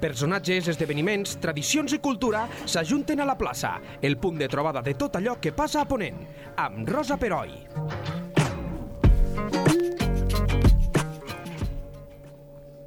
Personatges, 0.00 0.64
esdeveniments, 0.72 1.34
tradicions 1.44 1.92
i 1.92 1.98
cultura 2.00 2.46
s'ajunten 2.64 3.20
a 3.20 3.26
la 3.28 3.36
plaça, 3.36 3.74
el 4.00 4.16
punt 4.16 4.38
de 4.40 4.46
trobada 4.48 4.80
de 4.80 4.94
tot 4.96 5.18
allò 5.18 5.34
que 5.36 5.52
passa 5.52 5.82
a 5.82 5.88
Ponent, 5.88 6.22
amb 6.56 6.88
Rosa 6.88 7.18
Peroi. 7.20 7.52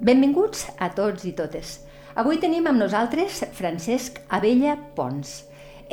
Benvinguts 0.01 0.65
a 0.81 0.89
tots 0.97 1.27
i 1.29 1.35
totes. 1.37 1.83
Avui 2.17 2.41
tenim 2.41 2.65
amb 2.67 2.81
nosaltres 2.81 3.43
Francesc 3.53 4.17
Abella 4.33 4.73
Pons. 4.97 5.43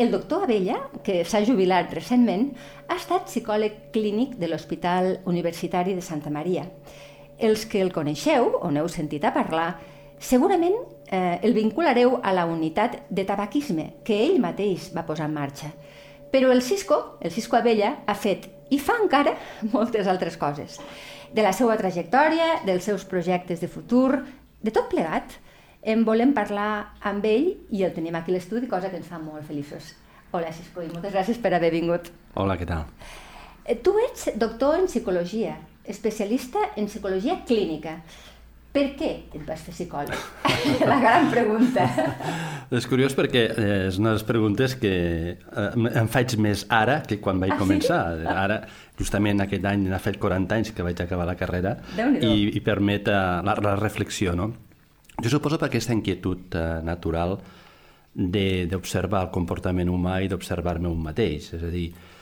El 0.01 0.09
doctor 0.15 0.47
Abella, 0.47 0.79
que 1.05 1.21
s'ha 1.29 1.45
jubilat 1.45 1.93
recentment, 1.93 2.49
ha 2.89 2.97
estat 2.97 3.29
psicòleg 3.29 3.93
clínic 3.93 4.39
de 4.41 4.49
l'Hospital 4.49 5.19
Universitari 5.29 5.93
de 5.93 6.01
Santa 6.01 6.33
Maria. 6.33 6.65
Els 7.37 7.69
que 7.69 7.85
el 7.85 7.93
coneixeu 7.93 8.55
o 8.57 8.73
n'heu 8.73 8.89
sentit 8.89 9.29
a 9.29 9.35
parlar, 9.37 9.75
segurament 10.21 10.77
eh, 11.11 11.41
el 11.43 11.53
vinculareu 11.53 12.21
a 12.23 12.33
la 12.33 12.47
unitat 12.47 13.03
de 13.11 13.27
tabaquisme 13.27 13.91
que 14.07 14.23
ell 14.25 14.39
mateix 14.41 14.93
va 14.95 15.05
posar 15.07 15.27
en 15.29 15.35
marxa. 15.35 15.73
Però 16.31 16.53
el 16.55 16.63
Cisco, 16.63 17.19
el 17.21 17.33
Cisco 17.35 17.59
Abella, 17.59 17.97
ha 18.07 18.15
fet 18.15 18.47
i 18.71 18.79
fa 18.79 18.95
encara 19.03 19.35
moltes 19.75 20.07
altres 20.07 20.39
coses. 20.39 20.79
De 21.35 21.43
la 21.43 21.53
seva 21.55 21.77
trajectòria, 21.79 22.61
dels 22.67 22.87
seus 22.87 23.05
projectes 23.05 23.61
de 23.61 23.69
futur, 23.69 24.23
de 24.63 24.71
tot 24.71 24.89
plegat, 24.91 25.37
en 25.83 26.05
volem 26.05 26.35
parlar 26.37 26.93
amb 27.09 27.25
ell 27.25 27.51
i 27.73 27.83
el 27.87 27.95
tenim 27.97 28.15
aquí 28.19 28.31
a 28.31 28.37
l'estudi, 28.37 28.69
cosa 28.69 28.91
que 28.91 28.99
ens 29.01 29.09
fa 29.09 29.19
molt 29.19 29.47
feliços. 29.49 29.95
Hola, 30.31 30.53
Cisco, 30.55 30.83
i 30.85 30.91
moltes 30.93 31.15
gràcies 31.15 31.41
per 31.43 31.55
haver 31.57 31.73
vingut. 31.75 32.11
Hola, 32.39 32.55
què 32.61 32.69
tal? 32.69 32.85
Eh, 33.65 33.75
Tu 33.83 33.95
ets 34.07 34.29
doctor 34.39 34.79
en 34.79 34.87
psicologia, 34.87 35.57
especialista 35.85 36.59
en 36.77 36.87
psicologia 36.87 37.41
clínica. 37.47 38.03
Per 38.71 38.85
què 38.95 39.09
et 39.35 39.43
vas 39.49 39.63
fer 39.67 39.73
psicòleg? 39.75 40.21
La 40.91 40.99
gran 41.03 41.31
pregunta. 41.33 41.87
És 42.79 42.85
curiós 42.87 43.17
perquè 43.19 43.41
eh, 43.51 43.89
és 43.89 43.97
una 43.99 44.13
de 44.13 44.19
les 44.21 44.25
preguntes 44.29 44.77
que 44.79 44.93
eh, 45.35 45.89
em 45.99 46.11
faig 46.13 46.37
més 46.39 46.63
ara 46.71 47.01
que 47.03 47.19
quan 47.19 47.41
vaig 47.43 47.51
Ah, 47.51 47.57
sí? 47.57 47.63
començar. 47.65 48.01
Ara, 48.31 48.61
justament 49.01 49.43
aquest 49.43 49.67
any, 49.67 49.89
ha 49.91 49.99
fet 49.99 50.21
40 50.23 50.55
anys 50.61 50.71
que 50.77 50.87
vaig 50.87 51.03
acabar 51.03 51.27
la 51.27 51.35
carrera 51.41 51.73
i, 52.23 52.53
i 52.55 52.63
permet 52.63 53.11
eh, 53.11 53.17
la, 53.49 53.57
la 53.59 53.75
reflexió, 53.81 54.37
no? 54.39 54.53
Jo 55.21 55.33
suposo 55.35 55.59
per 55.59 55.67
aquesta 55.67 55.93
inquietud 55.97 56.55
natural 56.87 57.35
de- 58.15 58.69
d'observar 58.71 59.27
el 59.27 59.33
comportament 59.35 59.91
humà 59.91 60.21
i 60.23 60.31
d'observar-me 60.31 60.89
un 60.89 61.03
mateix. 61.11 61.51
És 61.59 61.67
a 61.67 61.73
dir, 61.75 61.89
eh, 61.91 62.20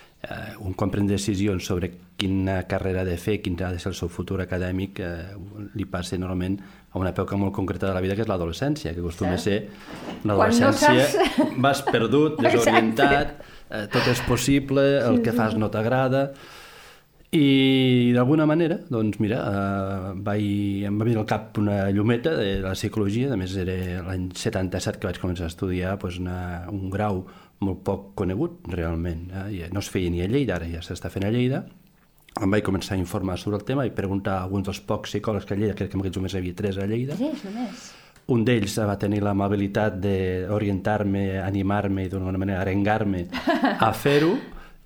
un 0.60 0.72
quan 0.74 0.90
pren 0.90 1.06
decisions 1.06 1.64
sobre 1.70 1.92
quina 2.18 2.64
carrera 2.66 3.04
ha 3.04 3.06
de 3.06 3.16
fer, 3.16 3.36
quin 3.40 3.54
ha 3.62 3.70
de 3.70 3.78
ser 3.78 3.92
el 3.92 3.94
seu 3.94 4.08
futur 4.10 4.40
acadèmic, 4.42 4.98
eh, 4.98 5.36
li 5.78 5.84
passa 5.86 6.18
normalment 6.18 6.58
a 6.90 6.98
una 6.98 7.12
època 7.12 7.36
molt 7.38 7.54
concreta 7.54 7.86
de 7.86 7.94
la 7.94 8.00
vida, 8.02 8.16
que 8.16 8.24
és 8.26 8.28
l'adolescència, 8.28 8.92
que 8.94 9.00
acostuma 9.00 9.36
a 9.36 9.38
ser 9.38 9.68
l'adolescència, 10.24 11.06
saps- 11.06 11.54
vas 11.64 11.82
perdut, 11.86 12.40
desorientat, 12.42 13.36
eh, 13.70 13.86
tot 13.92 14.08
és 14.10 14.20
possible, 14.26 14.82
el 15.06 15.22
que 15.22 15.32
fas 15.36 15.54
no 15.56 15.70
t'agrada, 15.70 16.32
i 17.30 18.12
d'alguna 18.16 18.46
manera, 18.48 18.78
doncs 18.88 19.18
mira, 19.20 19.38
eh, 19.44 20.12
vaig, 20.24 20.84
em 20.88 20.96
va 20.98 21.04
venir 21.04 21.18
al 21.20 21.26
cap 21.28 21.58
una 21.60 21.90
llumeta 21.92 22.32
de 22.38 22.54
la 22.64 22.72
psicologia, 22.72 23.34
a 23.34 23.36
més 23.36 23.52
era 23.60 23.74
l'any 24.06 24.30
77 24.34 24.96
que 24.98 25.10
vaig 25.10 25.20
començar 25.20 25.44
a 25.44 25.52
estudiar 25.52 25.98
doncs 26.00 26.16
una, 26.22 26.38
un 26.72 26.88
grau 26.90 27.26
molt 27.64 27.82
poc 27.86 28.12
conegut 28.18 28.68
realment, 28.70 29.28
eh? 29.34 29.68
No 29.72 29.80
es 29.82 29.88
feia 29.90 30.10
ni 30.10 30.22
a 30.22 30.28
Lleida, 30.30 30.56
ara 30.56 30.68
ja 30.70 30.82
s'està 30.84 31.10
fent 31.10 31.26
a 31.26 31.30
Lleida, 31.34 31.64
em 32.38 32.50
vaig 32.52 32.62
començar 32.66 32.94
a 32.94 33.00
informar 33.00 33.38
sobre 33.40 33.58
el 33.58 33.64
tema 33.66 33.86
i 33.86 33.90
preguntar 33.90 34.36
a 34.38 34.44
alguns 34.46 34.68
dels 34.68 34.80
pocs 34.86 35.10
psicòlegs 35.10 35.46
que 35.48 35.56
a 35.56 35.58
Lleida, 35.58 35.74
crec 35.74 35.90
que 35.90 35.98
en 35.98 36.04
aquests 36.04 36.20
moments 36.20 36.36
hi 36.36 36.38
havia 36.42 36.58
tres 36.58 36.78
a 36.78 36.86
Lleida, 36.86 37.16
Tres, 37.18 37.42
només. 37.48 37.88
un 38.28 38.44
d'ells 38.44 38.76
va 38.86 38.98
tenir 39.00 39.22
l'amabilitat 39.24 39.96
d'orientar-me, 40.04 41.24
animar-me 41.42 42.04
i 42.04 42.12
d'alguna 42.12 42.38
manera 42.38 42.60
arengar-me 42.62 43.24
a 43.88 43.90
fer-ho 43.92 44.36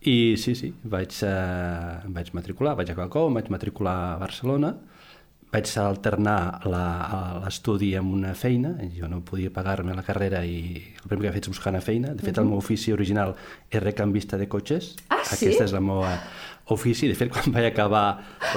i 0.09 0.35
sí, 0.41 0.55
sí, 0.59 0.73
vaig, 0.83 1.13
eh, 1.27 1.99
vaig 2.11 2.33
matricular, 2.35 2.75
vaig 2.79 2.95
COU, 2.97 3.29
em 3.29 3.37
vaig 3.39 3.51
matricular 3.55 3.97
a 4.15 4.19
Barcelona, 4.19 4.73
vaig 5.53 5.69
alternar 5.77 6.63
l'estudi 6.65 7.93
amb 7.99 8.15
una 8.17 8.33
feina, 8.39 8.73
jo 8.97 9.09
no 9.11 9.21
podia 9.27 9.53
pagar-me 9.53 9.93
la 9.93 10.05
carrera 10.07 10.41
i 10.49 10.81
el 10.81 11.11
primer 11.11 11.27
que 11.27 11.33
he 11.33 11.35
fet 11.37 11.49
és 11.49 11.53
buscar 11.53 11.75
una 11.75 11.83
feina. 11.85 12.15
De 12.17 12.25
fet, 12.25 12.41
el 12.41 12.49
meu 12.49 12.63
ofici 12.63 12.95
original 12.95 13.35
és 13.69 13.83
recambista 13.83 14.41
de 14.41 14.49
cotxes. 14.49 14.95
Ah, 15.11 15.21
sí? 15.29 15.37
Aquesta 15.37 15.69
és 15.69 15.75
la 15.77 15.83
meva 15.85 16.15
ofici. 16.71 17.09
De 17.11 17.15
fet, 17.19 17.31
quan 17.33 17.53
vaig 17.53 17.67
acabar 17.73 18.05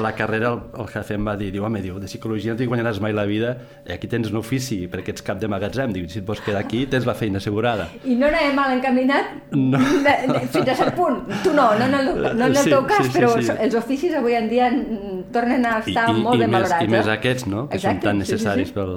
la 0.01 0.11
carrera, 0.15 0.51
el, 0.53 0.59
el 0.81 0.87
jefe 0.93 1.15
em 1.17 1.25
va 1.27 1.33
dir, 1.39 1.49
diu, 1.51 1.63
home, 1.65 1.81
diu, 1.83 1.97
de 1.99 2.07
psicologia 2.09 2.53
no 2.53 2.59
t'hi 2.59 2.67
guanyaràs 2.69 2.99
mai 3.03 3.13
la 3.15 3.25
vida, 3.25 3.55
i 3.87 3.91
aquí 3.95 4.07
tens 4.11 4.29
un 4.31 4.37
ofici, 4.39 4.85
perquè 4.91 5.15
ets 5.15 5.25
cap 5.25 5.39
de 5.41 5.49
magatzem. 5.51 5.91
Diu, 5.95 6.07
si 6.11 6.21
et 6.21 6.27
vols 6.27 6.41
quedar 6.45 6.61
aquí, 6.63 6.85
tens 6.91 7.07
la 7.09 7.15
feina 7.17 7.41
assegurada. 7.41 7.87
I 8.05 8.15
no 8.19 8.29
anàvem 8.29 8.55
mal 8.55 8.75
encaminat 8.77 9.33
No. 9.55 9.79
de, 9.79 10.15
de, 10.29 10.43
fins 10.53 10.69
a 10.69 10.77
cert 10.77 10.95
punt. 10.95 11.23
Tu 11.43 11.53
no, 11.55 11.71
no 11.79 11.85
en 11.89 11.97
el, 11.99 12.11
no 12.21 12.31
en 12.31 12.43
el 12.51 12.57
Sí, 12.57 12.69
teu 12.71 12.85
cas, 12.87 13.03
sí, 13.05 13.11
sí, 13.11 13.17
però 13.19 13.33
sí. 13.33 13.39
els, 13.45 13.49
els 13.67 13.75
oficis 13.81 14.13
avui 14.15 14.37
en 14.37 14.47
dia 14.49 14.69
tornen 15.35 15.65
a 15.65 15.79
estar 15.81 16.07
molt 16.13 16.39
ben 16.39 16.49
més, 16.49 16.61
valorats. 16.61 16.85
I 16.85 16.91
més 16.93 17.07
eh? 17.09 17.17
aquests, 17.17 17.47
no?, 17.51 17.67
que 17.69 17.79
Exacte, 17.81 18.01
són 18.01 18.05
tan 18.05 18.21
sí, 18.21 18.25
sí, 18.25 18.31
necessaris 18.37 18.71
sí. 18.71 18.75
Pel, 18.77 18.95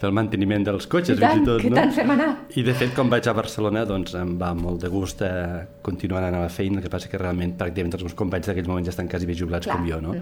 pel 0.00 0.12
manteniment 0.16 0.66
dels 0.66 0.86
cotxes, 0.92 1.16
I 1.16 1.22
tant, 1.22 1.38
fins 1.38 1.46
i 1.46 1.50
tot, 1.50 1.62
que 1.64 1.70
no? 1.72 1.78
tant 1.78 1.92
fem 1.96 2.12
anar. 2.12 2.28
I 2.56 2.64
de 2.66 2.74
fet, 2.76 2.92
quan 2.96 3.10
vaig 3.12 3.28
a 3.30 3.34
Barcelona, 3.36 3.86
doncs 3.88 4.16
em 4.20 4.34
va 4.40 4.52
molt 4.58 4.82
de 4.84 4.90
gust 4.92 5.22
eh, 5.24 5.64
continuar 5.86 6.20
anant 6.22 6.42
a 6.42 6.46
la 6.46 6.52
feina, 6.52 6.80
el 6.80 6.84
que 6.84 6.92
passa 6.92 7.08
que 7.12 7.20
realment 7.20 7.56
pràcticament 7.56 7.96
els 7.98 8.06
meus 8.08 8.18
companys 8.18 8.50
d'aquells 8.50 8.68
moments 8.68 8.90
ja 8.90 8.94
estan 8.96 9.08
quasi 9.12 9.28
bé 9.28 9.36
jubilats 9.38 9.68
Clar, 9.68 9.78
com 9.78 9.88
jo, 9.88 10.02
no? 10.04 10.14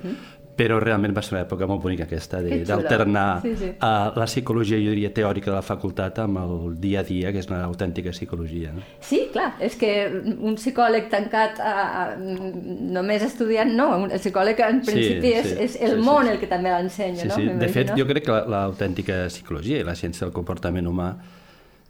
Però 0.55 0.77
realment 0.79 1.11
va 1.17 1.23
ser 1.27 1.33
una 1.35 1.41
època 1.43 1.67
molt 1.67 1.81
bonica 1.83 2.05
aquesta, 2.07 2.39
d'alternar 2.41 3.41
Sí, 3.43 3.57
sí. 3.59 3.71
eh, 3.75 3.79
la 4.15 4.27
psicologia, 4.29 4.77
jo 4.79 4.93
diria, 4.93 5.11
teòrica 5.13 5.51
de 5.51 5.57
la 5.57 5.63
facultat 5.67 6.21
amb 6.23 6.39
el 6.39 6.77
dia 6.79 7.01
a 7.01 7.03
dia, 7.03 7.33
que 7.33 7.41
és 7.43 7.49
una 7.51 7.65
autèntica 7.65 8.11
psicologia, 8.15 8.71
no? 8.73 8.83
Sí, 9.03 9.25
clar, 9.33 9.57
és 9.59 9.75
que 9.75 9.91
un 10.39 10.55
psicòleg 10.55 11.09
tancat 11.11 11.59
a, 11.59 11.75
a, 12.05 12.05
només 12.19 13.23
estudiant, 13.27 13.75
no, 13.75 13.89
un- 14.05 14.13
el 14.15 14.21
psicòleg 14.23 14.61
en 14.61 14.85
Sí, 14.85 14.93
principi 14.93 15.33
és, 15.41 15.47
sí, 15.49 15.57
és 15.59 15.77
el 15.81 15.97
sí, 15.97 15.97
sí. 15.97 16.05
món 16.07 16.29
el 16.31 16.39
que 16.39 16.47
també 16.47 16.71
l'ensenya, 16.71 17.23
Sí, 17.23 17.29
no? 17.29 17.35
sí. 17.35 17.49
De 17.59 17.69
fet, 17.69 17.91
jo 17.99 18.07
crec 18.07 18.25
que 18.25 18.33
la- 18.33 18.45
l'autèntica 18.47 19.25
psicologia 19.27 19.81
i 19.81 19.83
la 19.85 19.97
ciència 19.99 20.21
del 20.29 20.33
comportament 20.33 20.87
humà 20.87 21.17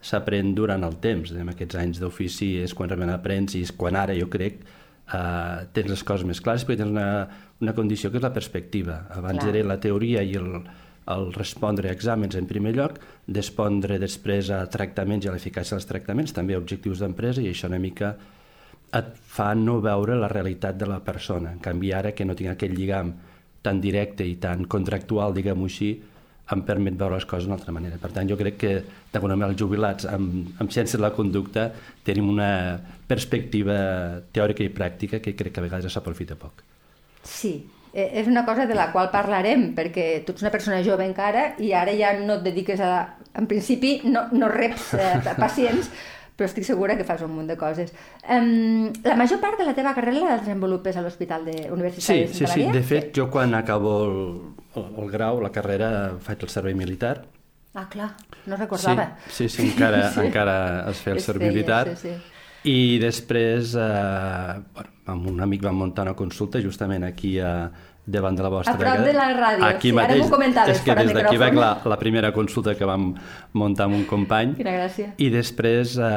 s'aprèn 0.05 0.55
durant 0.55 0.83
el 0.85 0.97
temps. 1.01 1.33
En 1.33 1.49
aquests 1.53 1.77
anys 1.81 2.01
d'ofici 2.01 2.55
és 2.63 2.75
quan 2.77 2.89
realment 2.89 3.13
aprens 3.15 3.55
i 3.57 3.63
és 3.65 3.73
quan 3.73 3.97
ara, 3.97 4.15
jo 4.17 4.27
crec, 4.33 4.61
eh, 5.13 5.67
tens 5.73 5.89
les 5.89 6.03
coses 6.05 6.25
més 6.29 6.41
clares 6.41 6.65
perquè 6.67 6.79
tens 6.83 6.91
una, 6.91 7.29
una 7.63 7.75
condició 7.75 8.11
que 8.11 8.19
és 8.19 8.25
la 8.25 8.33
perspectiva. 8.35 9.05
Abans 9.15 9.45
Clar. 9.45 9.55
era 9.55 9.69
la 9.69 9.79
teoria 9.81 10.23
i 10.23 10.35
el, 10.41 10.49
el 11.15 11.27
respondre 11.37 11.91
a 11.91 11.95
exàmens 11.95 12.37
en 12.39 12.49
primer 12.51 12.75
lloc, 12.77 12.99
respondre 13.29 13.99
després 14.03 14.51
a 14.51 14.65
tractaments 14.71 15.27
i 15.27 15.31
a 15.31 15.35
l'eficàcia 15.35 15.77
dels 15.77 15.89
tractaments, 15.89 16.35
també 16.37 16.57
a 16.57 16.63
objectius 16.63 17.03
d'empresa, 17.05 17.43
i 17.45 17.53
això 17.53 17.71
una 17.71 17.83
mica 17.83 18.15
et 18.95 19.15
fa 19.37 19.53
no 19.59 19.81
veure 19.83 20.17
la 20.19 20.31
realitat 20.31 20.77
de 20.79 20.89
la 20.89 21.01
persona. 21.05 21.53
En 21.53 21.63
canvi, 21.63 21.93
ara 21.93 22.13
que 22.15 22.27
no 22.27 22.37
tinc 22.39 22.55
aquell 22.55 22.77
lligam 22.77 23.15
tan 23.65 23.81
directe 23.81 24.27
i 24.29 24.37
tan 24.41 24.67
contractual, 24.71 25.35
diguem-ho 25.35 25.71
així, 25.71 25.95
em 26.53 26.61
permet 26.69 26.97
veure 27.01 27.17
les 27.17 27.25
coses 27.25 27.47
d'una 27.47 27.57
altra 27.57 27.73
manera. 27.73 27.97
Per 28.01 28.11
tant, 28.13 28.29
jo 28.29 28.37
crec 28.37 28.59
que, 28.61 28.75
d'alguna 29.13 29.39
manera, 29.39 29.55
els 29.55 29.61
jubilats 29.61 30.05
amb, 30.11 30.53
amb 30.61 30.75
ciència 30.75 31.01
de 31.01 31.07
la 31.07 31.15
conducta 31.17 31.71
tenim 32.05 32.29
una 32.29 32.51
perspectiva 33.09 34.21
teòrica 34.33 34.67
i 34.67 34.73
pràctica 34.77 35.23
que 35.25 35.33
crec 35.39 35.57
que 35.57 35.65
a 35.65 35.67
vegades 35.67 35.97
s'aprofita 35.97 36.37
poc. 36.37 36.61
Sí, 37.25 37.67
eh, 37.93 38.11
és 38.21 38.27
una 38.29 38.45
cosa 38.45 38.67
de 38.67 38.75
la 38.77 38.91
qual 38.93 39.11
parlarem, 39.11 39.71
perquè 39.75 40.23
tu 40.27 40.33
ets 40.35 40.43
una 40.45 40.51
persona 40.53 40.83
jove 40.85 41.07
encara 41.09 41.55
i 41.59 41.73
ara 41.73 41.93
ja 41.97 42.13
no 42.21 42.39
et 42.41 42.43
dediques 42.47 42.81
a... 42.81 43.17
En 43.35 43.49
principi 43.51 43.97
no, 44.05 44.29
no 44.31 44.47
reps 44.53 44.93
eh, 44.95 45.35
pacients, 45.39 45.89
però 46.37 46.47
estic 46.47 46.65
segura 46.67 46.97
que 46.99 47.05
fas 47.07 47.23
un 47.23 47.33
munt 47.35 47.49
de 47.51 47.57
coses. 47.59 47.93
Um, 48.31 48.93
la 49.07 49.17
major 49.19 49.41
part 49.43 49.59
de 49.59 49.65
la 49.67 49.75
teva 49.75 49.95
carrera 49.95 50.21
la 50.29 50.37
desenvolupes 50.39 50.97
a 50.97 51.03
l'Hospital 51.03 51.45
de 51.47 51.71
Universitari 51.73 52.27
Sí, 52.27 52.29
de 52.29 52.35
sí, 52.35 52.39
Santa 52.47 52.53
sí. 52.55 52.61
Maria? 52.67 52.73
De 52.81 52.83
fet, 52.87 53.11
jo 53.17 53.29
quan 53.31 53.55
acabo 53.55 53.93
el, 54.05 54.19
el, 54.83 54.87
el 55.05 55.11
grau, 55.11 55.41
la 55.43 55.51
carrera, 55.55 55.91
faig 56.23 56.43
el 56.47 56.51
servei 56.51 56.75
militar. 56.75 57.25
Ah, 57.75 57.89
clar, 57.91 58.13
no 58.47 58.55
Sí, 58.57 58.61
recordava. 58.63 59.09
sí, 59.29 59.49
sí, 59.49 59.71
encara, 59.73 60.13
encara 60.23 60.57
es 60.91 61.01
feia 61.03 61.17
el 61.17 61.23
servei 61.23 61.49
militar. 61.51 61.89
sí, 61.97 62.09
sí. 62.09 62.15
I 62.65 62.99
després, 63.03 63.75
eh, 63.77 64.61
bueno, 64.75 64.91
amb 65.13 65.27
un 65.35 65.43
amic 65.45 65.65
vam 65.67 65.77
muntar 65.83 66.07
una 66.09 66.15
consulta 66.17 66.63
justament 66.65 67.05
aquí 67.05 67.35
a, 67.39 67.69
davant 68.07 68.37
de 68.37 68.43
la 68.45 68.51
vostra... 68.53 68.73
A 68.75 68.81
prop 68.81 69.03
de 69.05 69.13
la 69.17 69.27
ràdio, 69.37 69.67
Aquí 69.69 69.91
sí, 69.91 69.95
ara 69.97 70.07
mateix. 70.09 70.23
m'ho 70.23 70.31
comentaves 70.33 70.79
És 70.79 70.83
que 70.85 70.97
des 70.97 71.13
d'aquí 71.17 71.37
veig 71.41 71.59
la, 71.61 71.71
la 71.89 71.99
primera 72.01 72.33
consulta 72.37 72.75
que 72.77 72.89
vam 72.89 73.11
muntar 73.53 73.89
amb 73.89 73.99
un 73.99 74.07
company. 74.09 74.55
Quina 74.59 74.75
gràcia. 74.77 75.13
I 75.21 75.29
després 75.33 75.97
eh, 75.99 76.09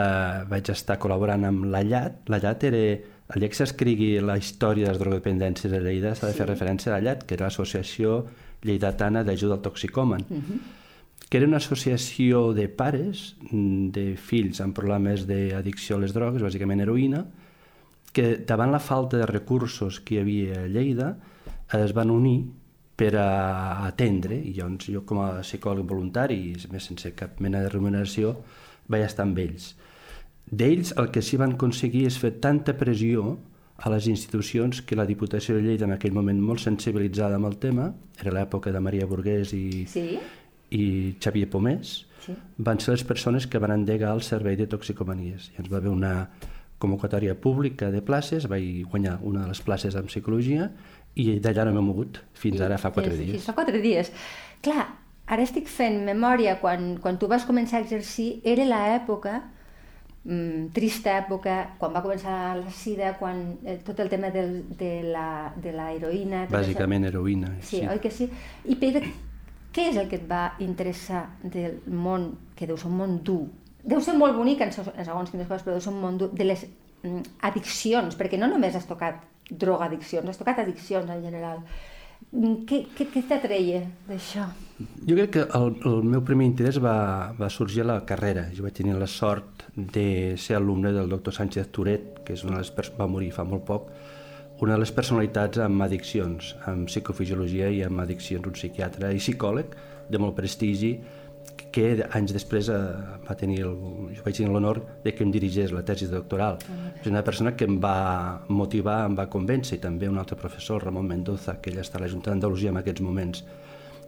vaig 0.52 0.72
estar 0.72 0.98
col·laborant 1.04 1.48
amb 1.48 1.68
la 1.72 1.84
LLAT. 1.84 2.26
La 2.32 2.42
LLAT 2.42 2.68
era... 2.72 2.82
El 3.28 3.44
dia 3.44 3.52
que 3.52 3.58
s'escrigui 3.60 4.22
la 4.24 4.38
història 4.40 4.86
de 4.88 4.94
les 4.94 5.00
drogodependències 5.02 5.74
a 5.76 5.80
Lleida 5.84 6.14
s'ha 6.16 6.30
de 6.30 6.36
fer 6.38 6.46
referència 6.48 6.94
a 6.94 6.96
la 6.96 7.02
LLAT, 7.04 7.26
que 7.28 7.36
era 7.36 7.50
l'Associació 7.50 8.22
Lleidatana 8.64 9.26
d'Ajuda 9.28 9.58
al 9.58 9.66
Toxicòman. 9.66 10.24
Que 11.30 11.38
era 11.38 11.48
una 11.48 11.58
associació 11.58 12.54
de 12.56 12.68
pares 12.70 13.36
mm, 13.52 13.90
de 13.96 14.06
fills 14.16 14.62
amb 14.64 14.76
problemes 14.78 15.26
d'addicció 15.28 15.98
a 15.98 16.04
les 16.06 16.14
drogues, 16.16 16.44
bàsicament 16.44 16.84
heroïna, 16.84 17.26
que 18.16 18.38
davant 18.48 18.72
la 18.72 18.80
falta 18.80 19.20
de 19.20 19.28
recursos 19.30 20.00
que 20.00 20.16
hi 20.16 20.22
havia 20.22 20.62
a 20.64 20.70
Lleida 20.72 21.12
es 21.76 21.92
van 21.94 22.14
unir 22.14 22.40
per 22.98 23.12
a 23.20 23.86
atendre, 23.86 24.40
i 24.40 24.56
llavors 24.56 24.88
jo 24.90 25.04
com 25.06 25.20
a 25.22 25.44
psicòleg 25.44 25.86
voluntari, 25.86 26.40
i 26.56 26.72
més 26.72 26.88
sense 26.90 27.12
cap 27.14 27.38
mena 27.44 27.62
de 27.62 27.70
remuneració, 27.70 28.34
vaig 28.90 29.06
estar 29.06 29.28
amb 29.28 29.38
ells. 29.44 29.76
D'ells 30.48 30.96
el 30.98 31.12
que 31.14 31.22
s'hi 31.22 31.38
van 31.38 31.54
aconseguir 31.58 32.08
és 32.08 32.18
fer 32.18 32.38
tanta 32.42 32.74
pressió 32.80 33.36
a 33.78 33.92
les 33.94 34.08
institucions 34.10 34.82
que 34.82 34.98
la 34.98 35.06
Diputació 35.06 35.58
de 35.58 35.68
Lleida 35.68 35.86
en 35.86 35.94
aquell 35.94 36.16
moment 36.16 36.40
molt 36.42 36.64
sensibilitzada 36.64 37.38
amb 37.38 37.52
el 37.52 37.60
tema, 37.62 37.92
era 38.18 38.34
l'època 38.34 38.74
de 38.74 38.82
Maria 38.82 39.06
Burgués 39.06 39.54
i, 39.54 39.86
Sí? 39.92 40.08
I 40.72 41.16
Xavier 41.24 41.50
Pomés, 41.50 42.04
Sí. 42.26 42.34
van 42.58 42.80
ser 42.80 42.92
les 42.92 43.04
persones 43.08 43.48
que 43.48 43.58
van 43.60 43.72
endegar 43.72 44.14
el 44.14 44.22
servei 44.22 44.58
de 44.60 44.68
toxicomanies. 44.68 45.52
I 45.56 45.62
ens 45.62 45.72
va 45.72 45.78
haver 45.78 45.90
una 45.94 46.30
convocatòria 46.78 47.36
pública 47.40 47.90
de 47.92 48.02
places, 48.02 48.48
vaig 48.52 48.84
guanyar 48.90 49.20
una 49.24 49.42
de 49.46 49.48
les 49.48 49.62
places 49.62 49.96
en 49.96 50.06
psicologia 50.12 50.72
i 51.16 51.40
d'allà 51.40 51.64
no 51.66 51.74
m'he 51.74 51.82
mogut 51.82 52.20
fins 52.34 52.60
ara 52.62 52.78
fa 52.78 52.92
quatre 52.92 53.16
dies. 53.16 53.32
Fins 53.32 53.46
fa 53.48 53.54
quatre 53.58 53.80
dies. 53.82 54.12
Clar, 54.62 54.88
ara 55.26 55.44
estic 55.44 55.68
fent 55.72 56.04
memòria, 56.06 56.60
quan, 56.60 56.98
quan 57.02 57.18
tu 57.18 57.28
vas 57.28 57.46
començar 57.48 57.80
a 57.80 57.86
exercir, 57.86 58.42
era 58.44 58.66
l'època, 58.66 59.40
mm, 60.26 60.68
trista 60.76 61.18
època, 61.24 61.56
quan 61.80 61.94
va 61.96 62.04
començar 62.04 62.58
la 62.60 62.70
sida, 62.72 63.16
quan 63.18 63.58
eh, 63.66 63.80
tot 63.86 64.00
el 64.00 64.10
tema 64.10 64.30
del, 64.30 64.66
de, 64.78 64.92
la, 65.04 65.54
de 65.56 65.72
la 65.72 65.94
heroïna... 65.96 66.46
Bàsicament 66.52 67.06
heroïna. 67.10 67.56
això. 67.58 67.70
Sí, 67.72 67.82
oi 67.88 68.00
que 68.04 68.12
sí? 68.12 68.30
I 68.66 68.76
Pere, 68.76 69.02
què 69.78 69.88
és 69.92 69.98
el 70.02 70.10
que 70.10 70.18
et 70.18 70.26
va 70.30 70.56
interessar 70.66 71.24
del 71.46 71.78
món, 71.94 72.32
que 72.58 72.66
deu 72.68 72.78
ser 72.82 72.90
un 72.90 72.98
món 72.98 73.20
dur? 73.24 73.44
Deu 73.88 74.02
ser 74.04 74.18
molt 74.18 74.36
bonic 74.36 74.66
en, 74.66 74.74
se- 74.74 74.82
en 74.90 75.06
segons 75.06 75.30
quines 75.32 75.48
coses, 75.48 75.64
però 75.64 75.78
deu 75.78 75.84
ser 75.86 75.94
un 75.94 76.02
món 76.02 76.18
dur, 76.20 76.32
de 76.34 76.44
les 76.50 76.66
mm, 77.06 77.22
addiccions, 77.48 78.18
perquè 78.20 78.40
no 78.42 78.50
només 78.52 78.76
has 78.76 78.90
tocat 78.90 79.22
drogadiccions, 79.52 80.28
has 80.34 80.42
tocat 80.42 80.60
addiccions 80.66 81.08
en 81.14 81.22
general. 81.24 81.62
Mm, 82.34 82.66
Què, 82.68 82.80
què, 82.98 83.06
què 83.14 83.22
t'atreia 83.30 83.84
d'això? 84.10 84.48
Jo 85.08 85.16
crec 85.16 85.30
que 85.38 85.44
el, 85.60 85.76
el 85.86 86.02
meu 86.04 86.24
primer 86.26 86.48
interès 86.50 86.82
va, 86.84 87.32
va 87.38 87.48
sorgir 87.54 87.84
a 87.86 87.88
la 87.92 88.00
carrera. 88.10 88.48
Jo 88.58 88.66
vaig 88.66 88.74
tenir 88.82 88.98
la 88.98 89.08
sort 89.08 89.64
de 89.78 90.34
ser 90.42 90.58
alumne 90.58 90.92
del 90.92 91.08
doctor 91.14 91.34
Sánchez 91.38 91.70
Turet, 91.72 92.24
que 92.26 92.34
és 92.34 92.44
una 92.44 92.58
de 92.58 92.66
les 92.66 92.74
pers- 92.76 92.92
va 92.98 93.08
morir 93.08 93.30
fa 93.32 93.46
molt 93.48 93.64
poc, 93.70 93.88
una 94.60 94.74
de 94.74 94.82
les 94.82 94.92
personalitats 94.92 95.60
amb 95.62 95.84
addiccions, 95.86 96.56
amb 96.70 96.90
psicofisiologia 96.90 97.70
i 97.70 97.84
amb 97.86 98.02
addiccions, 98.02 98.48
un 98.50 98.58
psiquiatre 98.58 99.12
i 99.14 99.22
psicòleg 99.22 99.76
de 100.10 100.22
molt 100.22 100.36
prestigi, 100.38 100.96
que 101.74 101.86
anys 102.16 102.34
després 102.34 102.70
eh, 102.74 102.78
va 103.28 103.36
tenir 103.38 103.60
el, 103.66 103.76
jo 104.16 104.26
vaig 104.26 104.38
tenir 104.38 104.50
l'honor 104.54 104.80
de 105.04 105.14
que 105.14 105.24
em 105.26 105.32
dirigés 105.34 105.74
la 105.76 105.84
tesi 105.86 106.08
doctoral. 106.10 106.58
És 107.02 107.10
una 107.12 107.24
persona 107.26 107.54
que 107.58 107.68
em 107.70 107.78
va 107.84 108.42
motivar, 108.50 109.04
em 109.06 109.18
va 109.18 109.28
convèncer, 109.30 109.78
i 109.78 109.84
també 109.84 110.10
un 110.10 110.18
altre 110.18 110.38
professor, 110.40 110.84
Ramon 110.84 111.08
Mendoza, 111.08 111.58
que 111.62 111.72
ell 111.72 111.82
està 111.84 112.00
a 112.00 112.06
l'Ajuntament 112.06 112.42
d'Andalusia 112.42 112.74
en 112.74 112.82
aquests 112.82 113.04
moments, 113.06 113.44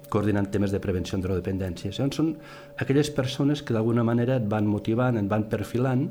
coordinant 0.09 0.49
temes 0.49 0.73
de 0.73 0.81
prevenció 0.81 1.17
en 1.17 1.25
drogodependència. 1.25 1.91
Llavors 1.93 2.17
són 2.17 2.33
aquelles 2.81 3.11
persones 3.13 3.61
que 3.61 3.75
d'alguna 3.77 4.05
manera 4.07 4.39
et 4.41 4.49
van 4.49 4.65
motivant, 4.65 5.19
et 5.21 5.29
van 5.29 5.45
perfilant, 5.51 6.07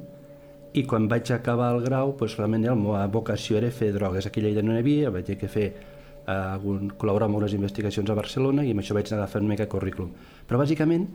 i 0.78 0.84
quan 0.86 1.08
vaig 1.10 1.30
acabar 1.34 1.72
el 1.74 1.82
grau, 1.84 2.12
doncs 2.18 2.36
realment 2.38 2.64
la 2.68 2.74
meva 2.78 3.06
vocació 3.12 3.58
era 3.58 3.70
fer 3.74 3.92
drogues. 3.94 4.26
Aquí 4.28 4.40
a 4.40 4.44
Lleida 4.46 4.62
no 4.62 4.72
n'hi 4.74 4.82
havia, 4.84 5.10
vaig 5.14 5.26
ter 5.26 5.38
que 5.40 5.48
fer 5.50 5.66
eh, 5.68 6.32
algun, 6.32 6.90
col·laborar 7.00 7.28
amb 7.28 7.40
unes 7.40 7.54
investigacions 7.56 8.10
a 8.10 8.16
Barcelona 8.18 8.64
i 8.66 8.72
amb 8.74 8.82
això 8.84 8.96
vaig 8.96 9.10
anar 9.10 9.22
agafant 9.24 9.44
una 9.46 9.54
mica 9.54 9.66
currículum. 9.70 10.10
Però 10.48 10.60
bàsicament, 10.60 11.08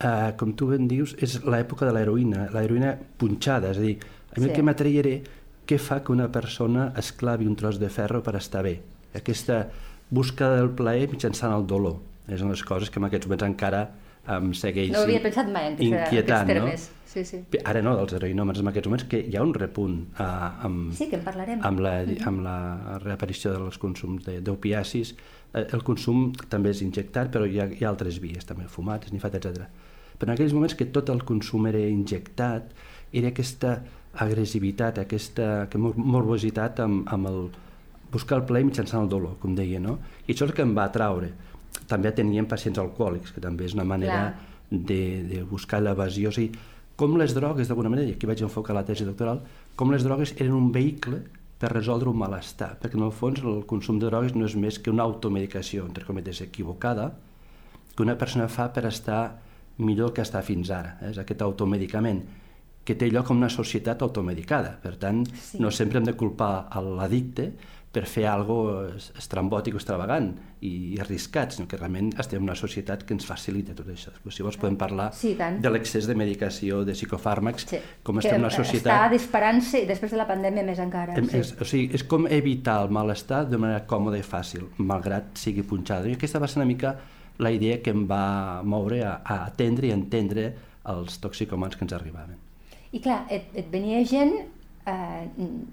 eh, 0.00 0.32
com 0.36 0.54
tu 0.58 0.68
ben 0.72 0.88
dius, 0.90 1.14
és 1.22 1.38
l'època 1.44 1.86
de 1.88 1.94
l'heroïna, 1.96 2.48
l'heroïna 2.54 2.94
punxada, 3.18 3.70
és 3.74 3.78
a 3.78 3.86
dir, 3.86 3.96
a 4.30 4.38
mi 4.40 4.44
Sí. 4.44 4.50
el 4.50 4.56
que 4.56 4.62
m'atreia 4.62 5.00
era 5.00 5.16
què 5.66 5.78
fa 5.78 6.02
que 6.02 6.12
una 6.12 6.28
persona 6.32 6.92
esclavi 6.96 7.46
un 7.46 7.56
tros 7.56 7.78
de 7.78 7.88
ferro 7.88 8.22
per 8.22 8.36
estar 8.36 8.62
bé. 8.62 8.80
Aquesta 9.14 9.68
busca 10.10 10.50
del 10.56 10.70
plaer 10.70 11.08
mitjançant 11.10 11.54
el 11.54 11.66
dolor. 11.66 11.96
És 12.28 12.40
una 12.42 12.50
de 12.50 12.56
les 12.56 12.64
coses 12.64 12.90
que 12.90 12.98
en 12.98 13.06
aquests 13.06 13.26
moments 13.26 13.42
encara 13.46 13.90
em 14.28 14.52
segueix 14.54 14.90
No 14.92 15.00
havia 15.02 15.22
pensat 15.22 15.48
mai 15.48 15.66
en 15.66 15.72
aquests, 15.74 15.86
inquietant, 15.88 16.50
aquests 16.50 16.88
no? 16.90 16.99
Sí, 17.10 17.24
sí. 17.26 17.40
Ara 17.66 17.80
no, 17.82 17.96
dels 17.98 18.12
heroïnòmens 18.14 18.60
en 18.62 18.68
aquests 18.70 18.86
moments, 18.86 19.04
que 19.10 19.18
hi 19.26 19.34
ha 19.34 19.42
un 19.42 19.50
repunt 19.56 19.96
eh, 20.14 20.24
amb, 20.68 20.92
Sí, 20.94 21.08
que 21.10 21.16
en 21.18 21.24
parlarem. 21.26 21.58
amb, 21.66 21.80
la, 21.82 21.94
amb 22.30 22.44
la 22.44 22.98
reaparició 23.02 23.50
dels 23.56 23.78
consums 23.82 24.22
de- 24.28 24.36
d'opiacis. 24.46 25.16
Eh, 25.52 25.64
el 25.74 25.82
consum 25.82 26.28
també 26.48 26.70
és 26.70 26.82
injectat, 26.86 27.32
però 27.34 27.48
hi 27.50 27.58
ha, 27.58 27.66
hi 27.66 27.82
ha 27.84 27.88
altres 27.90 28.20
vies, 28.22 28.46
també 28.46 28.68
fumat, 28.70 29.08
esnifat, 29.10 29.34
etc. 29.40 29.66
Però 30.20 30.28
en 30.30 30.36
aquells 30.36 30.54
moments 30.54 30.76
que 30.78 30.86
tot 30.86 31.10
el 31.10 31.24
consum 31.26 31.66
era 31.66 31.80
injectat, 31.82 32.70
era 33.12 33.32
aquesta 33.34 33.80
agressivitat, 34.14 34.98
aquesta 35.02 35.66
que 35.70 35.78
mor- 35.78 35.96
morbositat 35.98 36.78
amb, 36.84 37.08
amb 37.10 37.26
el 37.30 37.40
buscar 38.12 38.38
el 38.40 38.44
plaer 38.46 38.64
mitjançant 38.66 39.02
el 39.04 39.08
dolor, 39.10 39.36
com 39.42 39.54
deia, 39.58 39.78
no? 39.82 39.98
I 40.26 40.32
això 40.32 40.44
és 40.46 40.50
el 40.50 40.54
que 40.56 40.62
em 40.62 40.76
va 40.78 40.84
atraure. 40.90 41.32
També 41.90 42.10
teníem 42.14 42.46
pacients 42.50 42.78
alcohòlics, 42.82 43.32
que 43.34 43.40
també 43.42 43.66
és 43.66 43.74
una 43.74 43.84
manera 43.86 44.34
de, 44.70 45.22
de 45.30 45.42
buscar 45.42 45.80
l'evasió. 45.82 46.30
O 46.30 46.32
sigui, 46.34 46.50
com 47.00 47.16
les 47.16 47.32
drogues, 47.36 47.68
d'alguna 47.70 47.88
manera, 47.92 48.10
i 48.10 48.14
aquí 48.18 48.28
vaig 48.28 48.42
enfocar 48.44 48.74
la 48.76 48.84
tesi 48.84 49.06
doctoral, 49.08 49.40
com 49.76 49.90
les 49.92 50.04
drogues 50.04 50.34
eren 50.36 50.52
un 50.56 50.70
vehicle 50.74 51.22
per 51.60 51.70
resoldre 51.72 52.10
un 52.12 52.18
malestar, 52.20 52.74
perquè 52.80 52.96
en 52.98 53.06
el 53.06 53.12
fons 53.16 53.40
el 53.44 53.62
consum 53.68 53.98
de 54.00 54.08
drogues 54.10 54.34
no 54.36 54.44
és 54.48 54.56
més 54.56 54.78
que 54.80 54.92
una 54.92 55.04
automedicació, 55.08 55.86
entre 55.88 56.04
cometes, 56.08 56.40
equivocada, 56.44 57.10
que 57.96 58.04
una 58.04 58.16
persona 58.20 58.48
fa 58.48 58.68
per 58.72 58.84
estar 58.88 59.22
millor 59.80 60.12
que 60.12 60.22
està 60.22 60.42
fins 60.44 60.70
ara. 60.70 60.98
eh? 61.00 61.10
És 61.10 61.18
aquest 61.18 61.40
automedicament 61.42 62.22
que 62.84 62.94
té 62.96 63.10
lloc 63.12 63.30
en 63.30 63.36
una 63.42 63.50
societat 63.52 64.00
automedicada. 64.02 64.78
Per 64.82 64.96
tant, 64.96 65.24
Sí. 65.26 65.58
no 65.60 65.70
sempre 65.70 65.98
hem 65.98 66.04
de 66.04 66.14
culpar 66.16 66.68
l'addicte 66.80 67.52
per 67.90 68.04
fer 68.06 68.24
algo 68.30 68.84
es- 68.94 69.08
estrambòtic 69.18 69.74
o 69.74 69.78
extravagant 69.80 70.28
i, 70.62 70.94
i 70.94 70.98
arriscat, 71.02 71.56
sinó 71.56 71.66
que 71.66 71.76
realment 71.76 72.12
estem 72.22 72.38
en 72.38 72.44
una 72.46 72.54
societat 72.54 73.02
que 73.02 73.14
ens 73.16 73.26
facilita 73.26 73.74
tot 73.74 73.88
això. 73.90 74.12
Si 74.30 74.44
vols 74.46 74.56
podem 74.56 74.76
parlar 74.78 75.08
Sí, 75.12 75.32
tant. 75.34 75.58
de 75.60 75.70
l'excés 75.74 76.06
de 76.06 76.14
medicació, 76.14 76.84
de 76.84 76.92
psicofàrmacs, 76.94 77.66
Sí. 77.68 77.80
com 78.04 78.14
que 78.16 78.20
estem 78.26 78.36
en 78.38 78.44
una 78.44 78.52
Està 78.52 78.62
societat... 78.64 79.10
disparant-se 79.10 79.82
i 79.82 79.86
després 79.86 80.12
de 80.14 80.18
la 80.20 80.28
pandèmia 80.28 80.62
més 80.62 80.78
encara. 80.78 81.16
Em- 81.18 81.26
sí. 81.28 81.38
És, 81.38 81.54
o 81.60 81.64
sigui, 81.64 81.90
és 81.92 82.04
com 82.04 82.28
evitar 82.30 82.82
el 82.84 82.90
malestar 82.94 83.48
de 83.50 83.58
manera 83.58 83.82
còmoda 83.86 84.18
i 84.18 84.22
fàcil, 84.22 84.68
malgrat 84.78 85.34
sigui 85.34 85.62
punxada. 85.66 86.06
I 86.06 86.14
aquesta 86.14 86.38
va 86.38 86.46
ser 86.46 86.60
una 86.62 86.66
mica 86.70 86.94
la 87.38 87.50
idea 87.50 87.80
que 87.82 87.90
em 87.90 88.06
va 88.06 88.62
moure 88.62 89.02
a, 89.02 89.16
a 89.24 89.46
atendre 89.46 89.88
i 89.88 89.90
entendre 89.90 90.54
els 90.84 91.18
toxicomans 91.18 91.74
que 91.76 91.84
ens 91.84 91.92
arribaven. 91.96 92.36
I 92.92 93.00
clar, 93.00 93.24
et, 93.30 93.50
et 93.54 93.66
venia 93.72 94.04
gent, 94.04 94.32
eh, 94.86 95.28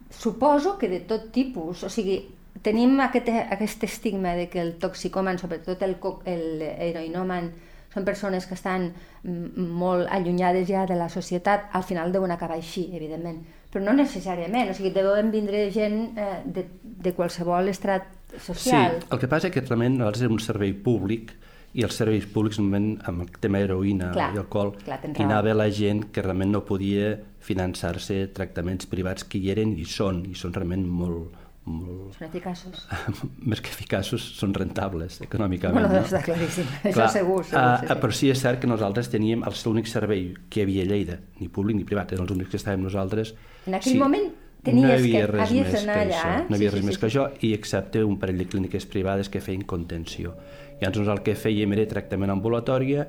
suposo 0.10 0.78
que 0.78 0.90
de 0.90 1.02
tot 1.08 1.30
tipus, 1.32 1.84
o 1.84 1.90
sigui, 1.90 2.20
tenim 2.64 3.00
aquest, 3.04 3.30
aquest 3.30 3.84
estigma 3.84 4.34
de 4.36 4.48
que 4.50 4.62
el 4.62 4.76
toxicoman, 4.82 5.40
sobretot 5.40 5.82
el, 5.86 5.98
el 6.26 6.64
heroïnoman, 6.66 7.52
són 7.94 8.06
persones 8.06 8.46
que 8.46 8.56
estan 8.58 8.92
mm, 9.24 9.68
molt 9.80 10.10
allunyades 10.14 10.68
ja 10.70 10.86
de 10.90 10.98
la 11.00 11.10
societat, 11.10 11.70
al 11.74 11.86
final 11.88 12.12
deuen 12.14 12.34
acabar 12.34 12.58
així, 12.60 12.90
evidentment. 12.94 13.42
Però 13.72 13.84
no 13.84 13.96
necessàriament, 13.98 14.72
o 14.72 14.78
sigui, 14.78 14.94
deuen 14.96 15.32
vindre 15.34 15.68
gent 15.74 16.18
eh, 16.18 16.42
de, 16.46 16.66
de 16.84 17.14
qualsevol 17.18 17.72
estrat 17.72 18.08
social. 18.38 19.00
Sí, 19.02 19.12
el 19.12 19.22
que 19.22 19.30
passa 19.32 19.50
és 19.50 19.56
que 19.56 19.64
realment 19.66 19.98
nosaltres 19.98 20.26
érem 20.26 20.38
un 20.38 20.44
servei 20.44 20.74
públic 20.74 21.34
i 21.78 21.84
els 21.86 21.94
serveis 22.00 22.26
públics 22.34 22.58
normalment 22.60 22.98
amb 23.06 23.22
el 23.28 23.32
tema 23.44 23.60
heroïna 23.62 24.12
Clar, 24.16 24.32
i 24.34 24.40
alcohol 24.42 24.72
clar, 24.84 24.98
hi 25.14 25.24
anava 25.24 25.54
la 25.54 25.68
gent 25.70 26.08
que 26.12 26.24
realment 26.26 26.52
no 26.56 26.64
podia 26.66 27.12
finançar-se 27.48 28.24
tractaments 28.36 28.88
privats 28.90 29.24
que 29.30 29.38
hi 29.40 29.52
eren 29.54 29.76
i 29.78 29.86
són, 29.86 30.24
i 30.28 30.34
són 30.36 30.56
realment 30.56 30.88
molt, 30.90 31.36
molt 31.68 32.16
Són 32.18 32.28
eficaços. 32.30 32.88
més 33.52 33.62
que 33.62 33.70
eficaços, 33.74 34.24
són 34.40 34.54
rentables 34.58 35.20
econòmicament. 35.26 35.86
Bueno, 35.88 36.02
no? 36.02 36.06
està 36.10 36.22
claríssim, 36.26 36.66
això 36.88 37.08
segur, 37.14 37.44
segur, 37.46 37.62
ah, 37.62 37.78
sí, 37.84 37.88
sí. 37.92 38.00
Però 38.02 38.18
sí 38.22 38.32
és 38.34 38.42
cert 38.42 38.62
que 38.64 38.72
nosaltres 38.72 39.12
teníem 39.14 39.46
el 39.48 39.56
l'únic 39.66 39.88
servei 39.92 40.32
que 40.50 40.66
havia 40.66 40.84
a 40.88 40.92
Lleida, 40.92 41.20
ni 41.40 41.48
públic 41.52 41.78
ni 41.80 41.86
privat, 41.88 42.12
eren 42.16 42.26
els 42.26 42.36
únics 42.36 42.52
que 42.56 42.60
estàvem 42.62 42.84
nosaltres. 42.88 43.34
En 43.68 43.76
aquell 43.78 43.94
Sí, 43.94 44.00
moment 44.02 44.30
tenies 44.64 44.88
no 44.88 44.94
havia 44.96 45.20
que- 45.26 45.28
res 45.32 45.50
havies 45.50 45.68
més 45.68 45.76
d'anar 45.82 45.98
allà, 46.06 46.22
això, 46.22 46.32
eh? 46.40 46.46
No 46.50 46.56
hi 46.56 46.60
havia 46.60 46.70
Sí, 46.72 46.76
res 46.76 46.84
sí, 46.84 46.88
més 46.90 46.96
sí, 46.96 47.02
que 47.04 47.08
això, 47.12 47.28
i 47.44 47.54
excepte 47.54 48.04
un 48.04 48.18
parell 48.20 48.38
de 48.44 48.48
clíniques 48.48 48.86
privades 48.88 49.30
que 49.30 49.40
feien 49.44 49.62
contenció. 49.64 50.34
I 50.80 50.86
llavors 50.86 51.08
el 51.10 51.22
que 51.26 51.34
fèiem 51.36 51.72
era 51.74 51.86
tractament 51.90 52.30
ambulatòria 52.30 53.08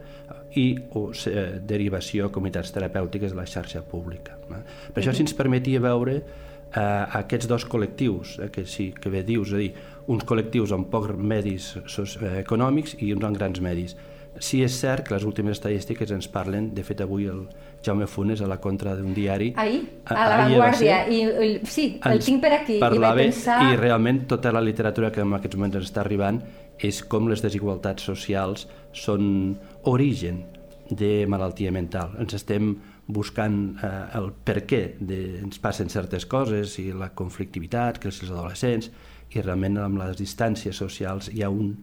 i 0.57 0.67
o, 0.97 1.11
eh, 1.29 1.61
derivació 1.61 2.27
a 2.27 2.33
comunitats 2.33 2.73
terapèutiques 2.73 3.35
de 3.35 3.37
la 3.37 3.45
xarxa 3.47 3.83
pública. 3.85 4.39
Eh? 4.51 4.63
Per 4.95 5.03
això 5.03 5.13
sí 5.13 5.21
ens 5.27 5.35
permetia 5.37 5.81
veure 5.85 6.15
eh, 6.19 6.81
aquests 7.21 7.47
dos 7.49 7.67
col·lectius, 7.69 8.39
eh, 8.41 8.49
que 8.51 8.65
sí, 8.65 8.93
que 8.97 9.11
bé 9.13 9.23
dius, 9.23 9.49
és 9.53 9.55
a 9.55 9.59
dir, 9.61 9.73
uns 10.09 10.25
col·lectius 10.25 10.73
amb 10.73 10.89
pocs 10.89 11.13
medis 11.21 11.75
eh, 11.77 12.39
econòmics 12.41 12.97
i 13.05 13.13
uns 13.13 13.25
amb 13.29 13.37
grans 13.37 13.61
medis. 13.61 13.97
Sí 14.41 14.61
és 14.63 14.73
cert 14.79 15.09
que 15.09 15.15
les 15.17 15.25
últimes 15.27 15.57
estadístiques 15.59 16.11
ens 16.15 16.29
parlen, 16.31 16.69
de 16.75 16.85
fet 16.87 17.01
avui 17.03 17.25
el 17.27 17.41
Jaume 17.85 18.07
Funes 18.07 18.41
a 18.41 18.47
la 18.47 18.57
contra 18.63 18.95
d'un 18.97 19.13
diari... 19.13 19.53
Ahir, 19.57 19.81
a- 20.07 20.15
a 20.15 20.29
la 20.29 20.37
Vanguardia, 20.45 21.01
ser, 21.05 21.13
i, 21.13 21.21
i 21.25 21.67
sí, 21.67 21.87
el 22.07 22.21
tinc 22.23 22.41
per 22.45 22.53
aquí, 22.61 22.77
i 22.79 22.81
vaig 22.81 23.17
pensar... 23.35 23.59
I 23.73 23.77
realment 23.81 24.23
tota 24.31 24.53
la 24.55 24.61
literatura 24.63 25.11
que 25.13 25.21
en 25.27 25.35
aquests 25.37 25.57
moments 25.59 25.77
ens 25.81 25.91
està 25.91 26.01
arribant 26.05 26.41
és 26.85 27.03
com 27.11 27.29
les 27.29 27.43
desigualtats 27.43 28.07
socials 28.07 28.67
són 28.95 29.57
origen 29.91 30.45
de 30.91 31.27
malaltia 31.29 31.73
mental. 31.75 32.15
Ens 32.21 32.35
estem 32.39 32.73
buscant 33.09 33.59
eh, 33.83 33.91
el 34.19 34.31
per 34.45 34.63
què 34.69 34.83
de, 35.01 35.19
ens 35.43 35.61
passen 35.61 35.89
certes 35.93 36.27
coses 36.29 36.77
i 36.81 36.91
la 36.93 37.11
conflictivitat 37.17 38.01
que 38.01 38.11
els 38.13 38.21
adolescents 38.27 38.91
i 39.35 39.43
realment 39.43 39.79
amb 39.81 40.01
les 40.01 40.17
distàncies 40.21 40.77
socials 40.77 41.31
hi 41.33 41.43
ha 41.45 41.51
un, 41.53 41.75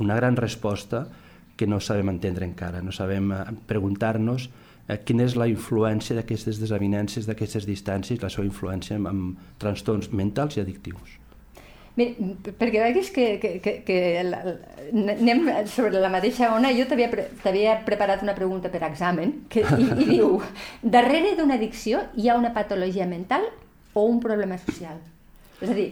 una 0.00 0.16
gran 0.16 0.36
resposta 0.36 1.06
que 1.56 1.66
no 1.66 1.80
sabem 1.80 2.12
entendre 2.12 2.44
encara, 2.44 2.82
no 2.84 2.92
sabem 2.92 3.32
eh, 3.32 3.42
preguntar-nos 3.68 4.48
eh, 4.88 4.98
quina 5.04 5.24
és 5.24 5.36
la 5.36 5.48
influència 5.48 6.16
d'aquestes 6.16 6.60
desavinences, 6.60 7.28
d'aquestes 7.28 7.68
distàncies, 7.68 8.22
la 8.22 8.32
seva 8.32 8.48
influència 8.48 9.00
en 9.00 9.30
trastorns 9.60 10.12
mentals 10.12 10.56
i 10.56 10.64
addictius. 10.64 11.16
Perquè 11.96 12.80
veguis 12.82 13.08
que, 13.08 13.26
que, 13.40 13.50
que, 13.64 13.72
que 13.86 13.98
la, 14.26 14.42
anem 14.92 15.46
sobre 15.72 15.96
la 15.96 16.10
mateixa 16.12 16.50
ona, 16.52 16.68
jo 16.76 16.84
t'havia 16.90 17.08
pre, 17.08 17.24
preparat 17.86 18.24
una 18.24 18.34
pregunta 18.36 18.68
per 18.68 18.82
examen 18.84 19.32
que, 19.48 19.64
i, 19.64 19.86
i 20.04 20.08
diu, 20.16 20.34
darrere 20.82 21.32
d'una 21.38 21.56
addicció 21.56 22.02
hi 22.20 22.28
ha 22.28 22.36
una 22.36 22.52
patologia 22.52 23.08
mental 23.08 23.48
o 23.96 24.04
un 24.04 24.20
problema 24.20 24.58
social? 24.60 25.00
És 25.62 25.72
a 25.72 25.76
dir, 25.78 25.88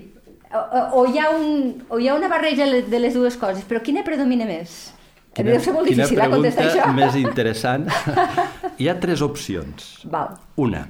o, 0.52 0.82
o, 1.00 1.06
hi 1.08 1.22
ha 1.22 1.30
un, 1.32 1.72
o 1.88 1.98
hi 1.98 2.10
ha 2.10 2.18
una 2.18 2.28
barreja 2.28 2.68
de 2.68 3.00
les 3.00 3.16
dues 3.16 3.40
coses, 3.40 3.64
però 3.64 3.80
quina 3.80 4.04
predomina 4.04 4.44
més? 4.44 4.92
Quina, 5.34 5.50
Deu 5.50 5.64
ser 5.64 5.72
molt 5.74 5.88
difícil 5.88 6.14
quina 6.14 6.28
pregunta 6.28 6.68
això. 6.68 6.92
més 6.94 7.16
interessant. 7.18 7.88
Hi 8.78 8.86
ha 8.86 8.94
tres 9.02 9.22
opcions. 9.24 9.88
Val. 10.06 10.36
Una, 10.62 10.84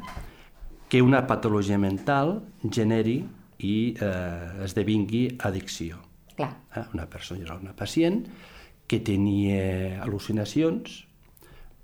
que 0.92 1.00
una 1.00 1.22
patologia 1.24 1.78
mental 1.80 2.42
generi 2.68 3.22
i 3.58 3.94
eh, 3.94 4.64
esdevingui 4.66 5.26
addicció. 5.38 6.00
Clar. 6.34 6.50
Eh? 6.74 6.84
Una 6.94 7.06
persona, 7.06 7.58
una 7.60 7.74
pacient 7.76 8.24
que 8.90 9.00
tenia 9.00 10.02
al·lucinacions 10.04 11.02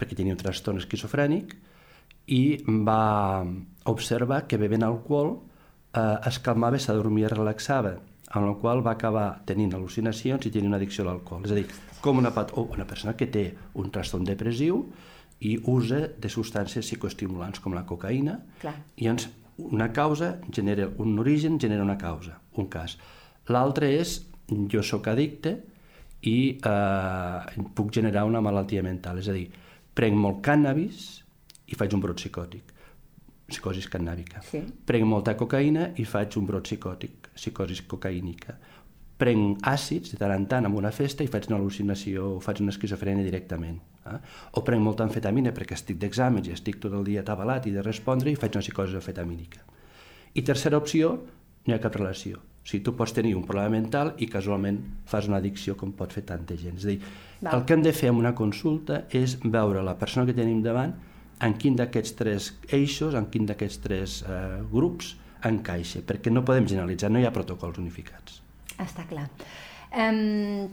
perquè 0.01 0.17
tenia 0.17 0.35
un 0.35 0.41
trastorn 0.41 0.81
esquizofrènic 0.81 1.55
i 2.33 2.43
va 2.87 3.45
observar 3.91 4.45
que 4.49 4.59
bevent 4.61 4.85
alcohol 4.87 5.35
eh, 5.95 6.29
es 6.29 6.41
calmava, 6.45 6.79
s'adormia 6.79 7.31
relaxava, 7.33 7.97
amb 8.31 8.47
la 8.47 8.57
qual 8.63 8.85
va 8.87 8.95
acabar 8.95 9.29
tenint 9.47 9.75
al·lucinacions 9.75 10.47
i 10.47 10.53
tenint 10.55 10.71
una 10.71 10.79
addicció 10.79 11.05
a 11.05 11.11
l'alcohol. 11.11 11.47
És 11.49 11.55
a 11.55 11.59
dir, 11.59 11.67
com 12.01 12.21
una, 12.23 12.31
o 12.31 12.67
una 12.71 12.87
persona 12.89 13.17
que 13.19 13.29
té 13.33 13.49
un 13.81 13.91
trastorn 13.93 14.29
depressiu 14.29 14.85
i 15.41 15.57
usa 15.73 16.05
de 16.21 16.31
substàncies 16.33 16.87
psicoestimulants 16.87 17.63
com 17.65 17.75
la 17.75 17.87
cocaïna, 17.89 18.39
Clar. 18.61 18.77
i 18.97 19.09
llavors 19.09 19.29
una 19.71 19.91
causa 19.93 20.39
genera 20.51 20.89
un 20.99 21.19
origen, 21.19 21.59
genera 21.61 21.83
una 21.83 21.99
causa, 21.99 22.39
un 22.57 22.69
cas. 22.73 22.97
L'altre 23.49 23.93
és 23.99 24.17
jo 24.73 24.83
sóc 24.83 25.07
addicte 25.11 25.57
i 26.27 26.37
eh, 26.57 27.65
puc 27.75 27.93
generar 27.95 28.27
una 28.29 28.43
malaltia 28.45 28.83
mental, 28.83 29.21
és 29.23 29.31
a 29.31 29.37
dir, 29.37 29.49
prenc 29.95 30.17
molt 30.17 30.43
cànnabis 30.45 31.09
i 31.71 31.79
faig 31.79 31.95
un 31.95 32.03
brot 32.05 32.21
psicòtic 32.21 32.77
psicosis 33.51 33.89
cannàbica. 33.91 34.43
Sí. 34.47 34.63
Prenc 34.87 35.07
molta 35.11 35.35
cocaïna 35.39 35.91
i 36.01 36.07
faig 36.09 36.37
un 36.39 36.47
brot 36.49 36.69
psicòtic, 36.69 37.31
psicosis 37.35 37.83
cocaïnica. 37.91 38.57
Prenc 39.21 39.67
àcids 39.69 40.15
de 40.15 40.21
tant 40.21 40.35
en 40.37 40.47
tant 40.49 40.69
en 40.69 40.77
una 40.77 40.93
festa 40.95 41.27
i 41.27 41.31
faig 41.31 41.51
una 41.51 41.59
al·lucinació 41.59 42.37
o 42.37 42.43
faig 42.45 42.63
una 42.65 42.73
esquizofrènia 42.75 43.27
directament. 43.27 43.81
Eh? 44.07 44.17
O 44.57 44.65
prenc 44.65 44.83
molta 44.85 45.05
amfetamina 45.05 45.53
perquè 45.57 45.77
estic 45.77 45.99
d'exàmens 46.01 46.49
i 46.49 46.55
estic 46.57 46.81
tot 46.83 46.95
el 46.97 47.05
dia 47.05 47.25
atabalat 47.25 47.69
i 47.69 47.75
de 47.75 47.85
respondre 47.85 48.33
i 48.33 48.39
faig 48.39 48.57
una 48.57 48.65
psicosi 48.65 48.97
amfetamínica. 48.97 49.65
I 50.35 50.43
tercera 50.47 50.79
opció, 50.79 51.13
no 51.67 51.75
hi 51.75 51.77
ha 51.77 51.83
cap 51.83 51.99
relació. 51.99 52.41
O 52.61 52.69
sigui, 52.69 52.83
tu 52.85 52.95
pots 52.97 53.15
tenir 53.17 53.35
un 53.37 53.47
problema 53.49 53.73
mental 53.73 54.13
i 54.21 54.29
casualment 54.31 54.79
fas 55.09 55.29
una 55.29 55.39
addicció 55.41 55.77
com 55.81 55.95
pot 55.97 56.13
fer 56.13 56.23
tanta 56.29 56.57
gent. 56.61 56.77
És 56.79 56.85
a 56.85 56.91
dir, 56.93 56.99
Val. 57.41 57.55
el 57.55 57.65
que 57.65 57.77
hem 57.77 57.85
de 57.87 57.93
fer 57.97 58.11
en 58.13 58.21
una 58.21 58.35
consulta 58.37 59.05
és 59.17 59.39
veure 59.45 59.83
la 59.85 59.97
persona 59.99 60.29
que 60.29 60.37
tenim 60.37 60.61
davant 60.63 60.93
en 61.41 61.57
quin 61.57 61.77
d'aquests 61.79 62.17
tres 62.19 62.51
eixos, 62.69 63.17
en 63.17 63.31
quin 63.33 63.49
d'aquests 63.49 63.81
tres 63.81 64.21
eh, 64.29 64.61
grups 64.71 65.15
encaixa, 65.49 66.05
perquè 66.05 66.33
no 66.33 66.45
podem 66.45 66.69
generalitzar, 66.69 67.09
no 67.11 67.21
hi 67.21 67.25
ha 67.25 67.33
protocols 67.33 67.81
unificats. 67.81 68.43
Està 68.81 69.07
clar. 69.09 69.27
Um, 69.91 70.69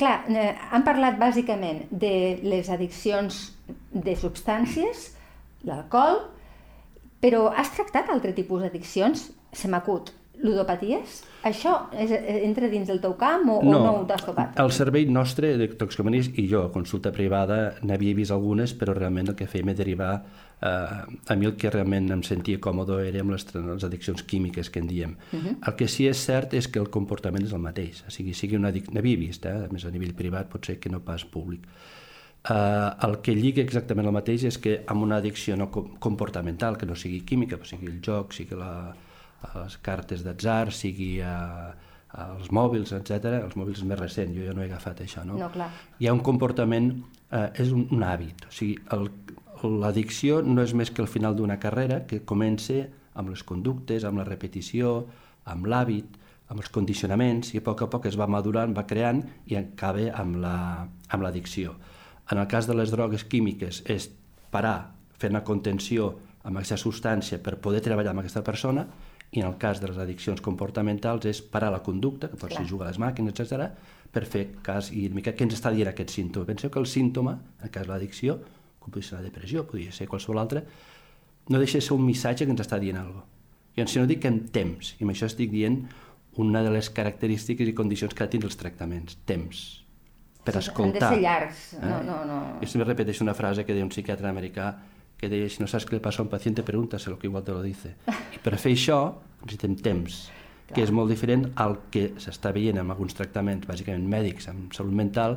clar, 0.00 0.24
eh, 0.32 0.52
han 0.72 0.84
parlat 0.86 1.18
bàsicament 1.20 1.84
de 1.90 2.40
les 2.42 2.70
addiccions 2.72 3.40
de 3.92 4.14
substàncies, 4.16 5.10
l'alcohol, 5.68 6.22
però 7.20 7.50
has 7.52 7.72
tractat 7.76 8.08
altre 8.12 8.32
tipus 8.36 8.64
d'addiccions? 8.64 9.28
Se 9.52 9.68
m'acut 9.68 10.14
ludopaties? 10.40 11.20
Això 11.44 11.74
és, 11.92 12.10
eh, 12.12 12.40
entra 12.46 12.68
dins 12.68 12.88
del 12.88 13.00
teu 13.00 13.14
camp 13.16 13.48
o 13.48 13.62
no, 13.62 13.78
o 13.78 13.84
no 13.84 13.92
ho 13.98 14.04
t'has 14.08 14.24
tocat? 14.24 14.58
El 14.60 14.72
servei 14.72 15.06
nostre 15.06 15.56
de 15.56 15.68
toxicomanies 15.68 16.30
i 16.36 16.46
jo, 16.48 16.64
a 16.64 16.72
consulta 16.72 17.12
privada, 17.12 17.76
n'havia 17.82 18.14
vist 18.14 18.32
algunes, 18.32 18.74
però 18.76 18.94
realment 18.96 19.28
el 19.28 19.36
que 19.36 19.48
fèiem 19.48 19.68
era 19.68 19.82
derivar 19.82 20.12
eh, 20.62 21.32
a 21.32 21.36
mi 21.36 21.46
el 21.48 21.56
que 21.56 21.70
realment 21.70 22.10
em 22.14 22.22
sentia 22.26 22.60
còmode 22.62 23.00
era 23.08 23.22
amb 23.24 23.34
les, 23.34 23.46
les 23.54 23.86
addiccions 23.86 24.22
químiques 24.22 24.70
que 24.70 24.82
en 24.82 24.88
diem. 24.88 25.16
Uh 25.32 25.36
mhm. 25.36 25.46
-huh. 25.46 25.68
El 25.68 25.76
que 25.76 25.88
sí 25.88 26.08
és 26.08 26.24
cert 26.24 26.54
és 26.54 26.68
que 26.68 26.78
el 26.78 26.90
comportament 26.90 27.44
és 27.44 27.52
el 27.52 27.60
mateix, 27.60 28.04
o 28.06 28.10
sigui, 28.10 28.34
sigui 28.34 28.56
una 28.56 28.68
addicció, 28.68 28.94
n'havia 28.94 29.16
vist, 29.16 29.46
eh? 29.46 29.64
a 29.64 29.72
més 29.72 29.84
a 29.84 29.90
nivell 29.90 30.14
privat, 30.14 30.48
pot 30.48 30.66
ser 30.66 30.78
que 30.78 30.90
no 30.90 31.00
pas 31.00 31.24
públic. 31.24 31.66
Uh, 32.40 32.96
el 33.06 33.20
que 33.20 33.34
lliga 33.34 33.60
exactament 33.60 34.06
el 34.06 34.12
mateix 34.12 34.44
és 34.44 34.56
que 34.58 34.82
amb 34.86 35.02
una 35.02 35.16
addicció 35.16 35.56
no 35.56 35.70
comportamental, 35.70 36.78
que 36.78 36.86
no 36.86 36.94
sigui 36.94 37.20
química, 37.20 37.58
però 37.58 37.66
sigui 37.66 37.86
el 37.86 38.00
joc, 38.00 38.32
sigui 38.32 38.56
la, 38.56 38.94
les 39.54 39.76
cartes 39.84 40.24
d'atzar, 40.24 40.72
sigui 40.72 41.20
a, 41.20 41.74
als 42.12 42.50
mòbils, 42.50 42.92
etc. 42.96 43.36
Els 43.44 43.56
mòbils 43.60 43.82
més 43.84 44.00
recents, 44.00 44.34
jo 44.36 44.46
ja 44.46 44.54
no 44.56 44.64
he 44.64 44.70
agafat 44.70 45.02
això, 45.04 45.24
no? 45.26 45.38
No, 45.38 45.50
clar. 45.52 45.70
Hi 46.00 46.08
ha 46.08 46.14
un 46.16 46.22
comportament, 46.26 46.90
eh, 47.30 47.46
és 47.62 47.74
un, 47.76 47.86
un 47.94 48.06
hàbit, 48.06 48.46
o 48.48 48.54
sigui, 48.54 48.78
l'addicció 49.64 50.40
no 50.42 50.62
és 50.62 50.72
més 50.74 50.90
que 50.90 51.02
el 51.02 51.10
final 51.10 51.36
d'una 51.36 51.58
carrera 51.60 52.04
que 52.06 52.22
comença 52.24 52.86
amb 53.18 53.32
les 53.32 53.42
conductes, 53.44 54.04
amb 54.04 54.22
la 54.22 54.26
repetició, 54.28 55.06
amb 55.50 55.66
l'hàbit, 55.66 56.16
amb 56.50 56.62
els 56.62 56.70
condicionaments, 56.74 57.52
i 57.54 57.60
a 57.60 57.64
poc 57.66 57.84
a 57.84 57.90
poc 57.90 58.08
es 58.10 58.18
va 58.18 58.26
madurant, 58.30 58.74
va 58.74 58.86
creant 58.86 59.22
i 59.46 59.58
acaba 59.58 60.08
amb 60.18 60.40
l'addicció. 61.22 61.74
La, 61.74 61.76
amb 61.76 62.32
en 62.32 62.38
el 62.38 62.48
cas 62.50 62.66
de 62.66 62.74
les 62.78 62.90
drogues 62.94 63.24
químiques 63.26 63.82
és 63.90 64.08
parar, 64.50 64.92
fer 65.18 65.30
una 65.30 65.44
contenció 65.44 66.12
amb 66.46 66.56
aquesta 66.56 66.78
substància 66.80 67.40
per 67.42 67.58
poder 67.62 67.82
treballar 67.84 68.14
amb 68.14 68.22
aquesta 68.22 68.44
persona, 68.46 68.86
i 69.30 69.42
en 69.42 69.46
el 69.46 69.56
cas 69.62 69.78
de 69.78 69.90
les 69.90 69.98
addiccions 69.98 70.40
comportamentals 70.42 71.26
és 71.30 71.40
parar 71.42 71.70
la 71.70 71.82
conducta, 71.86 72.30
que 72.30 72.38
pot 72.38 72.50
ser 72.54 72.64
jugar 72.66 72.88
a 72.88 72.90
les 72.90 72.98
màquines, 72.98 73.34
etc, 73.34 73.68
per 74.10 74.24
fer 74.26 74.46
cas 74.66 74.90
i 74.90 75.08
mica 75.14 75.36
què 75.36 75.46
ens 75.46 75.54
està 75.54 75.70
dient 75.70 75.90
aquest 75.90 76.10
símptoma. 76.10 76.48
Penseu 76.48 76.70
que 76.70 76.80
el 76.82 76.88
símptoma, 76.90 77.36
en 77.60 77.68
el 77.68 77.74
cas 77.74 77.86
de 77.86 77.92
l'addicció, 77.92 78.40
com 78.90 78.98
podria 78.98 79.08
ser 79.08 79.20
la 79.20 79.26
depressió, 79.28 79.64
podria 79.66 79.92
ser 79.94 80.08
qualsevol 80.10 80.42
altre, 80.42 80.64
no 81.48 81.58
deixa 81.58 81.78
de 81.78 81.86
ser 81.86 81.94
un 81.94 82.04
missatge 82.06 82.44
que 82.44 82.54
ens 82.54 82.62
està 82.66 82.78
dient 82.82 82.98
alguna 82.98 83.22
cosa. 83.22 83.36
I 83.78 83.86
si 83.86 84.00
no 84.00 84.06
dic 84.10 84.26
en 84.26 84.40
temps, 84.52 84.94
i 84.98 85.06
amb 85.06 85.14
això 85.14 85.28
estic 85.30 85.52
dient 85.52 85.84
una 86.42 86.62
de 86.62 86.72
les 86.74 86.90
característiques 86.90 87.68
i 87.68 87.74
condicions 87.74 88.12
que 88.14 88.24
ha 88.24 88.26
de 88.26 88.34
tenir 88.36 88.50
els 88.50 88.58
tractaments, 88.58 89.16
temps, 89.26 89.62
per 90.44 90.56
sí, 90.56 90.64
escoltar. 90.66 91.10
Han 91.10 91.14
de 91.14 91.16
ser 91.16 91.22
llargs, 91.22 91.62
eh? 91.78 91.84
no, 91.86 92.00
no, 92.06 92.18
no. 92.26 92.40
Jo 92.60 92.70
sempre 92.70 92.90
repeteixo 92.90 93.24
una 93.24 93.34
frase 93.38 93.64
que 93.64 93.76
deia 93.76 93.86
un 93.86 93.92
psiquiatre 93.94 94.28
americà 94.28 94.72
que 95.20 95.28
deia, 95.28 95.48
si 95.52 95.60
no 95.60 95.68
saps 95.68 95.86
què 95.86 95.98
li 95.98 96.02
passa 96.02 96.22
a 96.22 96.26
un 96.26 96.30
pacient, 96.32 96.62
pregúntaselo, 96.64 97.18
que 97.20 97.28
igual 97.28 97.44
te 97.44 97.52
lo 97.52 97.62
dice. 97.62 97.94
I 98.08 98.40
per 98.42 98.56
fer 98.56 98.72
això 98.72 99.00
necessitem 99.42 99.76
temps, 99.84 100.20
Clar. 100.30 100.76
que 100.76 100.84
és 100.86 100.92
molt 100.96 101.12
diferent 101.12 101.50
al 101.60 101.76
que 101.92 102.06
s'està 102.20 102.54
veient 102.56 102.80
en 102.80 102.88
alguns 102.88 103.16
tractaments, 103.18 103.68
bàsicament 103.68 104.06
mèdics, 104.08 104.48
amb 104.48 104.72
salut 104.76 104.96
mental, 104.96 105.36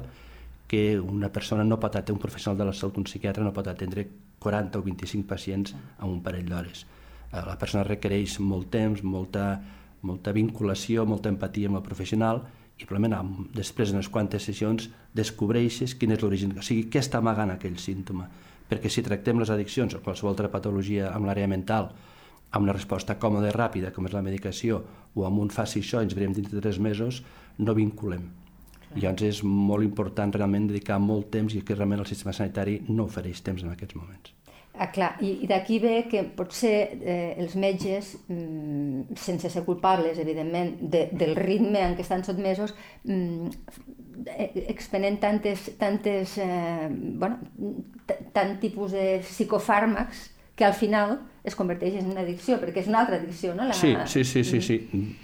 que 0.67 0.99
una 0.99 1.29
persona 1.31 1.63
no 1.63 1.79
pot 1.79 1.95
atendre, 1.95 2.17
un 2.17 2.23
professional 2.23 2.57
de 2.57 2.67
la 2.69 2.73
salut, 2.73 2.97
un 2.97 3.07
psiquiatre, 3.09 3.43
no 3.43 3.53
pot 3.53 3.67
atendre 3.67 4.07
40 4.39 4.79
o 4.79 4.85
25 4.85 5.27
pacients 5.27 5.75
en 5.75 6.07
un 6.09 6.21
parell 6.23 6.49
d'hores. 6.49 6.85
Eh, 7.31 7.43
la 7.45 7.57
persona 7.59 7.85
requereix 7.87 8.39
molt 8.39 8.71
temps, 8.73 9.03
molta, 9.03 9.61
molta 10.01 10.33
vinculació, 10.35 11.05
molta 11.05 11.29
empatia 11.29 11.69
amb 11.69 11.81
el 11.81 11.85
professional, 11.85 12.43
i 12.79 12.87
probablement 12.89 13.45
després 13.53 13.91
d'unes 13.91 14.09
quantes 14.09 14.47
sessions 14.49 14.89
descobreixes 15.13 15.93
quin 15.93 16.15
és 16.15 16.23
l'origen, 16.23 16.57
o 16.57 16.65
sigui, 16.65 16.87
què 16.89 17.03
està 17.03 17.19
amagant 17.21 17.53
aquell 17.53 17.77
símptoma 17.77 18.31
perquè 18.73 18.89
si 18.89 19.03
tractem 19.05 19.37
les 19.41 19.51
addiccions 19.53 19.93
o 19.93 20.01
qualsevol 20.01 20.33
altra 20.33 20.49
patologia 20.49 21.11
amb 21.13 21.27
l'àrea 21.27 21.49
mental 21.51 21.91
amb 22.53 22.67
una 22.67 22.75
resposta 22.75 23.17
còmoda 23.17 23.49
i 23.49 23.53
ràpida, 23.55 23.89
com 23.93 24.05
és 24.05 24.13
la 24.13 24.21
medicació, 24.21 24.83
o 25.17 25.25
amb 25.25 25.41
un 25.41 25.49
faci 25.49 25.81
això, 25.81 26.03
ens 26.05 26.13
veurem 26.13 26.35
dintre 26.37 26.53
de 26.53 26.61
tres 26.61 26.77
mesos, 26.77 27.23
no 27.57 27.73
vinculem. 27.73 28.27
Clar. 28.93 29.01
Llavors 29.01 29.25
és 29.27 29.41
molt 29.43 29.83
important 29.85 30.31
realment 30.35 30.69
dedicar 30.69 30.99
molt 31.01 31.31
temps 31.33 31.57
i 31.57 31.63
que 31.65 31.75
realment 31.75 32.05
el 32.05 32.09
sistema 32.09 32.35
sanitari 32.35 32.79
no 32.89 33.09
ofereix 33.09 33.41
temps 33.45 33.65
en 33.65 33.73
aquests 33.73 33.97
moments. 33.99 34.33
Ah, 34.73 34.87
clar, 34.89 35.11
i, 35.21 35.35
i 35.45 35.47
d'aquí 35.49 35.77
ve 35.77 36.07
que 36.09 36.23
potser 36.33 36.77
eh, 36.97 37.33
els 37.37 37.53
metges, 37.61 38.15
mm, 38.25 39.13
sense 39.21 39.51
ser 39.53 39.61
culpables, 39.67 40.17
evidentment, 40.17 40.71
de, 40.89 41.03
del 41.13 41.35
ritme 41.37 41.83
en 41.85 41.93
què 41.93 42.01
estan 42.01 42.25
sotmesos, 42.25 42.73
mm, 43.05 43.51
eh, 44.33 44.49
expenen 44.73 45.19
tantes, 45.21 45.69
tantes 45.77 46.39
eh, 46.41 46.89
bueno, 46.89 47.37
tant 48.33 48.57
tipus 48.63 48.97
de 48.97 49.19
psicofàrmacs 49.21 50.31
que 50.57 50.65
al 50.65 50.73
final 50.73 51.19
es 51.45 51.53
converteix 51.59 51.99
en 52.01 52.09
una 52.09 52.23
addicció, 52.25 52.57
perquè 52.57 52.81
és 52.81 52.89
una 52.89 53.03
altra 53.03 53.21
addicció, 53.21 53.53
no? 53.53 53.69
La... 53.69 53.77
Sí, 53.77 53.93
sí, 54.09 54.23
sí, 54.25 54.43
sí, 54.47 54.61
sí, 54.61 54.79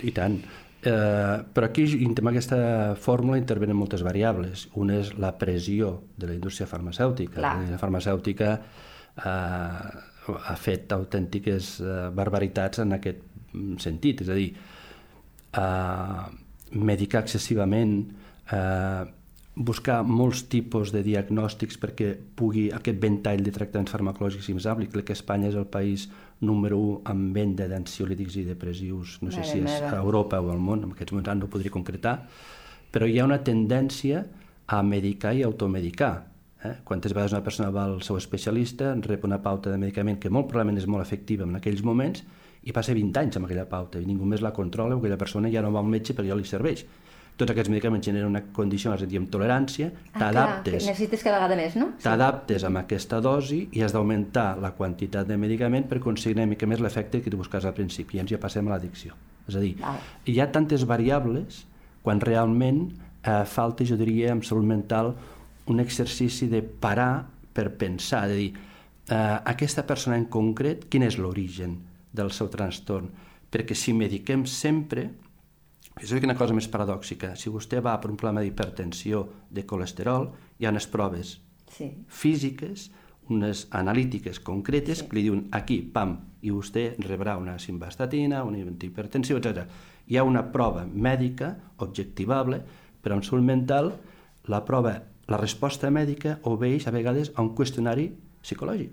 i 0.06 0.14
tant. 0.14 0.38
Eh, 0.82 1.44
però 1.54 1.68
aquí, 1.68 1.84
en 2.06 2.28
aquesta 2.32 2.96
fórmula, 2.96 3.38
intervenen 3.38 3.76
moltes 3.76 4.04
variables. 4.06 4.68
Una 4.80 5.00
és 5.02 5.12
la 5.20 5.34
pressió 5.38 5.96
de 6.18 6.30
la 6.30 6.38
indústria 6.38 6.68
farmacèutica. 6.68 7.40
Clar. 7.42 7.56
La 7.74 7.80
farmacèutica 7.82 8.54
eh, 8.56 9.90
ha 10.38 10.56
fet 10.60 10.94
autèntiques 10.96 11.80
eh, 11.84 12.10
barbaritats 12.16 12.84
en 12.86 12.96
aquest 12.96 13.26
sentit, 13.82 14.24
és 14.24 14.32
a 14.32 14.38
dir, 14.38 14.50
eh, 15.60 16.24
medicar 16.72 17.24
excessivament, 17.26 17.96
eh, 18.52 19.04
buscar 19.60 20.06
molts 20.08 20.46
tipus 20.48 20.94
de 20.96 21.02
diagnòstics 21.04 21.76
perquè 21.82 22.14
pugui 22.40 22.70
aquest 22.72 23.00
ventall 23.04 23.44
de 23.44 23.52
tractaments 23.52 23.92
farmacològics 23.92 24.48
sigui 24.48 24.56
més 24.62 24.68
ampli. 24.72 24.88
Crec 24.88 25.10
que 25.10 25.18
Espanya 25.18 25.50
és 25.52 25.58
el 25.60 25.68
país 25.68 26.06
número 26.48 26.78
1 26.80 27.12
en 27.12 27.26
venda 27.36 27.68
d'ansiolítics 27.68 28.38
i 28.40 28.46
depressius, 28.48 29.18
no 29.20 29.34
sé 29.36 29.44
Mare 29.44 29.52
si 29.52 29.60
és 29.66 29.84
a 29.84 29.98
Europa 30.00 30.40
o 30.40 30.54
al 30.54 30.64
món, 30.64 30.86
en 30.88 30.96
aquests 30.96 31.12
moments 31.12 31.36
no 31.36 31.50
ho 31.50 31.52
podria 31.52 31.76
concretar, 31.76 32.16
però 32.90 33.06
hi 33.06 33.20
ha 33.20 33.28
una 33.28 33.42
tendència 33.44 34.24
a 34.70 34.80
medicar 34.84 35.36
i 35.36 35.44
automedicar. 35.44 36.14
Eh? 36.64 36.74
Quantes 36.88 37.12
vegades 37.12 37.36
una 37.36 37.44
persona 37.44 37.70
va 37.76 37.84
al 37.90 38.00
seu 38.06 38.16
especialista, 38.16 38.94
rep 39.04 39.28
una 39.28 39.42
pauta 39.44 39.74
de 39.74 39.82
medicament 39.82 40.22
que 40.24 40.32
molt 40.32 40.48
probablement 40.48 40.80
és 40.80 40.88
molt 40.88 41.04
efectiva 41.04 41.44
en 41.44 41.60
aquells 41.60 41.84
moments 41.84 42.24
i 42.64 42.72
passa 42.76 42.96
20 42.96 43.20
anys 43.20 43.40
amb 43.40 43.48
aquella 43.48 43.68
pauta 43.68 44.00
i 44.00 44.08
ningú 44.08 44.28
més 44.28 44.44
la 44.44 44.56
controla 44.56 44.96
o 44.96 45.04
aquella 45.04 45.20
persona 45.20 45.52
ja 45.52 45.64
no 45.64 45.72
va 45.76 45.84
al 45.84 45.92
metge 45.92 46.16
perquè 46.16 46.32
ja 46.32 46.40
li 46.40 46.48
serveix. 46.48 46.86
Tots 47.40 47.54
aquests 47.54 47.72
medicaments 47.72 48.04
generen 48.04 48.28
una 48.34 48.42
condició, 48.52 48.92
ens 48.92 49.06
en 49.06 49.10
diem 49.14 49.26
tolerància, 49.32 49.90
Ah, 50.12 50.20
t'adaptes 50.20 50.84
necessites 50.84 51.24
cada 51.24 51.38
vegada 51.40 51.56
més, 51.56 51.76
no? 51.80 51.94
t'adaptes 52.04 52.66
amb 52.68 52.82
aquesta 52.82 53.22
dosi 53.24 53.62
i 53.72 53.82
has 53.86 53.94
d'augmentar 53.96 54.58
la 54.60 54.74
quantitat 54.76 55.28
de 55.30 55.38
medicament 55.40 55.88
per 55.88 56.02
aconseguir 56.02 56.36
una 56.36 56.46
mica 56.52 56.68
més 56.68 56.82
l'efecte 56.84 57.22
que 57.24 57.32
tu 57.32 57.38
busques 57.40 57.64
al 57.66 57.74
principi. 57.78 58.18
I 58.18 58.26
ens 58.26 58.34
ja 58.36 58.40
passem 58.44 58.68
a 58.68 58.74
l'addicció. 58.76 59.16
És 59.48 59.56
a 59.56 59.64
dir, 59.64 59.78
Val. 59.80 59.98
hi 60.26 60.40
ha 60.40 60.50
tantes 60.52 60.84
variables 60.86 61.64
quan 62.04 62.20
realment 62.20 62.90
eh, 63.24 63.46
falta, 63.46 63.86
jo 63.88 63.96
diria, 63.96 64.34
en 64.34 64.44
salut 64.44 64.66
mental, 64.68 65.14
un 65.68 65.80
exercici 65.80 66.48
de 66.52 66.62
parar 66.62 67.26
per 67.54 67.70
pensar, 67.78 68.28
de 68.28 68.36
dir, 68.36 68.54
eh, 69.10 69.16
aquesta 69.46 69.86
persona 69.88 70.18
en 70.18 70.26
concret, 70.26 70.86
quin 70.90 71.04
és 71.08 71.18
l'origen 71.18 71.78
del 72.14 72.32
seu 72.32 72.50
trastorn? 72.50 73.10
Perquè 73.50 73.74
si 73.76 73.94
mediquem 73.94 74.46
sempre, 74.46 75.10
és 76.02 76.12
una 76.24 76.36
cosa 76.36 76.54
més 76.56 76.68
paradòxica. 76.72 77.34
Si 77.36 77.50
vostè 77.52 77.82
va 77.84 77.98
per 78.00 78.10
un 78.12 78.18
problema 78.18 78.42
d'hipertensió, 78.42 79.28
de 79.50 79.66
colesterol, 79.66 80.32
hi 80.60 80.66
ha 80.66 80.72
unes 80.74 80.88
proves 80.88 81.40
Sí. 81.70 81.92
físiques, 82.08 82.92
unes 83.30 83.68
analítiques 83.72 84.40
concretes 84.40 85.00
Sí. 85.00 85.08
que 85.08 85.16
li 85.16 85.24
diuen 85.24 85.48
aquí, 85.52 85.82
pam, 85.82 86.18
i 86.42 86.50
vostè 86.52 86.96
rebrà 86.98 87.38
una 87.38 87.60
simvastatina, 87.60 88.44
una 88.44 88.58
hipertensió, 88.58 89.38
etc. 89.38 89.68
Hi 90.08 90.18
ha 90.18 90.24
una 90.24 90.52
prova 90.52 90.86
mèdica, 90.86 91.58
objectivable, 91.78 92.64
però 93.04 93.16
en 93.16 93.24
salut 93.24 93.46
mental 93.46 94.00
la 94.46 94.64
prova, 94.66 95.04
la 95.28 95.38
resposta 95.38 95.90
mèdica 95.92 96.40
obeix 96.44 96.88
a 96.88 96.92
vegades 96.92 97.32
a 97.36 97.42
un 97.42 97.54
qüestionari 97.56 98.12
psicològic. 98.42 98.90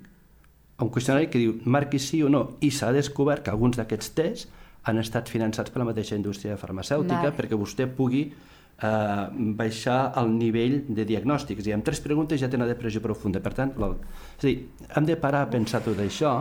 A 0.77 0.85
un 0.85 0.91
qüestionari 0.91 1.31
que 1.31 1.39
diu 1.39 1.55
marqui 1.65 1.99
sí 1.99 2.23
o 2.23 2.29
no, 2.29 2.59
i 2.61 2.71
s'ha 2.71 2.93
descobert 2.93 3.43
que 3.45 3.51
alguns 3.51 3.77
d'aquests 3.79 4.15
tests 4.15 4.49
han 4.87 5.01
estat 5.03 5.31
finançats 5.31 5.73
per 5.75 5.83
la 5.83 5.89
mateixa 5.89 6.17
indústria 6.19 6.57
farmacèutica 6.61 7.25
Vale. 7.25 7.35
perquè 7.35 7.59
vostè 7.59 7.89
pugui 7.91 8.23
eh, 8.31 9.25
baixar 9.59 10.13
el 10.21 10.31
nivell 10.37 10.83
de 10.89 11.07
diagnòstics. 11.09 11.67
I 11.67 11.75
amb 11.77 11.87
tres 11.87 12.01
preguntes 12.05 12.41
ja 12.41 12.51
té 12.51 12.59
una 12.59 12.69
depressió 12.71 13.03
profunda. 13.03 13.43
Per 13.43 13.55
tant, 13.57 13.75
la... 13.83 13.91
és 14.39 14.45
a 14.45 14.47
dir, 14.47 14.57
hem 14.95 15.09
de 15.09 15.19
parar 15.21 15.47
a 15.47 15.51
pensar 15.51 15.83
tot 15.85 15.99
això 16.03 16.39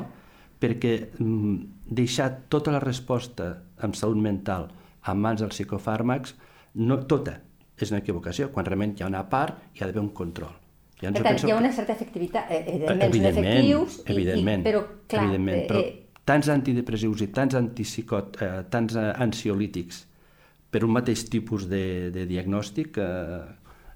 perquè 0.61 0.93
mm, 1.17 1.55
deixar 1.97 2.29
tota 2.49 2.73
la 2.75 2.81
resposta 2.83 3.49
en 3.83 3.97
salut 3.97 4.21
mental 4.21 4.69
en 5.05 5.19
mans 5.21 5.41
dels 5.41 5.53
psicofàrmacs, 5.53 6.33
no, 6.81 7.01
tota 7.09 7.39
és 7.75 7.91
una 7.91 7.99
equivocació. 7.99 8.49
Quan 8.53 8.65
realment 8.65 8.95
hi 8.95 9.03
ha 9.03 9.09
una 9.09 9.25
part, 9.29 9.59
hi 9.73 9.83
ha 9.83 9.89
d'haver 9.89 10.01
un 10.03 10.13
control. 10.15 10.53
Per 10.95 11.09
Llavors, 11.09 11.17
jo 11.19 11.23
tant, 11.25 11.33
penso 11.33 11.47
hi 11.49 11.51
ha 11.51 11.59
una 11.59 11.71
certa 11.75 11.91
efectivitat, 11.91 12.49
eh, 12.49 12.61
evidentment, 12.71 13.01
són 13.01 13.09
evidentment, 13.09 13.47
efectius, 13.51 13.97
i, 13.97 14.11
evidentment, 14.13 14.61
i, 14.61 14.67
però 14.69 14.81
clar, 15.11 15.23
evidentment, 15.25 15.57
eh, 15.57 15.67
però 15.67 15.81
eh, 15.81 16.04
tants 16.25 16.49
antidepressius 16.49 17.21
i 17.21 17.27
tants, 17.33 17.55
antipsicot, 17.55 18.41
eh, 18.41 18.63
tants 18.69 18.95
eh, 18.97 19.11
ansiolítics 19.21 20.05
per 20.71 20.83
un 20.83 20.91
mateix 20.95 21.27
tipus 21.29 21.67
de, 21.69 22.09
de 22.11 22.25
diagnòstic 22.25 22.97
eh, 22.97 23.41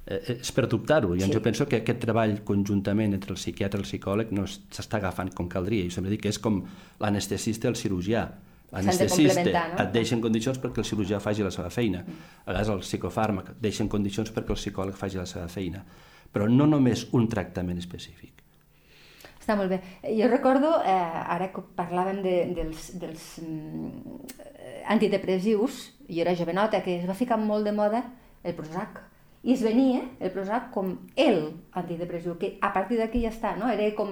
eh, 0.05 0.35
és 0.39 0.51
per 0.55 0.67
dubtar-ho. 0.69 1.15
I 1.15 1.21
Sí. 1.25 1.31
jo 1.33 1.41
penso 1.41 1.65
que 1.67 1.81
aquest 1.81 1.99
treball 2.05 2.37
conjuntament 2.45 3.13
entre 3.17 3.33
el 3.33 3.37
psiquiatre 3.41 3.79
i 3.81 3.83
el 3.83 3.87
psicòleg 3.89 4.31
no 4.31 4.43
es- 4.45 4.59
s'està 4.71 4.97
agafant 5.01 5.33
com 5.33 5.49
caldria. 5.49 5.83
I 5.85 5.89
sempre 5.91 6.11
dic 6.13 6.21
que 6.21 6.29
és 6.29 6.39
com 6.39 6.63
l'anestesista 6.99 7.67
i 7.67 7.71
el 7.73 7.75
cirurgià. 7.75 8.27
de 8.69 8.75
L'anestesista 8.77 9.33
complementar, 9.41 9.73
no? 9.73 9.83
et 9.83 9.91
deixa 9.93 10.13
en 10.15 10.21
condicions 10.21 10.59
perquè 10.61 10.77
el 10.77 10.85
cirurgià 10.85 11.19
faci 11.19 11.41
la 11.41 11.49
seva 11.49 11.71
feina. 11.73 12.03
A 12.45 12.51
vegades 12.51 12.69
el 12.69 12.79
psicofàrmac 12.85 13.49
et 13.49 13.61
deixa 13.61 13.81
en 13.81 13.89
condicions 13.89 14.29
perquè 14.31 14.51
el 14.53 14.59
psicòleg 14.61 14.93
faci 14.95 15.17
la 15.17 15.25
seva 15.25 15.47
feina. 15.47 15.81
Però 16.31 16.45
no 16.47 16.67
només 16.67 17.07
un 17.11 17.27
tractament 17.27 17.79
específic. 17.79 18.33
Està 19.49 19.57
molt 19.57 19.71
bé. 19.73 19.79
Jo 20.13 20.27
recordo, 20.29 20.75
eh, 20.85 20.93
ara 21.33 21.47
que 21.49 21.63
parlàvem 21.73 22.19
de, 22.21 22.33
dels, 22.53 22.91
dels 23.01 23.23
mm, 23.41 24.17
antidepressius, 24.93 25.79
jo 26.05 26.21
era 26.21 26.35
jovenota, 26.37 26.83
que 26.85 26.99
es 26.99 27.07
va 27.09 27.15
ficar 27.17 27.39
molt 27.41 27.65
de 27.65 27.71
moda 27.73 28.03
el 28.45 28.53
Prozac. 28.53 28.99
I 29.41 29.55
es 29.55 29.63
venia 29.65 30.03
el 30.19 30.29
Prozac 30.29 30.67
com 30.75 30.91
el 31.17 31.39
antidepressiu, 31.81 32.35
que 32.37 32.51
a 32.61 32.69
partir 32.75 32.99
d'aquí 32.99 33.23
ja 33.23 33.31
està, 33.33 33.55
no? 33.57 33.71
Era 33.73 33.87
com... 33.97 34.11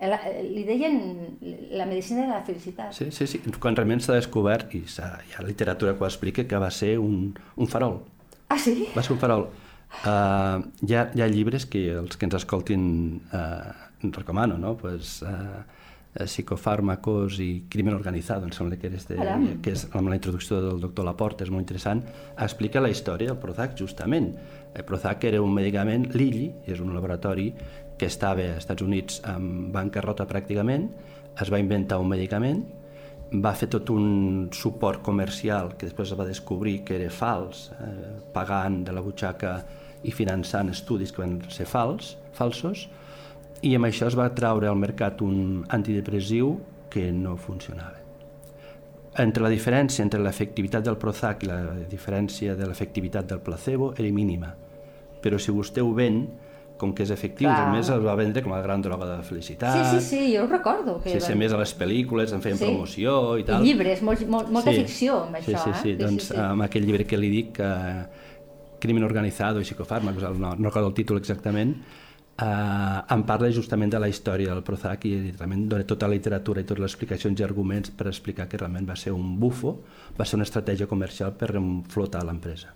El, 0.00 0.16
li 0.54 0.64
deien 0.64 0.96
la 1.76 1.84
medicina 1.84 2.24
de 2.24 2.30
la 2.32 2.40
felicitat. 2.46 2.94
Sí, 2.96 3.10
sí, 3.12 3.26
sí. 3.28 3.42
Quan 3.60 3.76
realment 3.76 4.00
s'ha 4.00 4.16
descobert, 4.16 4.72
i 4.72 4.86
hi 4.86 5.36
ha 5.36 5.44
literatura 5.44 5.98
que 5.98 6.06
ho 6.06 6.08
explica, 6.08 6.46
que 6.48 6.62
va 6.62 6.70
ser 6.72 6.94
un, 6.96 7.34
un 7.56 7.68
farol. 7.68 7.98
Ah, 8.48 8.56
sí? 8.56 8.88
Va 8.96 9.04
ser 9.04 9.18
un 9.18 9.20
farol. 9.20 9.50
Uh, 10.04 10.64
hi, 10.84 10.96
ha, 10.96 11.04
hi 11.12 11.24
ha 11.24 11.28
llibres 11.28 11.68
que 11.68 11.90
els 11.96 12.16
que 12.16 12.28
ens 12.28 12.36
escoltin 12.40 12.88
uh, 13.32 13.87
recomano, 14.02 14.58
no? 14.58 14.76
Pues, 14.76 15.20
uh, 15.22 15.62
psicofàrmacos 16.18 17.38
i 17.44 17.64
crimen 17.70 17.94
organitzado, 17.94 18.46
em 18.46 18.52
sembla 18.54 18.78
que, 18.80 18.88
eres 18.88 19.06
de, 19.06 19.18
que 19.62 19.74
és 19.76 19.84
amb 19.94 20.08
la 20.10 20.16
introducció 20.16 20.60
del 20.64 20.80
doctor 20.82 21.06
Laporte, 21.06 21.44
és 21.44 21.52
molt 21.52 21.62
interessant, 21.62 22.02
explica 22.40 22.82
la 22.82 22.90
història 22.90 23.30
del 23.30 23.38
Prozac, 23.42 23.76
justament. 23.78 24.32
El 24.74 24.86
Prozac 24.88 25.28
era 25.28 25.42
un 25.44 25.52
medicament, 25.54 26.08
Lilly, 26.14 26.48
és 26.66 26.80
un 26.80 26.94
laboratori 26.96 27.52
que 27.98 28.08
estava 28.08 28.46
als 28.46 28.64
Estats 28.64 28.82
Units 28.82 29.20
en 29.28 29.70
bancarrota 29.74 30.26
pràcticament, 30.26 30.88
es 31.38 31.52
va 31.52 31.60
inventar 31.62 32.00
un 32.02 32.10
medicament, 32.10 32.64
va 33.28 33.52
fer 33.52 33.68
tot 33.68 33.90
un 33.92 34.48
suport 34.56 35.02
comercial 35.04 35.74
que 35.76 35.86
després 35.86 36.14
es 36.14 36.18
va 36.18 36.26
descobrir 36.26 36.80
que 36.88 36.96
era 36.96 37.10
fals, 37.12 37.68
eh, 37.76 38.14
pagant 38.32 38.82
de 38.86 38.94
la 38.96 39.02
butxaca 39.04 39.58
i 40.02 40.14
finançant 40.14 40.70
estudis 40.72 41.12
que 41.12 41.20
van 41.20 41.36
ser 41.52 41.66
fals, 41.68 42.16
falsos, 42.32 42.86
i 43.62 43.74
amb 43.74 43.88
això 43.88 44.06
es 44.06 44.16
va 44.18 44.28
traure 44.34 44.68
al 44.68 44.76
mercat 44.78 45.22
un 45.22 45.64
antidepressiu 45.68 46.58
que 46.90 47.10
no 47.12 47.36
funcionava. 47.36 47.96
Entre 49.18 49.42
la 49.42 49.50
diferència 49.50 50.04
entre 50.04 50.20
l'efectivitat 50.22 50.84
del 50.86 50.96
Prozac 50.96 51.42
i 51.42 51.48
la 51.50 51.56
diferència 51.90 52.54
de 52.54 52.68
l'efectivitat 52.70 53.26
del 53.26 53.40
placebo 53.42 53.92
era 53.98 54.10
mínima. 54.14 54.52
Però 55.20 55.40
si 55.42 55.50
vostè 55.50 55.82
ho 55.82 55.90
ven, 55.92 56.20
com 56.78 56.92
que 56.94 57.02
és 57.02 57.10
efectiu, 57.10 57.48
Clar. 57.48 57.64
a 57.66 57.72
més 57.74 57.88
el 57.90 58.04
va 58.06 58.14
vendre 58.14 58.44
com 58.44 58.52
a 58.54 58.60
gran 58.62 58.80
droga 58.80 59.08
de 59.16 59.22
felicitat, 59.26 59.74
Sí, 59.74 59.98
sí, 59.98 60.04
sí, 60.06 60.36
jo 60.36 60.44
ho 60.44 60.46
recordo. 60.46 61.00
Que 61.02 61.16
Sí, 61.16 61.20
sí, 61.26 61.32
a 61.32 61.36
més 61.36 61.52
a 61.52 61.58
les 61.58 61.72
pel·lícules 61.76 62.32
en 62.32 62.40
feien 62.40 62.56
Sí. 62.58 62.64
promoció 62.64 63.36
i 63.36 63.40
I 63.40 63.44
tal. 63.44 63.64
llibres, 63.64 64.02
molt, 64.02 64.22
molt, 64.28 64.48
molta 64.54 64.70
ficció 64.70 65.24
amb 65.24 65.36
sí, 65.42 65.50
això, 65.52 65.64
sí, 65.64 65.70
eh? 65.70 65.74
sí, 65.82 65.94
doncs 65.96 66.30
amb 66.38 66.62
aquell 66.62 66.86
llibre 66.86 67.04
que 67.04 67.16
li 67.18 67.30
dic, 67.30 67.58
eh, 67.58 68.06
Crimen 68.78 69.02
organitzado 69.02 69.58
i 69.58 69.64
psicofàrmacs, 69.64 70.22
no, 70.38 70.54
no 70.54 70.68
recordo 70.70 70.86
el 70.86 70.94
títol 70.94 71.18
exactament, 71.18 71.74
eh, 72.42 73.14
em 73.14 73.22
parla 73.26 73.50
justament 73.50 73.90
de 73.92 74.00
la 74.00 74.08
història 74.08 74.54
del 74.54 74.64
Prozac 74.66 75.04
i 75.10 75.14
realment 75.32 75.66
dona 75.70 75.86
tota 75.88 76.08
la 76.08 76.14
literatura 76.16 76.62
i 76.62 76.66
totes 76.68 76.84
les 76.84 76.94
explicacions 76.94 77.40
i 77.40 77.46
arguments 77.46 77.90
per 77.90 78.08
explicar 78.10 78.48
que 78.48 78.60
realment 78.60 78.88
va 78.88 78.96
ser 78.96 79.12
un 79.12 79.36
bufo, 79.40 79.78
va 80.18 80.26
ser 80.26 80.38
una 80.38 80.46
estratègia 80.46 80.86
comercial 80.86 81.34
per 81.38 81.52
flotar 81.90 82.24
l'empresa. 82.26 82.74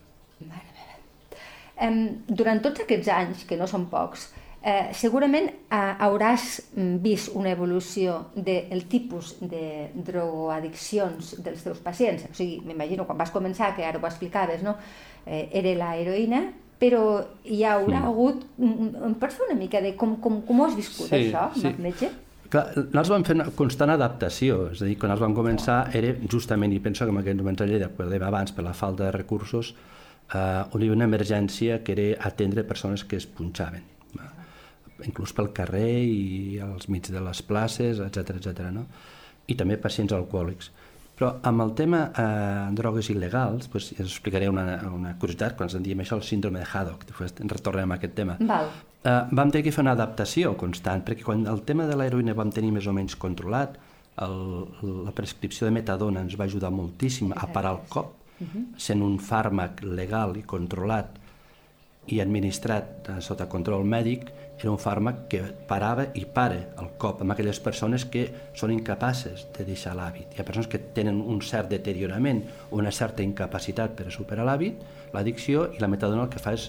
Em, 1.83 1.99
durant 2.29 2.61
tots 2.63 2.85
aquests 2.85 3.11
anys, 3.11 3.45
que 3.49 3.57
no 3.59 3.67
són 3.67 3.89
pocs, 3.91 4.29
eh, 4.63 4.93
segurament 4.95 5.49
eh, 5.51 5.79
hauràs 6.07 6.45
mm, 6.77 6.99
vist 7.03 7.33
una 7.35 7.51
evolució 7.51 8.19
del 8.35 8.85
tipus 8.91 9.35
de 9.41 9.91
drogoaddiccions 9.95 11.37
dels 11.43 11.65
teus 11.65 11.81
pacients. 11.83 12.29
O 12.31 12.35
sigui, 12.39 12.61
m'imagino, 12.67 13.07
quan 13.09 13.19
vas 13.19 13.35
començar, 13.35 13.73
que 13.75 13.87
ara 13.87 13.99
ho 13.99 14.07
explicaves, 14.07 14.63
no? 14.63 14.77
eh, 15.27 15.49
era 15.53 15.75
la 15.79 15.97
heroïna, 15.99 16.45
però 16.83 17.05
hi 17.47 17.61
haurà 17.69 18.01
Mm. 18.01 18.09
hagut... 18.11 18.43
mm, 18.59 18.91
Em 19.07 19.15
pots 19.21 19.37
fer 19.39 19.47
una 19.49 19.59
mica 19.59 19.81
de 19.85 19.95
com, 19.95 20.17
com, 20.21 20.41
com 20.43 20.61
ho 20.61 20.67
has 20.67 20.75
viscut, 20.75 21.07
Sí, 21.13 21.29
això, 21.29 21.45
sí. 21.55 21.71
metge? 21.79 22.09
Clar, 22.53 22.67
nosaltres 22.77 23.09
vam 23.15 23.23
fer 23.25 23.37
una 23.39 23.47
constant 23.57 23.91
adaptació, 23.95 24.57
és 24.75 24.83
a 24.83 24.89
dir, 24.91 24.99
quan 25.01 25.13
els 25.15 25.21
vam 25.23 25.33
començar 25.37 25.79
era 25.97 26.11
justament, 26.29 26.73
i 26.75 26.81
penso 26.85 27.07
que 27.07 27.15
en 27.15 27.23
aquell 27.23 27.39
moment 27.39 27.63
a 27.63 27.69
Lleida, 27.71 27.89
quan 27.97 28.11
dèiem 28.11 28.27
abans, 28.29 28.53
per 28.53 28.65
la 28.67 28.75
falta 28.75 29.07
de 29.07 29.13
recursos, 29.15 29.71
eh, 30.35 30.65
on 30.73 30.83
hi 30.83 30.89
havia 30.89 30.93
una 30.99 31.07
emergència 31.09 31.79
que 31.85 31.93
era 31.95 32.27
atendre 32.29 32.65
persones 32.65 33.05
que 33.05 33.17
es 33.17 33.27
punxaven, 33.27 33.83
va? 34.19 34.29
inclús 35.07 35.33
pel 35.33 35.53
carrer 35.57 36.03
i 36.05 36.59
als 36.61 36.89
mig 36.89 37.09
de 37.09 37.21
les 37.25 37.41
places, 37.43 37.99
etc 38.05 38.37
etc. 38.37 38.69
no? 38.75 38.85
i 39.47 39.55
també 39.59 39.77
pacients 39.79 40.13
alcohòlics. 40.13 40.71
Però 41.23 41.37
amb 41.47 41.63
el 41.63 41.69
tema 41.79 41.99
eh, 42.19 42.71
drogues 42.75 43.07
il·legals, 43.13 43.69
doncs, 43.71 43.93
us 43.93 44.01
explicaré 44.03 44.49
una, 44.51 44.65
una 44.89 45.13
curiositat, 45.23 45.53
quan 45.55 45.69
ens 45.69 45.77
en 45.79 45.85
diem 45.85 46.01
això, 46.03 46.17
el 46.19 46.25
síndrome 46.27 46.59
de 46.59 46.67
Haddock, 46.67 47.05
després 47.07 47.37
en 47.45 47.53
retornem 47.53 47.95
a 47.95 47.99
aquest 48.01 48.17
tema. 48.17 48.35
Val. 48.49 48.73
Uh, 49.07 49.21
vam 49.31 49.53
tenir 49.55 49.69
que 49.69 49.73
fer 49.77 49.85
una 49.85 49.93
adaptació 49.95 50.57
constant, 50.59 51.05
perquè 51.07 51.23
quan 51.23 51.45
el 51.47 51.63
tema 51.69 51.87
de 51.87 51.95
l'heroïna 52.01 52.35
vam 52.35 52.51
tenir 52.51 52.73
més 52.75 52.89
o 52.91 52.97
menys 52.97 53.15
controlat, 53.23 53.79
el, 54.27 54.35
la 55.07 55.15
prescripció 55.15 55.69
de 55.69 55.77
metadona 55.79 56.25
ens 56.27 56.35
va 56.41 56.49
ajudar 56.51 56.73
moltíssim 56.75 57.31
a 57.37 57.47
parar 57.55 57.77
el 57.77 57.87
cop, 57.95 58.17
sent 58.83 59.07
un 59.07 59.15
fàrmac 59.23 59.85
legal 59.87 60.35
i 60.41 60.43
controlat, 60.43 61.22
i 62.11 62.21
administrat 62.21 63.09
eh, 63.09 63.21
sota 63.23 63.47
control 63.51 63.85
mèdic 63.87 64.31
era 64.63 64.71
un 64.71 64.79
fàrmac 64.79 65.25
que 65.31 65.41
parava 65.67 66.07
i 66.19 66.23
para 66.27 66.59
el 66.79 66.91
cop 67.03 67.23
amb 67.23 67.35
aquelles 67.35 67.59
persones 67.63 68.05
que 68.07 68.29
són 68.59 68.71
incapaces 68.75 69.49
de 69.57 69.67
deixar 69.67 69.95
l'hàbit. 69.99 70.35
Hi 70.35 70.43
ha 70.43 70.47
persones 70.47 70.71
que 70.71 70.79
tenen 70.95 71.19
un 71.19 71.41
cert 71.43 71.71
deteriorament, 71.73 72.45
una 72.71 72.93
certa 72.95 73.25
incapacitat 73.27 73.97
per 73.99 74.07
a 74.07 74.15
superar 74.15 74.47
l'hàbit, 74.47 74.85
l'addicció, 75.15 75.67
i 75.75 75.83
la 75.83 75.91
metadona 75.91 76.29
el 76.29 76.31
que 76.31 76.43
fa 76.43 76.55
és 76.55 76.69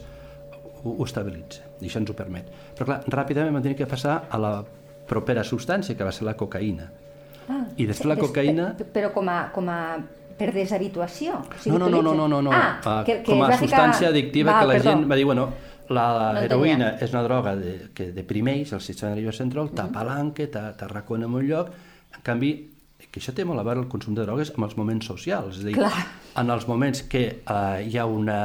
ho, 0.83 0.95
ho 0.95 1.05
estabilitza, 1.05 1.61
i 1.81 1.89
això 1.89 2.01
ens 2.01 2.09
ho 2.09 2.17
permet. 2.17 2.49
Però 2.73 2.89
clar, 2.89 2.99
ràpidament 3.13 3.53
vam 3.53 3.65
tenir 3.65 3.77
que 3.77 3.89
passar 3.89 4.23
a 4.29 4.41
la 4.41 4.55
propera 5.07 5.45
substància, 5.45 5.95
que 5.97 6.07
va 6.07 6.15
ser 6.15 6.25
la 6.25 6.37
cocaïna. 6.39 6.89
Ah, 7.51 7.65
I 7.77 7.85
després 7.85 8.09
la 8.09 8.17
cocaïna... 8.17 8.71
Però 8.95 9.11
com 9.13 9.29
a, 9.29 9.39
com 9.53 9.69
a 9.69 9.79
per 10.37 10.49
deshabituació? 10.55 11.37
O 11.43 11.59
sigui, 11.59 11.77
no, 11.77 11.89
no, 11.89 12.01
no, 12.01 12.13
no, 12.15 12.27
no, 12.27 12.41
no. 12.41 12.51
Ah, 12.53 12.79
uh, 12.79 12.97
que, 13.05 13.21
que 13.21 13.31
com 13.31 13.43
a 13.43 13.51
substància 13.53 14.07
ficar... 14.07 14.11
addictiva 14.11 14.51
Val, 14.51 14.61
que 14.61 14.67
la 14.67 14.77
perdó. 14.79 14.89
gent 14.89 15.07
va 15.11 15.19
dir, 15.19 15.25
bueno, 15.29 15.47
la 15.93 16.05
No 16.33 16.43
heroïna 16.45 16.93
és 17.03 17.11
una 17.11 17.23
droga 17.25 17.55
de, 17.59 17.73
que 17.95 18.11
deprimeix 18.15 18.71
el 18.73 18.81
sistema 18.81 19.13
nerviós 19.13 19.39
central, 19.41 19.71
t'apalanca, 19.75 20.47
t'arracona 20.79 21.27
en 21.27 21.35
un 21.39 21.47
lloc, 21.47 21.73
en 22.15 22.23
canvi, 22.25 22.53
que 23.11 23.19
això 23.21 23.33
té 23.35 23.45
molt 23.45 23.61
a 23.61 23.65
veure 23.67 23.83
el 23.83 23.89
consum 23.91 24.15
de 24.17 24.25
drogues 24.25 24.53
amb 24.55 24.65
els 24.69 24.77
moments 24.79 25.05
socials, 25.11 25.59
és 25.59 25.65
a 25.65 25.67
dir, 25.67 25.75
Clar. 25.77 26.05
en 26.39 26.49
els 26.55 26.67
moments 26.69 27.03
que 27.11 27.23
uh, 27.43 27.79
hi 27.83 27.99
ha 27.99 28.05
una 28.09 28.39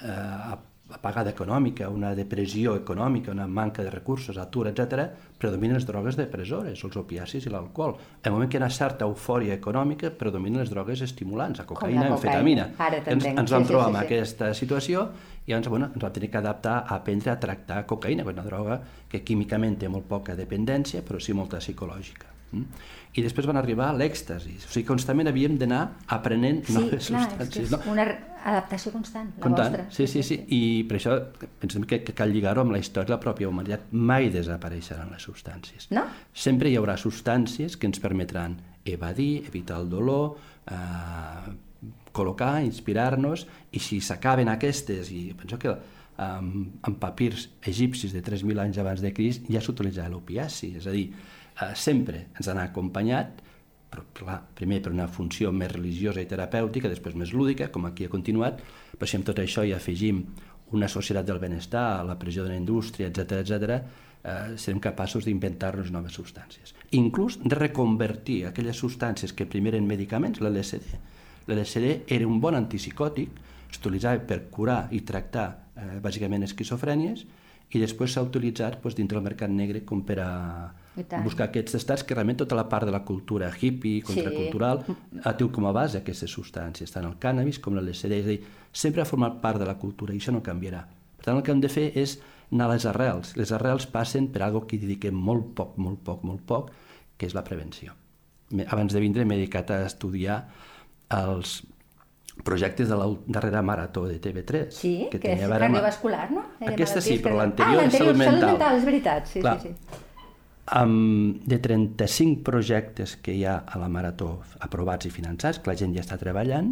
uh, 0.00 0.56
apagada 0.94 1.30
econòmica, 1.32 1.88
una 1.88 2.14
depressió 2.14 2.74
econòmica, 2.76 3.32
una 3.32 3.46
manca 3.46 3.82
de 3.82 3.90
recursos, 3.90 4.36
atur, 4.38 4.68
etc., 4.68 5.08
predominen 5.38 5.74
les 5.76 5.86
drogues 5.86 6.16
depressores, 6.16 6.84
els 6.84 6.96
opiacis 6.96 7.46
i 7.46 7.50
l'alcohol. 7.50 7.96
En 8.22 8.28
el 8.30 8.32
moment 8.36 8.50
que 8.50 8.58
hi 8.58 8.60
ha 8.60 8.64
una 8.66 8.70
certa 8.70 9.04
eufòria 9.08 9.54
econòmica, 9.58 10.10
predominen 10.16 10.60
les 10.62 10.70
drogues 10.70 11.00
estimulants, 11.02 11.58
la 11.58 11.66
cocaïna, 11.66 12.08
cocaïna. 12.10 12.14
amfetamina. 12.14 12.68
Ens, 13.06 13.24
ens 13.26 13.48
Sí, 13.50 13.54
vam 13.56 13.64
sí, 13.64 13.68
trobar 13.72 13.86
sí, 13.88 13.94
en 13.94 13.98
sí. 13.98 14.04
aquesta 14.06 14.52
situació 14.54 15.08
i 15.46 15.50
llavors 15.50 15.68
bueno, 15.68 15.86
ens 15.94 16.02
vam 16.04 16.12
tenir 16.12 16.30
que 16.30 16.38
adaptar 16.38 16.76
a 16.86 16.94
aprendre 17.00 17.32
a 17.32 17.40
tractar 17.40 17.84
cocaïna, 17.86 18.22
que 18.22 18.30
és 18.30 18.36
una 18.38 18.44
droga 18.46 18.80
que 19.10 19.24
químicament 19.24 19.78
té 19.80 19.88
molt 19.88 20.06
poca 20.06 20.36
dependència, 20.38 21.02
però 21.02 21.18
sí 21.20 21.32
molta 21.34 21.58
psicològica. 21.58 22.28
Mm? 22.52 22.62
I 23.16 23.22
després 23.24 23.46
van 23.48 23.56
arribar 23.56 23.88
a 23.90 23.94
l'èxtasi. 23.96 24.54
O 24.60 24.68
sigui, 24.70 24.86
constantment 24.86 25.28
havíem 25.28 25.56
d'anar 25.58 25.82
aprenent 26.06 26.62
Sí, 26.64 26.72
noves 26.76 27.08
clar, 27.08 27.26
és, 27.26 27.26
que 27.26 27.44
substàncies. 27.44 27.64
és 27.64 27.70
no? 27.72 27.80
una 27.92 28.04
adaptació 28.44 28.92
constant, 28.92 29.30
la 29.36 29.42
Comptant. 29.44 29.76
vostra. 29.76 29.86
Sí, 29.94 30.06
sí, 30.10 30.22
sí. 30.26 30.38
I 30.54 30.60
per 30.88 30.98
això 30.98 31.16
pensem 31.62 31.84
que, 31.88 32.00
que 32.06 32.14
cal 32.16 32.32
lligar-ho 32.34 32.64
amb 32.64 32.74
la 32.74 32.80
història 32.82 33.12
de 33.12 33.16
la 33.16 33.20
pròpia 33.22 33.48
humanitat. 33.50 33.88
Mai 33.92 34.30
desapareixeran 34.34 35.12
les 35.14 35.26
substàncies. 35.28 35.90
No? 35.94 36.04
Sempre 36.32 36.70
hi 36.70 36.76
haurà 36.80 36.96
substàncies 37.00 37.76
que 37.78 37.90
ens 37.90 38.02
permetran 38.02 38.58
evadir, 38.84 39.44
evitar 39.46 39.78
el 39.80 39.90
dolor, 39.90 40.36
eh, 40.66 41.52
col·locar, 42.12 42.62
inspirar-nos, 42.64 43.46
i 43.72 43.80
si 43.82 44.00
s'acaben 44.04 44.50
aquestes, 44.52 45.10
i 45.10 45.32
penso 45.38 45.58
que 45.58 45.70
um, 45.72 46.50
en 46.86 46.96
papirs 47.00 47.48
egipcis 47.66 48.12
de 48.12 48.22
3.000 48.22 48.60
anys 48.60 48.78
abans 48.82 49.00
de 49.00 49.12
Crist 49.16 49.48
ja 49.50 49.62
s'utilitzava 49.64 50.12
l'opiaci, 50.12 50.74
és 50.78 50.86
a 50.86 50.92
dir, 50.94 51.06
eh, 51.12 51.72
sempre 51.74 52.26
ens 52.36 52.48
ha 52.48 52.58
acompanyat, 52.62 53.40
però 53.92 54.06
clar, 54.16 54.38
primer 54.56 54.80
per 54.82 54.94
una 54.94 55.06
funció 55.12 55.52
més 55.52 55.70
religiosa 55.74 56.22
i 56.22 56.28
terapèutica, 56.28 56.88
després 56.88 57.16
més 57.18 57.34
lúdica, 57.36 57.68
com 57.72 57.84
aquí 57.84 58.08
ha 58.08 58.12
continuat, 58.12 58.62
però 58.96 59.08
si 59.08 59.18
amb 59.18 59.28
tot 59.28 59.42
això 59.42 59.66
hi 59.68 59.74
afegim 59.76 60.24
una 60.72 60.88
societat 60.88 61.28
del 61.28 61.40
benestar, 61.42 62.00
la 62.08 62.16
pressió 62.18 62.46
de 62.46 62.54
la 62.54 62.56
indústria, 62.56 63.10
etc 63.12 63.42
etc, 63.42 63.76
eh, 64.24 64.56
serem 64.56 64.80
capaços 64.80 65.26
d'inventar-nos 65.28 65.92
noves 65.92 66.16
substàncies. 66.16 66.72
Inclús 66.96 67.38
de 67.42 67.58
reconvertir 67.58 68.46
aquelles 68.48 68.80
substàncies 68.80 69.36
que 69.36 69.46
primer 69.46 69.74
eren 69.74 69.86
medicaments, 69.88 70.40
l'LSD. 70.40 70.96
L'LSD 71.50 71.92
era 72.16 72.28
un 72.28 72.40
bon 72.40 72.56
antipsicòtic, 72.56 73.40
s'utilitzava 73.72 74.24
per 74.28 74.46
curar 74.52 74.86
i 74.92 75.02
tractar 75.04 75.46
eh, 75.76 75.98
bàsicament 76.00 76.48
esquizofrènies, 76.48 77.26
i 77.72 77.80
després 77.80 78.12
s'ha 78.12 78.24
utilitzat 78.24 78.80
doncs, 78.82 78.96
dintre 78.96 79.18
del 79.18 79.28
mercat 79.28 79.52
negre 79.52 79.84
com 79.84 80.04
per 80.04 80.18
a. 80.20 80.30
buscar 81.24 81.46
aquests 81.48 81.74
estats 81.78 82.04
que 82.04 82.14
realment 82.14 82.38
tota 82.42 82.56
la 82.58 82.66
part 82.68 82.84
de 82.86 82.92
la 82.92 83.02
cultura 83.04 83.50
hippie, 83.60 84.02
contracultural, 84.02 84.82
ha 85.24 85.32
tingut 85.36 85.54
com 85.54 85.66
a 85.66 85.72
base 85.72 85.98
aquestes 86.02 86.30
substàncies, 86.30 86.92
tant 86.92 87.06
el 87.08 87.16
cànnabis 87.22 87.58
com 87.62 87.74
l'LSD, 87.78 88.12
és 88.18 88.26
a 88.26 88.28
dir, 88.28 88.40
sempre 88.72 89.02
ha 89.02 89.08
format 89.08 89.40
part 89.40 89.58
de 89.62 89.66
la 89.68 89.78
cultura 89.80 90.12
i 90.14 90.20
això 90.20 90.32
no 90.34 90.42
canviarà. 90.44 90.84
Per 91.16 91.24
tant, 91.24 91.36
el 91.38 91.42
que 91.46 91.52
hem 91.54 91.60
de 91.62 91.70
fer 91.72 91.90
és 91.96 92.18
anar 92.52 92.66
a 92.68 92.74
les 92.74 92.84
arrels. 92.86 93.36
Les 93.40 93.52
arrels 93.56 93.86
passen 93.86 94.28
per 94.28 94.42
algo 94.42 94.66
que 94.66 94.76
hi 94.76 94.82
dediquem 94.84 95.14
molt 95.16 95.54
poc, 95.56 95.76
molt 95.80 96.02
poc, 96.04 96.24
molt 96.28 96.44
poc, 96.44 96.70
que 97.16 97.26
és 97.26 97.34
la 97.34 97.44
prevenció. 97.46 97.94
Abans 98.68 98.92
de 98.92 99.00
vindre 99.00 99.24
m'he 99.24 99.38
dedicat 99.38 99.70
a 99.72 99.86
estudiar 99.86 100.42
els 101.08 101.62
projectes 102.44 102.88
de 102.88 102.96
la 102.96 103.06
darrera 103.26 103.62
marató 103.62 104.06
de 104.06 104.18
TV3. 104.20 104.70
Sí, 104.72 105.08
que, 105.10 105.18
que 105.20 105.32
és 105.32 105.40
tenia 105.40 105.48
amb- 105.48 105.58
cardiovascular, 105.60 106.30
no? 106.32 106.44
Aquesta 106.60 107.00
sí, 107.04 107.18
però 107.24 107.36
l'anterior 107.38 107.82
ah, 107.82 107.86
és 107.86 107.92
salut 107.92 108.16
salut 108.16 108.18
mental. 108.24 108.48
mental, 108.50 108.78
és 108.78 108.84
veritat, 108.88 109.26
sí, 109.28 109.40
Clar. 109.40 109.60
sí, 109.60 109.68
sí. 109.68 110.00
Amb, 110.66 111.42
de 111.44 111.58
35 111.58 112.42
projectes 112.46 113.16
que 113.18 113.34
hi 113.34 113.44
ha 113.44 113.56
a 113.66 113.78
la 113.82 113.88
Marató 113.90 114.40
aprovats 114.62 115.06
i 115.06 115.10
finançats, 115.10 115.58
que 115.58 115.72
la 115.72 115.76
gent 115.76 115.94
ja 115.96 116.04
està 116.04 116.18
treballant, 116.20 116.70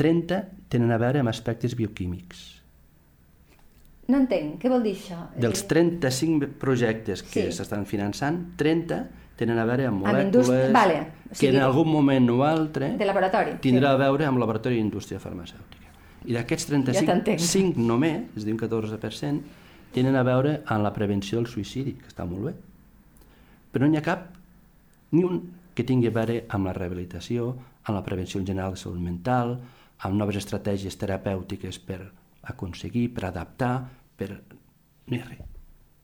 30 0.00 0.38
tenen 0.72 0.90
a 0.90 0.98
veure 0.98 1.20
amb 1.20 1.28
aspectes 1.30 1.76
bioquímics. 1.76 2.46
No 4.08 4.18
entenc, 4.20 4.56
què 4.60 4.68
vol 4.68 4.82
dir 4.84 4.94
això? 4.96 5.18
Dels 5.36 5.60
a 5.60 5.62
dir, 5.62 5.68
35 6.00 6.48
projectes 6.60 7.22
que 7.22 7.46
Sí. 7.46 7.52
s'estan 7.52 7.86
finançant, 7.86 8.56
30 8.56 9.06
tenen 9.36 9.58
a 9.58 9.64
veure 9.64 9.86
amb 9.86 10.04
Amb 10.04 10.14
molècules 10.14 10.72
vale, 10.72 10.98
o 11.26 11.28
que 11.30 11.34
sigui, 11.36 11.56
en 11.56 11.62
algun 11.62 11.88
moment 11.90 12.28
o 12.30 12.42
altre 12.44 12.96
De 12.96 13.04
laboratori. 13.04 13.52
tindrà 13.60 13.88
sí. 13.88 13.94
a 13.94 13.96
veure 13.96 14.24
amb 14.26 14.38
laboratori 14.38 14.76
d'indústria 14.76 15.18
farmacèutica. 15.20 15.88
I 16.26 16.32
d'aquests 16.32 16.66
35, 16.66 17.06
t'entenc. 17.06 17.38
5 17.40 17.76
només, 17.76 18.22
és 18.36 18.42
a 18.42 18.46
dir, 18.46 18.52
un 18.52 18.58
14%, 18.58 19.40
tenen 19.94 20.16
a 20.18 20.24
veure 20.26 20.58
amb 20.66 20.84
la 20.84 20.92
prevenció 20.94 21.38
del 21.38 21.48
suïcidi, 21.50 21.94
que 22.00 22.10
està 22.10 22.26
molt 22.28 22.50
bé. 22.50 22.54
Però 23.72 23.86
no 23.86 23.92
n'hi 23.92 24.00
ha 24.00 24.06
cap, 24.06 24.26
ni 25.14 25.24
un 25.26 25.40
que 25.74 25.86
tingui 25.86 26.10
a 26.10 26.14
veure 26.14 26.44
amb 26.54 26.68
la 26.68 26.74
rehabilitació, 26.76 27.48
amb 27.84 27.96
la 27.98 28.04
prevenció 28.06 28.40
en 28.40 28.46
general 28.46 28.74
de 28.74 28.82
salut 28.82 29.00
mental, 29.02 29.56
amb 30.04 30.18
noves 30.18 30.38
estratègies 30.40 30.98
terapèutiques 31.00 31.80
per 31.82 32.00
aconseguir, 32.50 33.08
per 33.14 33.28
adaptar, 33.30 33.74
per... 34.18 34.30
No 35.06 35.16
hi 35.16 35.20
ha 35.20 35.26
res. 35.28 35.42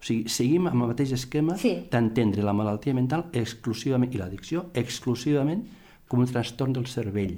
O 0.00 0.04
sigui, 0.04 0.32
seguim 0.32 0.66
amb 0.70 0.80
el 0.80 0.90
mateix 0.94 1.12
esquema 1.12 1.56
Sí. 1.60 1.74
d'entendre 1.92 2.42
la 2.42 2.54
malaltia 2.56 2.94
mental 2.96 3.26
exclusivament, 3.36 4.14
i 4.14 4.18
l'addicció 4.18 4.70
exclusivament 4.74 5.66
com 6.08 6.20
un 6.20 6.30
trastorn 6.30 6.72
del 6.72 6.86
cervell, 6.88 7.36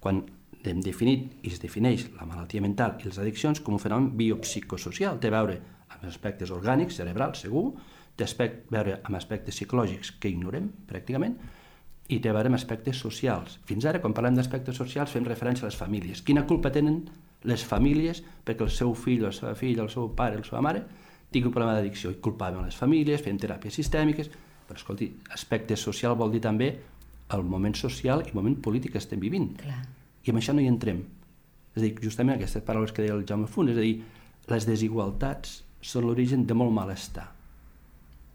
quan 0.00 0.22
hem 0.64 0.80
definit 0.84 1.44
i 1.44 1.52
es 1.52 1.60
defineix 1.60 2.06
la 2.18 2.26
malaltia 2.28 2.60
mental 2.64 2.98
i 3.00 3.08
les 3.08 3.18
addiccions 3.18 3.60
com 3.60 3.74
un 3.76 3.80
fenomen 3.80 4.10
biopsicosocial. 4.16 5.18
Té 5.20 5.28
a 5.28 5.34
veure 5.36 5.58
aspectes 6.10 6.52
orgànics, 6.54 6.96
cerebrals, 7.00 7.44
segur, 7.44 7.70
té 8.16 8.24
aspect, 8.26 8.64
veure 8.72 9.00
amb 9.02 9.18
aspectes 9.18 9.56
psicològics 9.56 10.14
que 10.20 10.30
ignorem, 10.30 10.70
pràcticament, 10.88 11.36
i 12.12 12.20
té 12.20 12.30
a 12.30 12.34
veure 12.36 12.50
amb 12.52 12.58
aspectes 12.58 13.00
socials. 13.00 13.58
Fins 13.68 13.86
ara, 13.88 14.00
quan 14.02 14.14
parlem 14.16 14.36
d'aspectes 14.36 14.76
socials, 14.76 15.12
fem 15.14 15.24
referència 15.26 15.64
a 15.64 15.70
les 15.70 15.78
famílies. 15.78 16.20
Quina 16.22 16.44
culpa 16.46 16.72
tenen 16.72 17.00
les 17.48 17.64
famílies 17.64 18.22
perquè 18.44 18.64
el 18.66 18.72
seu 18.72 18.92
fill, 18.98 19.24
la 19.24 19.32
seva 19.32 19.54
filla, 19.56 19.84
el 19.84 19.92
seu 19.92 20.10
pare, 20.16 20.40
la 20.40 20.46
seva 20.46 20.62
mare 20.64 20.84
tingui 21.34 21.48
un 21.48 21.54
problema 21.54 21.74
d'addicció? 21.74 22.12
I 22.12 22.20
culpàvem 22.22 22.68
les 22.68 22.76
famílies, 22.78 23.22
fem 23.24 23.40
teràpies 23.40 23.80
sistèmiques... 23.80 24.30
Però, 24.64 24.78
escolti, 24.78 25.10
aspecte 25.36 25.76
social 25.76 26.14
vol 26.16 26.30
dir 26.32 26.40
també 26.40 26.70
el 27.36 27.42
moment 27.44 27.74
social 27.76 28.22
i 28.24 28.30
el 28.30 28.36
moment 28.38 28.54
polític 28.64 28.94
que 28.94 29.00
estem 29.02 29.20
vivint. 29.20 29.50
Clar. 29.60 29.82
I 30.24 30.32
amb 30.32 30.40
això 30.40 30.54
no 30.56 30.62
hi 30.64 30.70
entrem. 30.70 31.02
És 31.74 31.82
a 31.82 31.84
dir, 31.84 31.90
justament 32.00 32.38
aquestes 32.38 32.64
paraules 32.64 32.94
que 32.94 33.04
deia 33.04 33.12
el 33.12 33.26
Jaume 33.28 33.50
Font, 33.50 33.68
és 33.68 33.76
a 33.76 33.84
dir, 33.84 33.98
les 34.48 34.66
desigualtats 34.68 35.58
són 35.84 36.06
l'origen 36.08 36.46
de 36.48 36.56
molt 36.56 36.72
malestar. 36.74 37.28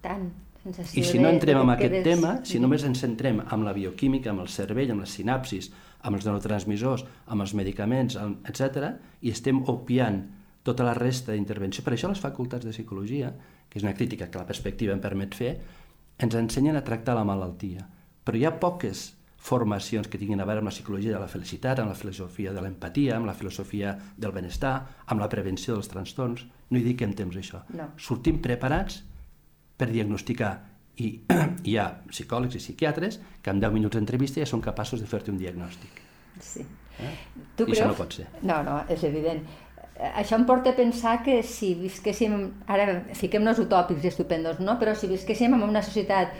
Tant, 0.04 0.30
sensació 0.64 1.02
I 1.02 1.06
si 1.06 1.20
no 1.20 1.30
entrem 1.34 1.58
de 1.58 1.62
en 1.64 1.68
que 1.70 1.76
aquest 1.76 1.94
quedes- 1.94 2.08
tema, 2.08 2.34
si 2.46 2.60
només 2.60 2.84
ens 2.88 3.02
centrem 3.04 3.42
amb 3.46 3.64
la 3.66 3.74
bioquímica, 3.74 4.30
amb 4.32 4.44
el 4.46 4.52
cervell, 4.54 4.92
amb 4.94 5.02
les 5.02 5.16
sinapsis, 5.18 5.72
amb 6.02 6.16
els 6.16 6.26
neurotransmissors, 6.26 7.06
amb 7.28 7.42
els 7.42 7.54
medicaments, 7.54 8.16
etc., 8.48 8.94
i 9.22 9.32
estem 9.32 9.64
opiant 9.68 10.22
tota 10.64 10.84
la 10.84 10.94
resta 10.94 11.34
d'intervenció. 11.34 11.84
Per 11.84 11.94
això 11.94 12.08
les 12.12 12.20
facultats 12.22 12.66
de 12.66 12.72
psicologia, 12.72 13.34
que 13.70 13.80
és 13.80 13.84
una 13.84 13.94
crítica 13.94 14.30
que 14.30 14.38
la 14.40 14.46
perspectiva 14.48 14.94
em 14.94 15.02
permet 15.02 15.36
fer, 15.36 15.60
ens 16.20 16.36
ensenyen 16.36 16.76
a 16.76 16.84
tractar 16.84 17.16
la 17.16 17.24
malaltia. 17.26 17.88
Però 18.24 18.38
hi 18.38 18.46
ha 18.46 18.60
poques 18.60 19.16
formacions 19.40 20.10
que 20.12 20.20
tinguin 20.20 20.42
a 20.44 20.46
veure 20.48 20.60
amb 20.60 20.68
la 20.68 20.74
psicologia 20.74 21.14
de 21.16 21.22
la 21.22 21.30
felicitat, 21.32 21.80
amb 21.80 21.94
la 21.94 21.98
filosofia 21.98 22.52
de 22.54 22.62
l'empatia, 22.62 23.16
amb 23.16 23.30
la 23.30 23.36
filosofia 23.38 23.94
del 24.18 24.34
benestar, 24.36 24.74
amb 25.08 25.24
la 25.24 25.30
prevenció 25.32 25.78
dels 25.78 25.88
trastorns. 25.92 26.44
No 26.70 26.78
hi 26.78 26.84
dediquem 26.84 27.16
temps 27.18 27.38
a 27.38 27.40
això. 27.40 27.62
No. 27.74 27.94
Sortim 27.98 28.42
preparats 28.44 29.00
per 29.80 29.88
diagnosticar 29.94 30.52
i 31.00 31.14
hi 31.72 31.78
ha 31.80 31.88
psicòlegs 32.10 32.60
i 32.60 32.64
psiquiatres 32.64 33.22
que 33.42 33.56
en 33.56 33.64
10 33.64 33.74
minuts 33.78 33.96
d'entrevista 33.96 34.44
ja 34.44 34.50
són 34.50 34.62
capaços 34.66 35.00
de 35.00 35.08
fer-te 35.08 35.32
un 35.32 35.40
diagnòstic. 35.40 36.04
Sí. 36.44 36.68
Eh? 37.00 37.16
Tu 37.56 37.66
I 37.70 37.74
això 37.74 37.88
no 37.88 37.96
pot 37.98 38.20
ser. 38.20 38.28
No, 38.44 38.60
no, 38.68 38.82
és 38.92 39.08
evident. 39.08 39.42
Això 40.10 40.38
em 40.40 40.46
porta 40.48 40.72
a 40.72 40.78
pensar 40.78 41.18
que 41.24 41.42
si 41.44 41.74
visquéssim, 41.80 42.36
ara 42.72 43.02
fiquem-nos 43.20 43.60
utòpics 43.60 44.06
i 44.06 44.12
estupendos, 44.12 44.62
no? 44.64 44.78
però 44.80 44.94
si 44.96 45.10
visquéssim 45.12 45.56
en 45.56 45.64
una 45.66 45.84
societat 45.84 46.36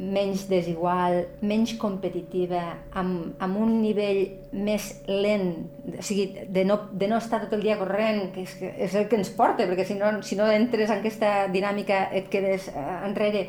menys 0.00 0.46
desigual, 0.48 1.26
menys 1.44 1.74
competitiva, 1.78 2.62
amb, 2.96 3.34
amb 3.42 3.58
un 3.60 3.74
nivell 3.82 4.22
més 4.56 4.86
lent, 5.06 5.50
o 5.92 6.04
sigui, 6.04 6.46
de 6.48 6.64
no, 6.64 6.78
de 6.96 7.08
no 7.10 7.18
estar 7.20 7.42
tot 7.44 7.52
el 7.58 7.66
dia 7.66 7.76
corrent, 7.80 8.30
que 8.32 8.46
és, 8.46 8.54
que 8.56 8.70
és 8.86 8.96
el 8.96 9.10
que 9.10 9.18
ens 9.20 9.32
porta, 9.36 9.68
perquè 9.68 9.84
si 9.84 9.98
no, 10.00 10.14
si 10.24 10.38
no 10.40 10.48
entres 10.48 10.88
en 10.88 11.02
aquesta 11.02 11.50
dinàmica 11.52 12.06
et 12.16 12.32
quedes 12.32 12.70
eh, 12.72 12.86
enrere 13.10 13.44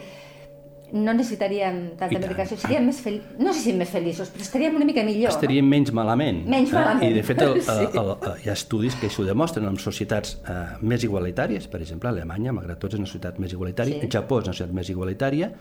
no 0.92 1.14
necessitaríem 1.16 1.78
tanta 1.96 2.20
medicació, 2.20 2.58
seríem 2.60 2.84
més 2.90 2.98
fel... 3.00 3.22
no 3.40 3.54
sé 3.56 3.62
si 3.64 3.76
més 3.80 3.88
feliços, 3.94 4.28
però 4.34 4.44
estaríem 4.44 4.76
una 4.76 4.88
mica 4.88 5.06
millor. 5.08 5.32
Estaríem 5.32 5.64
no? 5.64 5.72
menys 5.72 5.94
malament. 5.96 6.42
Menys 6.52 6.74
malament. 6.76 7.06
Eh? 7.06 7.14
I 7.14 7.16
de 7.16 7.24
fet 7.24 7.40
el, 7.46 7.62
el, 7.78 7.86
el, 7.88 8.12
el, 8.18 8.36
hi 8.44 8.52
ha 8.52 8.58
estudis 8.58 8.98
que 9.00 9.08
ho 9.08 9.28
demostren 9.28 9.70
en 9.70 9.80
societats 9.80 10.36
eh, 10.44 10.60
més 10.84 11.08
igualitàries, 11.08 11.70
per 11.72 11.80
exemple, 11.80 12.12
Alemanya, 12.12 12.52
malgrat 12.58 12.84
tot, 12.84 12.92
és 12.92 13.00
una 13.00 13.08
societat 13.08 13.40
més 13.40 13.56
igualitària, 13.56 14.04
sí. 14.04 14.12
Japó 14.12 14.42
és 14.42 14.52
una 14.52 14.58
societat 14.58 14.76
més 14.76 14.92
igualitària, 14.92 15.52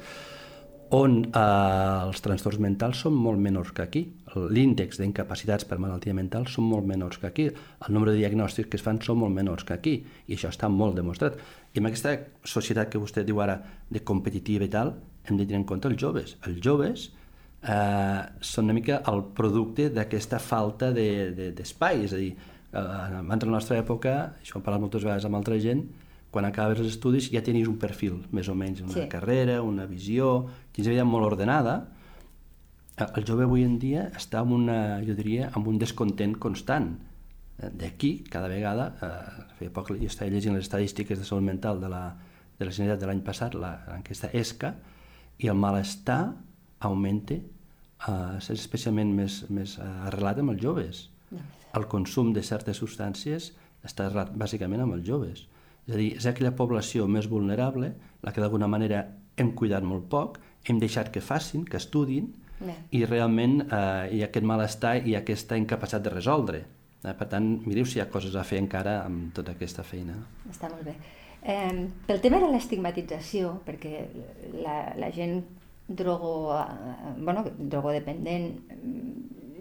on 0.90 1.20
eh, 1.24 1.40
els 2.08 2.22
trastorns 2.24 2.58
mentals 2.62 3.04
són 3.04 3.14
molt 3.14 3.38
menors 3.42 3.70
que 3.74 3.84
aquí. 3.84 4.02
L'índex 4.34 4.98
d'incapacitats 4.98 5.66
per 5.66 5.78
malaltia 5.82 6.14
mental 6.14 6.48
són 6.50 6.66
molt 6.70 6.86
menors 6.86 7.20
que 7.22 7.28
aquí. 7.30 7.46
El 7.50 7.94
nombre 7.94 8.14
de 8.14 8.18
diagnòstics 8.18 8.70
que 8.70 8.78
es 8.78 8.84
fan 8.84 8.98
són 9.02 9.20
molt 9.22 9.34
menors 9.34 9.64
que 9.66 9.76
aquí. 9.76 9.94
I 10.26 10.34
això 10.34 10.50
està 10.50 10.70
molt 10.70 10.98
demostrat. 10.98 11.38
I 11.74 11.78
en 11.78 11.86
aquesta 11.90 12.16
societat 12.42 12.90
que 12.90 13.02
vostè 13.02 13.24
diu 13.26 13.38
ara 13.42 13.60
de 13.90 14.02
competitiva 14.02 14.66
i 14.66 14.72
tal, 14.72 14.94
hem 15.28 15.38
de 15.38 15.46
tenir 15.46 15.62
en 15.62 15.66
compte 15.68 15.90
els 15.90 15.98
joves. 16.00 16.36
Els 16.46 16.58
joves 16.64 17.08
eh, 17.62 18.22
són 18.40 18.70
una 18.70 18.78
mica 18.80 19.02
el 19.12 19.24
producte 19.36 19.90
d'aquesta 19.94 20.42
falta 20.42 20.90
d'espai. 20.96 22.02
De, 22.02 22.02
de, 22.02 22.06
és 22.10 22.14
a 22.16 22.22
dir, 22.22 22.30
eh, 22.72 22.86
abans 23.22 23.42
de 23.44 23.50
la 23.50 23.58
nostra 23.58 23.78
època, 23.78 24.16
això 24.42 24.56
ho 24.56 24.60
hem 24.60 24.66
parlat 24.66 24.88
moltes 24.88 25.06
vegades 25.06 25.28
amb 25.28 25.38
altra 25.38 25.58
gent, 25.62 25.86
quan 26.30 26.46
acabes 26.46 26.78
els 26.78 26.92
estudis 26.94 27.28
ja 27.32 27.42
tenies 27.42 27.68
un 27.68 27.78
perfil, 27.82 28.20
més 28.34 28.48
o 28.48 28.54
menys, 28.54 28.84
una 28.84 28.94
sí. 28.94 29.06
carrera, 29.10 29.60
una 29.66 29.86
visió, 29.90 30.46
tens 30.70 30.86
una 30.86 30.94
vida 30.94 31.06
molt 31.08 31.26
ordenada. 31.26 31.76
El 33.00 33.24
jove 33.26 33.46
avui 33.48 33.64
en 33.66 33.78
dia 33.82 34.06
està 34.16 34.44
amb 34.44 34.54
una, 34.54 35.00
jo 35.06 35.16
diria, 35.18 35.50
amb 35.56 35.70
un 35.70 35.80
descontent 35.80 36.36
constant. 36.38 36.92
D'aquí, 37.60 38.22
cada 38.30 38.48
vegada, 38.48 38.86
eh, 39.04 39.46
feia 39.58 39.72
poc 39.74 39.90
jo 39.92 40.08
estava 40.08 40.30
llegint 40.32 40.54
les 40.56 40.64
estadístiques 40.64 41.18
de 41.18 41.26
salut 41.28 41.44
mental 41.44 41.80
de 41.80 41.90
la, 41.92 42.04
de 42.58 42.64
la 42.68 42.72
Generalitat 42.72 43.02
de 43.02 43.10
l'any 43.10 43.24
passat, 43.26 43.56
l'enquesta 43.58 44.30
ESCA, 44.32 44.74
i 45.40 45.50
el 45.52 45.58
malestar 45.60 46.22
augmenta, 46.88 47.36
eh, 47.36 48.36
és 48.38 48.50
especialment 48.54 49.12
més, 49.16 49.42
més 49.50 49.76
eh, 49.78 49.88
arrelat 50.08 50.40
amb 50.40 50.54
els 50.54 50.62
joves. 50.62 51.08
El 51.76 51.86
consum 51.86 52.32
de 52.34 52.42
certes 52.42 52.80
substàncies 52.82 53.52
està 53.86 54.06
arrelat 54.06 54.32
bàsicament 54.36 54.82
amb 54.84 54.96
els 54.96 55.06
joves. 55.06 55.44
És 55.90 55.96
a 55.96 55.98
dir, 55.98 56.10
és 56.20 56.26
aquella 56.30 56.52
població 56.54 57.08
més 57.10 57.26
vulnerable, 57.26 57.88
la 58.22 58.30
que 58.30 58.38
d'alguna 58.38 58.68
manera 58.70 59.02
hem 59.40 59.50
cuidat 59.58 59.82
molt 59.82 60.06
poc, 60.12 60.36
hem 60.68 60.78
deixat 60.78 61.10
que 61.10 61.22
facin, 61.24 61.64
que 61.66 61.80
estudin, 61.80 62.28
yeah. 62.60 62.76
i 62.94 63.00
realment 63.08 63.64
eh, 63.64 64.06
hi 64.14 64.20
ha 64.22 64.28
aquest 64.28 64.46
malestar 64.46 65.00
i 65.02 65.16
aquesta 65.18 65.58
incapacitat 65.58 66.06
de 66.06 66.12
resoldre. 66.14 66.62
Eh, 67.02 67.16
per 67.16 67.26
tant, 67.32 67.50
mireu 67.66 67.88
si 67.88 67.98
hi 67.98 68.04
ha 68.04 68.10
coses 68.12 68.38
a 68.38 68.46
fer 68.46 68.60
encara 68.62 69.00
amb 69.02 69.34
tota 69.34 69.56
aquesta 69.56 69.82
feina. 69.82 70.14
Està 70.52 70.70
molt 70.70 70.86
bé. 70.86 70.94
Eh, 71.42 71.74
pel 72.06 72.22
tema 72.22 72.38
de 72.38 72.52
l'estigmatització, 72.54 73.56
perquè 73.66 74.06
la, 74.62 74.78
la 74.94 75.10
gent 75.10 75.40
drogo, 75.90 76.54
eh, 76.54 77.14
bueno, 77.18 77.48
drogodependent, 77.58 78.52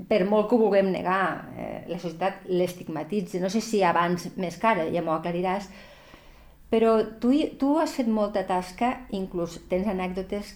per 0.10 0.26
molt 0.30 0.46
que 0.46 0.60
ho 0.60 0.66
vulguem 0.68 0.94
negar, 0.94 1.24
eh, 1.58 1.86
la 1.90 1.98
societat 1.98 2.46
l'estigmatitza, 2.54 3.42
no 3.42 3.50
sé 3.50 3.66
si 3.66 3.82
abans 3.82 4.30
més 4.38 4.62
cara, 4.62 4.86
ja 4.94 5.02
m'ho 5.02 5.18
aclariràs, 5.18 5.74
però 6.70 7.00
tu, 7.22 7.34
tu 7.60 7.76
has 7.82 7.96
fet 7.98 8.10
molta 8.10 8.46
tasca, 8.46 8.96
inclús 9.16 9.58
tens 9.72 9.88
anècdotes 9.90 10.54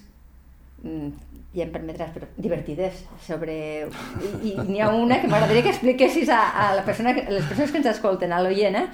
mm, 0.83 1.33
ja 1.53 1.65
em 1.67 1.73
permetràs, 1.73 2.13
però 2.13 2.27
divertides, 2.37 3.03
sobre... 3.25 3.55
I, 3.85 4.53
i 4.53 4.53
n'hi 4.67 4.81
ha 4.81 4.89
una 4.93 5.19
que 5.21 5.29
m'agradaria 5.29 5.65
que 5.65 5.73
expliquessis 5.73 6.29
a, 6.33 6.41
a 6.49 6.69
la 6.77 6.85
persona, 6.85 7.13
a 7.13 7.33
les 7.33 7.45
persones 7.45 7.73
que 7.73 7.81
ens 7.81 7.91
escolten, 7.93 8.33
a 8.33 8.41
eh? 8.43 8.87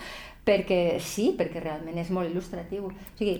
perquè 0.49 0.97
sí, 1.03 1.29
perquè 1.37 1.61
realment 1.61 1.97
és 2.01 2.09
molt 2.15 2.29
il·lustratiu. 2.31 2.89
O 2.89 3.17
sigui, 3.19 3.35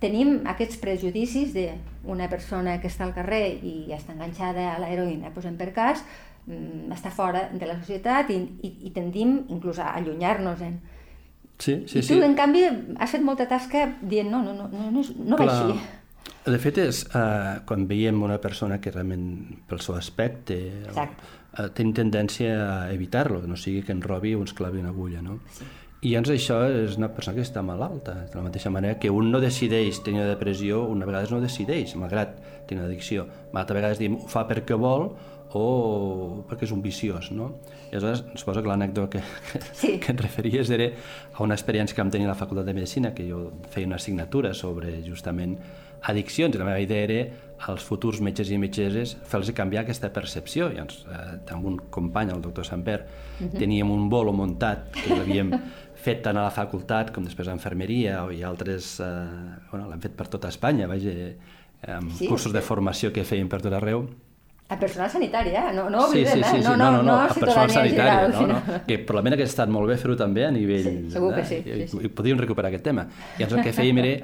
tenim 0.00 0.44
aquests 0.46 0.78
prejudicis 0.78 1.54
d'una 1.56 2.28
persona 2.30 2.78
que 2.80 2.88
està 2.88 3.08
al 3.08 3.14
carrer 3.16 3.58
i 3.64 3.92
està 3.96 4.14
enganxada 4.14 4.74
a 4.74 4.78
l'heroïna, 4.82 5.32
posem 5.34 5.56
per 5.58 5.72
cas, 5.74 6.04
mm, 6.46 6.92
està 6.94 7.10
fora 7.10 7.48
de 7.52 7.66
la 7.66 7.78
societat 7.80 8.30
i, 8.30 8.38
i, 8.62 8.74
i 8.88 8.94
tendim 8.94 9.40
inclús 9.48 9.80
a 9.80 9.94
allunyar-nos-en. 9.98 10.76
Eh? 10.78 10.93
Sí, 11.58 11.84
sí, 11.86 12.00
I 12.00 12.02
tu, 12.02 12.14
sí. 12.14 12.22
en 12.22 12.34
canvi, 12.34 12.64
has 12.98 13.14
fet 13.14 13.22
molta 13.22 13.46
tasca 13.50 13.86
dient 14.02 14.30
no, 14.30 14.42
no, 14.42 14.54
no, 14.56 14.66
no, 14.72 14.88
no, 14.90 15.04
no 15.24 15.38
va 15.38 15.46
així. 15.46 15.78
De 16.44 16.58
fet, 16.60 16.80
és 16.82 17.04
uh, 17.14 17.62
quan 17.68 17.86
veiem 17.88 18.18
una 18.24 18.36
persona 18.42 18.76
que 18.80 18.90
realment, 18.92 19.28
pel 19.68 19.80
seu 19.80 19.96
aspecte, 19.96 20.58
Exacte. 20.90 21.30
uh, 21.54 21.70
té 21.72 21.86
tendència 21.96 22.58
a 22.58 22.74
evitar-lo, 22.92 23.40
que 23.40 23.48
no 23.48 23.56
sigui 23.56 23.84
que 23.86 23.94
en 23.96 24.02
robi 24.04 24.34
o 24.36 24.42
ens 24.44 24.52
clavi 24.56 24.82
una 24.82 24.92
agulla, 24.92 25.22
no? 25.24 25.38
Sí. 25.56 25.64
I 26.04 26.10
llavors 26.12 26.34
això 26.34 26.58
és 26.68 26.98
una 26.98 27.08
persona 27.16 27.38
que 27.38 27.46
està 27.46 27.62
malalta, 27.64 28.26
de 28.28 28.36
la 28.36 28.42
mateixa 28.44 28.68
manera 28.68 28.98
que 29.00 29.08
un 29.08 29.30
no 29.32 29.40
decideix 29.40 30.02
tenir 30.04 30.20
una 30.20 30.28
depressió, 30.28 30.82
una 30.92 31.08
vegada 31.08 31.30
no 31.32 31.40
decideix, 31.40 31.94
malgrat 31.96 32.34
tenir 32.68 32.82
una 32.82 32.90
addicció. 32.90 33.24
Altres 33.54 33.78
vegades 33.78 34.02
diem, 34.02 34.18
ho 34.20 34.28
fa 34.28 34.42
perquè 34.50 34.76
vol, 34.76 35.14
o 35.54 36.42
perquè 36.48 36.66
és 36.66 36.72
un 36.74 36.82
viciós, 36.82 37.30
no? 37.30 37.52
I 37.92 37.94
aleshores, 37.94 38.24
suposo 38.40 38.62
que 38.62 38.70
l'anècdota 38.70 39.10
que, 39.12 39.22
que, 39.52 39.60
sí. 39.78 39.92
que 40.02 40.10
et 40.10 40.20
referies 40.20 40.70
era 40.74 40.88
a 41.32 41.44
una 41.46 41.54
experiència 41.54 41.94
que 41.94 42.02
vam 42.02 42.10
tenir 42.10 42.26
a 42.26 42.32
la 42.32 42.38
Facultat 42.38 42.66
de 42.66 42.74
Medicina, 42.74 43.14
que 43.14 43.28
jo 43.28 43.46
feia 43.70 43.86
una 43.86 44.00
assignatura 44.02 44.50
sobre 44.54 44.96
justament 45.06 45.54
addiccions, 46.10 46.56
i 46.56 46.60
la 46.60 46.66
meva 46.66 46.82
idea 46.82 47.06
era 47.06 47.20
als 47.70 47.86
futurs 47.86 48.18
metges 48.20 48.50
i 48.50 48.58
metgesses 48.60 49.14
fer-los 49.30 49.54
canviar 49.54 49.84
aquesta 49.84 50.10
percepció. 50.12 50.72
I 50.74 50.82
ens, 50.82 51.04
eh, 51.06 51.38
amb 51.54 51.70
un 51.70 51.78
company, 51.94 52.34
el 52.34 52.42
doctor 52.42 52.66
Samper, 52.66 53.00
uh 53.06 53.46
-huh. 53.46 53.58
teníem 53.58 53.90
un 53.90 54.08
bolo 54.10 54.32
muntat 54.32 54.90
que 54.90 55.14
l'havíem 55.14 55.52
fet 55.94 56.22
tant 56.22 56.36
a 56.36 56.42
la 56.42 56.50
facultat 56.50 57.12
com 57.12 57.24
després 57.24 57.48
a 57.48 57.52
infermeria 57.52 58.26
i 58.32 58.42
altres... 58.42 58.98
Eh, 59.00 59.04
bueno, 59.70 59.88
l'hem 59.88 60.00
fet 60.00 60.12
per 60.16 60.26
tota 60.26 60.48
Espanya, 60.48 60.86
vaja, 60.86 61.10
amb 61.86 62.10
sí, 62.12 62.26
cursos 62.26 62.50
sí. 62.50 62.56
de 62.56 62.62
formació 62.62 63.12
que 63.12 63.24
feien 63.24 63.48
per 63.48 63.62
tot 63.62 63.72
arreu 63.72 64.08
a 64.66 64.78
personal 64.78 65.10
sanitari, 65.10 65.50
eh? 65.50 65.72
No, 65.74 65.90
no 65.90 66.06
oblidem, 66.06 66.38
sí, 66.38 66.42
sí, 66.42 66.50
sí, 66.50 66.56
eh? 66.56 66.62
sí. 66.62 66.68
No, 66.68 66.76
no, 66.76 66.90
no, 66.90 67.02
no, 67.02 67.02
no, 67.02 67.20
a 67.20 67.34
personal 67.34 67.70
sanitari, 67.70 68.32
no, 68.32 68.46
no. 68.46 68.62
Que 68.88 68.98
probablement 68.98 69.36
hauria 69.36 69.48
estat 69.50 69.68
molt 69.72 69.90
bé 69.90 69.98
fer-ho 70.00 70.16
també 70.16 70.46
a 70.46 70.52
nivell... 70.54 70.88
Sí, 70.88 71.10
segur 71.12 71.34
que 71.36 71.44
sí. 71.44 71.58
I, 71.60 71.82
sí, 71.82 71.90
sí. 71.92 72.00
i 72.08 72.08
podríem 72.08 72.40
recuperar 72.40 72.72
aquest 72.72 72.86
tema. 72.88 73.04
I 73.36 73.42
llavors 73.42 73.58
el 73.58 73.68
que 73.68 73.74
fèiem 73.76 74.00
era 74.04 74.14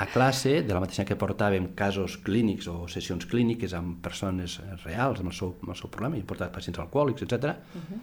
a 0.00 0.06
classe, 0.06 0.62
de 0.64 0.72
la 0.72 0.80
mateixa 0.80 1.04
que 1.04 1.18
portàvem 1.20 1.72
casos 1.76 2.16
clínics 2.24 2.70
o 2.72 2.86
sessions 2.88 3.26
clíniques 3.28 3.74
amb 3.76 3.98
persones 4.00 4.60
reals, 4.86 5.20
amb 5.20 5.34
el 5.34 5.36
seu, 5.36 5.52
amb 5.60 5.74
el 5.74 5.80
seu 5.82 5.92
problema, 5.92 6.16
i 6.16 6.24
portàvem 6.24 6.54
pacients 6.54 6.80
alcohòlics, 6.80 7.26
etc. 7.26 7.52
Uh 7.74 7.82
-huh. 7.82 8.00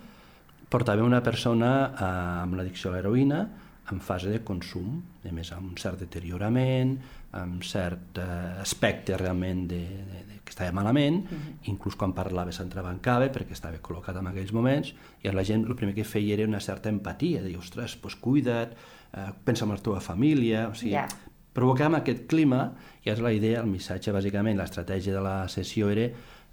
portàvem 0.70 1.06
una 1.06 1.24
persona 1.24 1.94
eh, 1.94 2.44
amb 2.44 2.54
l'addicció 2.56 2.92
a 2.92 2.94
l'heroïna 2.94 3.48
en 3.92 4.00
fase 4.04 4.30
de 4.32 4.42
consum, 4.44 4.98
a 5.24 5.32
més 5.36 5.52
amb 5.56 5.72
un 5.72 5.78
cert 5.80 6.02
deteriorament, 6.02 6.98
amb 7.40 7.64
cert 7.64 8.20
eh, 8.20 8.26
aspecte 8.62 9.16
realment 9.20 9.64
de, 9.70 9.80
de, 10.10 10.24
de, 10.28 10.40
que 10.44 10.52
estava 10.52 10.74
malament, 10.76 11.22
uh 11.24 11.38
-huh. 11.38 11.54
inclús 11.72 11.96
quan 11.96 12.14
parlava 12.14 12.52
s'entrebancava 12.52 13.32
perquè 13.32 13.52
estava 13.52 13.78
col·locat 13.78 14.18
en 14.20 14.28
aquells 14.28 14.52
moments, 14.52 14.94
i 15.24 15.32
la 15.32 15.44
gent 15.44 15.66
el 15.66 15.76
primer 15.76 15.96
que 15.96 16.04
feia 16.04 16.34
era 16.34 16.48
una 16.48 16.60
certa 16.60 16.90
empatia, 16.90 17.42
de 17.42 17.48
dir, 17.48 17.58
ostres, 17.58 17.98
doncs 18.02 18.16
cuida't, 18.16 18.72
eh, 19.14 19.32
pensa 19.44 19.66
en 19.66 19.72
la 19.72 19.78
teva 19.78 20.00
família, 20.00 20.68
o 20.70 20.74
sigui, 20.74 20.92
yeah. 20.92 21.08
provocàvem 21.54 21.96
aquest 21.96 22.28
clima, 22.28 22.74
i 23.04 23.10
és 23.10 23.20
la 23.20 23.32
idea, 23.32 23.62
el 23.62 23.68
missatge, 23.68 24.12
bàsicament, 24.12 24.58
l'estratègia 24.58 25.14
de 25.14 25.22
la 25.22 25.48
sessió 25.48 25.90
era, 25.90 26.02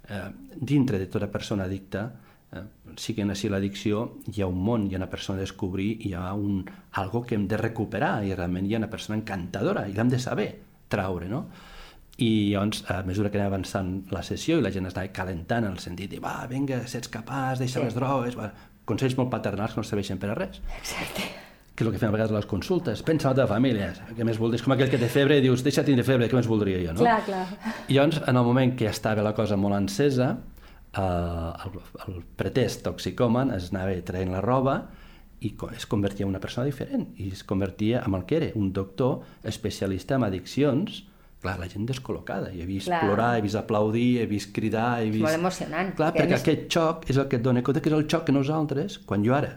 eh, 0.09 0.31
dintre 0.55 0.99
de 0.99 1.07
tota 1.07 1.27
persona 1.27 1.63
addicta, 1.65 2.11
eh, 2.55 2.65
sigui 2.97 3.25
en 3.25 3.35
si 3.35 3.51
l'addicció, 3.51 4.07
hi 4.31 4.41
ha 4.41 4.49
un 4.49 4.59
món, 4.63 4.89
hi 4.89 4.95
ha 4.95 5.01
una 5.03 5.11
persona 5.11 5.39
a 5.39 5.45
descobrir, 5.45 5.91
hi 6.07 6.15
ha 6.15 6.31
un, 6.33 6.63
algo 7.03 7.25
que 7.27 7.35
hem 7.35 7.47
de 7.51 7.59
recuperar, 7.61 8.17
i 8.25 8.33
realment 8.33 8.67
hi 8.67 8.75
ha 8.75 8.83
una 8.83 8.91
persona 8.91 9.19
encantadora, 9.19 9.87
i 9.87 9.93
l'hem 9.93 10.11
de 10.11 10.19
saber 10.19 10.49
traure, 10.89 11.29
no? 11.29 11.45
i 12.17 12.53
llavors, 12.53 12.85
a 12.87 13.01
mesura 13.03 13.29
que 13.31 13.39
anem 13.39 13.51
avançant 13.51 13.89
la 14.15 14.21
sessió 14.23 14.59
i 14.59 14.63
la 14.63 14.71
gent 14.71 14.87
estava 14.87 15.11
calentant 15.11 15.65
en 15.67 15.73
el 15.75 15.81
sentit 15.83 16.13
de 16.13 16.21
va, 16.23 16.37
vinga, 16.47 16.79
si 16.87 16.99
ets 17.01 17.11
capaç, 17.11 17.59
deixa 17.59 17.81
sí. 17.81 17.83
les 17.83 17.97
drogues, 17.97 18.37
va, 18.39 18.53
consells 18.87 19.17
molt 19.19 19.33
paternals 19.33 19.75
que 19.75 19.81
no 19.81 19.87
serveixen 19.87 20.21
per 20.21 20.31
a 20.31 20.37
res. 20.37 20.61
Exacte. 20.79 21.27
Que 21.75 21.83
és 21.83 21.89
el 21.89 21.91
que 21.91 21.99
fem 21.99 22.07
a 22.07 22.15
vegades 22.15 22.31
a 22.31 22.37
les 22.37 22.47
consultes. 22.47 23.01
Pensa 23.03 23.27
en 23.27 23.33
la 23.33 23.39
teva 23.41 23.49
família. 23.51 23.89
Què 24.15 24.23
més 24.23 24.37
voldries? 24.39 24.63
Com 24.63 24.71
aquell 24.77 24.93
que 24.93 24.99
té 25.01 25.09
febre 25.11 25.41
i 25.41 25.43
dius, 25.43 25.59
deixa 25.65 25.83
tindre 25.83 26.05
febre, 26.07 26.29
què 26.31 26.37
més 26.37 26.47
voldria 26.47 26.79
jo, 26.79 26.93
no? 26.95 27.03
Clar, 27.03 27.17
clar. 27.27 27.41
I 27.89 27.97
llavors, 27.97 28.21
en 28.23 28.39
el 28.39 28.47
moment 28.47 28.77
que 28.79 28.87
ja 28.87 28.93
estava 28.95 29.25
la 29.25 29.33
cosa 29.35 29.57
molt 29.59 29.75
encesa, 29.75 30.29
eh, 30.97 31.65
el, 31.65 31.79
el 32.07 32.21
pretest 32.39 32.85
toxicòman 32.85 33.53
es 33.55 33.71
anava 33.73 33.95
traient 34.05 34.33
la 34.33 34.43
roba 34.43 34.79
i 35.45 35.51
es 35.75 35.85
convertia 35.85 36.25
en 36.25 36.31
una 36.31 36.41
persona 36.41 36.65
diferent 36.65 37.09
i 37.21 37.29
es 37.33 37.43
convertia 37.43 38.03
en 38.05 38.15
el 38.15 38.23
que 38.25 38.37
era, 38.37 38.47
un 38.55 38.71
doctor 38.73 39.21
especialista 39.43 40.15
en 40.15 40.23
addiccions, 40.23 41.03
clar, 41.43 41.59
la 41.59 41.67
gent 41.69 41.85
descol·locada. 41.85 42.49
I 42.55 42.63
he 42.63 42.69
vist 42.69 42.89
clar. 42.89 43.03
plorar, 43.03 43.35
he 43.37 43.43
vist 43.45 43.59
aplaudir, 43.59 44.21
he 44.23 44.25
vist 44.29 44.53
cridar... 44.55 45.03
He 45.03 45.11
vist... 45.11 45.21
És 45.21 45.27
molt 45.27 45.41
emocionant. 45.41 45.93
Clar, 45.97 46.09
perquè, 46.15 46.23
perquè 46.23 46.39
més... 46.39 46.47
aquest 46.47 46.65
xoc 46.73 47.05
és 47.11 47.21
el 47.21 47.29
que 47.29 47.39
et 47.39 47.45
dona 47.45 47.61
compte 47.65 47.83
que 47.83 47.91
és 47.91 47.97
el 47.99 48.07
xoc 48.09 48.25
que 48.25 48.35
nosaltres, 48.35 48.97
quan 49.05 49.25
jo 49.27 49.35
ara, 49.37 49.53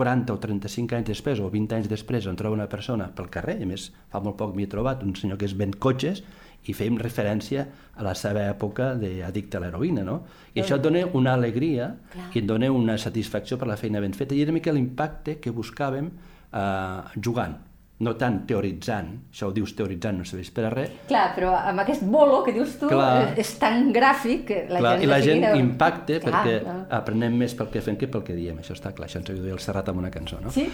40 0.00 0.32
o 0.32 0.38
35 0.40 0.96
anys 0.96 1.10
després 1.10 1.40
o 1.42 1.50
20 1.50 1.76
anys 1.76 1.88
després 1.90 2.26
em 2.30 2.36
trobo 2.38 2.56
una 2.56 2.68
persona 2.70 3.10
pel 3.14 3.30
carrer, 3.32 3.58
i 3.60 3.66
a 3.66 3.70
més 3.70 3.90
fa 4.10 4.22
molt 4.24 4.38
poc 4.40 4.54
m'hi 4.56 4.66
he 4.66 4.70
trobat 4.70 5.02
un 5.06 5.16
senyor 5.18 5.38
que 5.38 5.48
és 5.50 5.56
ven 5.58 5.74
cotxes 5.76 6.22
i 6.68 6.74
fèiem 6.76 6.98
referència 7.00 7.64
a 7.96 8.04
la 8.04 8.12
seva 8.18 8.42
època 8.48 8.92
d'addicte 9.00 9.56
a 9.56 9.62
l'heroïna, 9.64 10.04
no? 10.04 10.20
I 10.54 10.60
això 10.64 10.76
et 10.76 10.84
dona 10.84 11.06
una 11.16 11.34
alegria 11.38 11.88
Clar. 12.12 12.28
i 12.34 12.42
et 12.42 12.46
dona 12.48 12.70
una 12.74 12.98
satisfacció 12.98 13.56
per 13.58 13.70
la 13.70 13.78
feina 13.80 14.02
ben 14.02 14.12
feta. 14.16 14.34
I 14.34 14.44
era 14.44 14.52
mica 14.52 14.74
l'impacte 14.74 15.38
que 15.40 15.54
buscàvem 15.56 16.10
eh, 16.10 17.18
jugant 17.22 17.58
no 18.00 18.14
tant 18.16 18.38
teoritzant, 18.48 19.10
això 19.28 19.50
ho 19.50 19.52
dius 19.52 19.74
teoritzant, 19.76 20.16
no 20.22 20.24
serveix 20.24 20.48
per 20.56 20.62
a 20.64 20.70
res. 20.72 20.92
Clar, 21.08 21.24
però 21.36 21.50
amb 21.58 21.82
aquest 21.82 22.06
bolo 22.08 22.38
que 22.46 22.54
dius 22.56 22.78
tu 22.80 22.88
clar, 22.88 23.34
és 23.40 23.50
tan 23.60 23.90
gràfic 23.92 24.46
que 24.48 24.60
la 24.70 24.80
clar, 24.80 24.94
gent... 24.94 25.04
I 25.04 25.10
la 25.10 25.18
gent 25.26 25.44
de... 25.44 25.50
impacta 25.60 26.16
clar, 26.22 26.30
perquè 26.30 26.54
clar. 26.64 26.78
aprenem 26.96 27.36
més 27.42 27.54
pel 27.58 27.68
que 27.74 27.82
fem 27.84 27.98
que 28.00 28.08
pel 28.08 28.24
que 28.24 28.36
diem, 28.38 28.62
això 28.62 28.72
està 28.78 28.94
clar, 28.96 29.10
això 29.10 29.20
ens 29.20 29.28
ho 29.34 29.36
diu 29.36 29.52
el 29.52 29.60
Serrat 29.60 29.92
amb 29.92 30.00
una 30.00 30.12
cançó, 30.14 30.40
no? 30.40 30.52
Sí. 30.54 30.64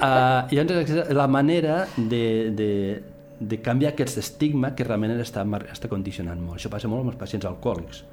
Uh, 0.00 0.50
llavors, 0.50 0.92
la 1.14 1.28
manera 1.30 1.84
de, 1.94 2.24
de, 2.56 2.70
de 3.40 3.60
canviar 3.64 3.94
aquest 3.94 4.20
estigma 4.20 4.74
que 4.76 4.84
realment 4.84 5.16
està, 5.18 5.44
està 5.72 5.88
condicionant 5.88 6.40
molt. 6.40 6.60
Això 6.60 6.72
passa 6.72 6.88
molt 6.88 7.06
amb 7.06 7.14
els 7.14 7.20
pacients 7.20 7.48
alcohòlics 7.48 8.04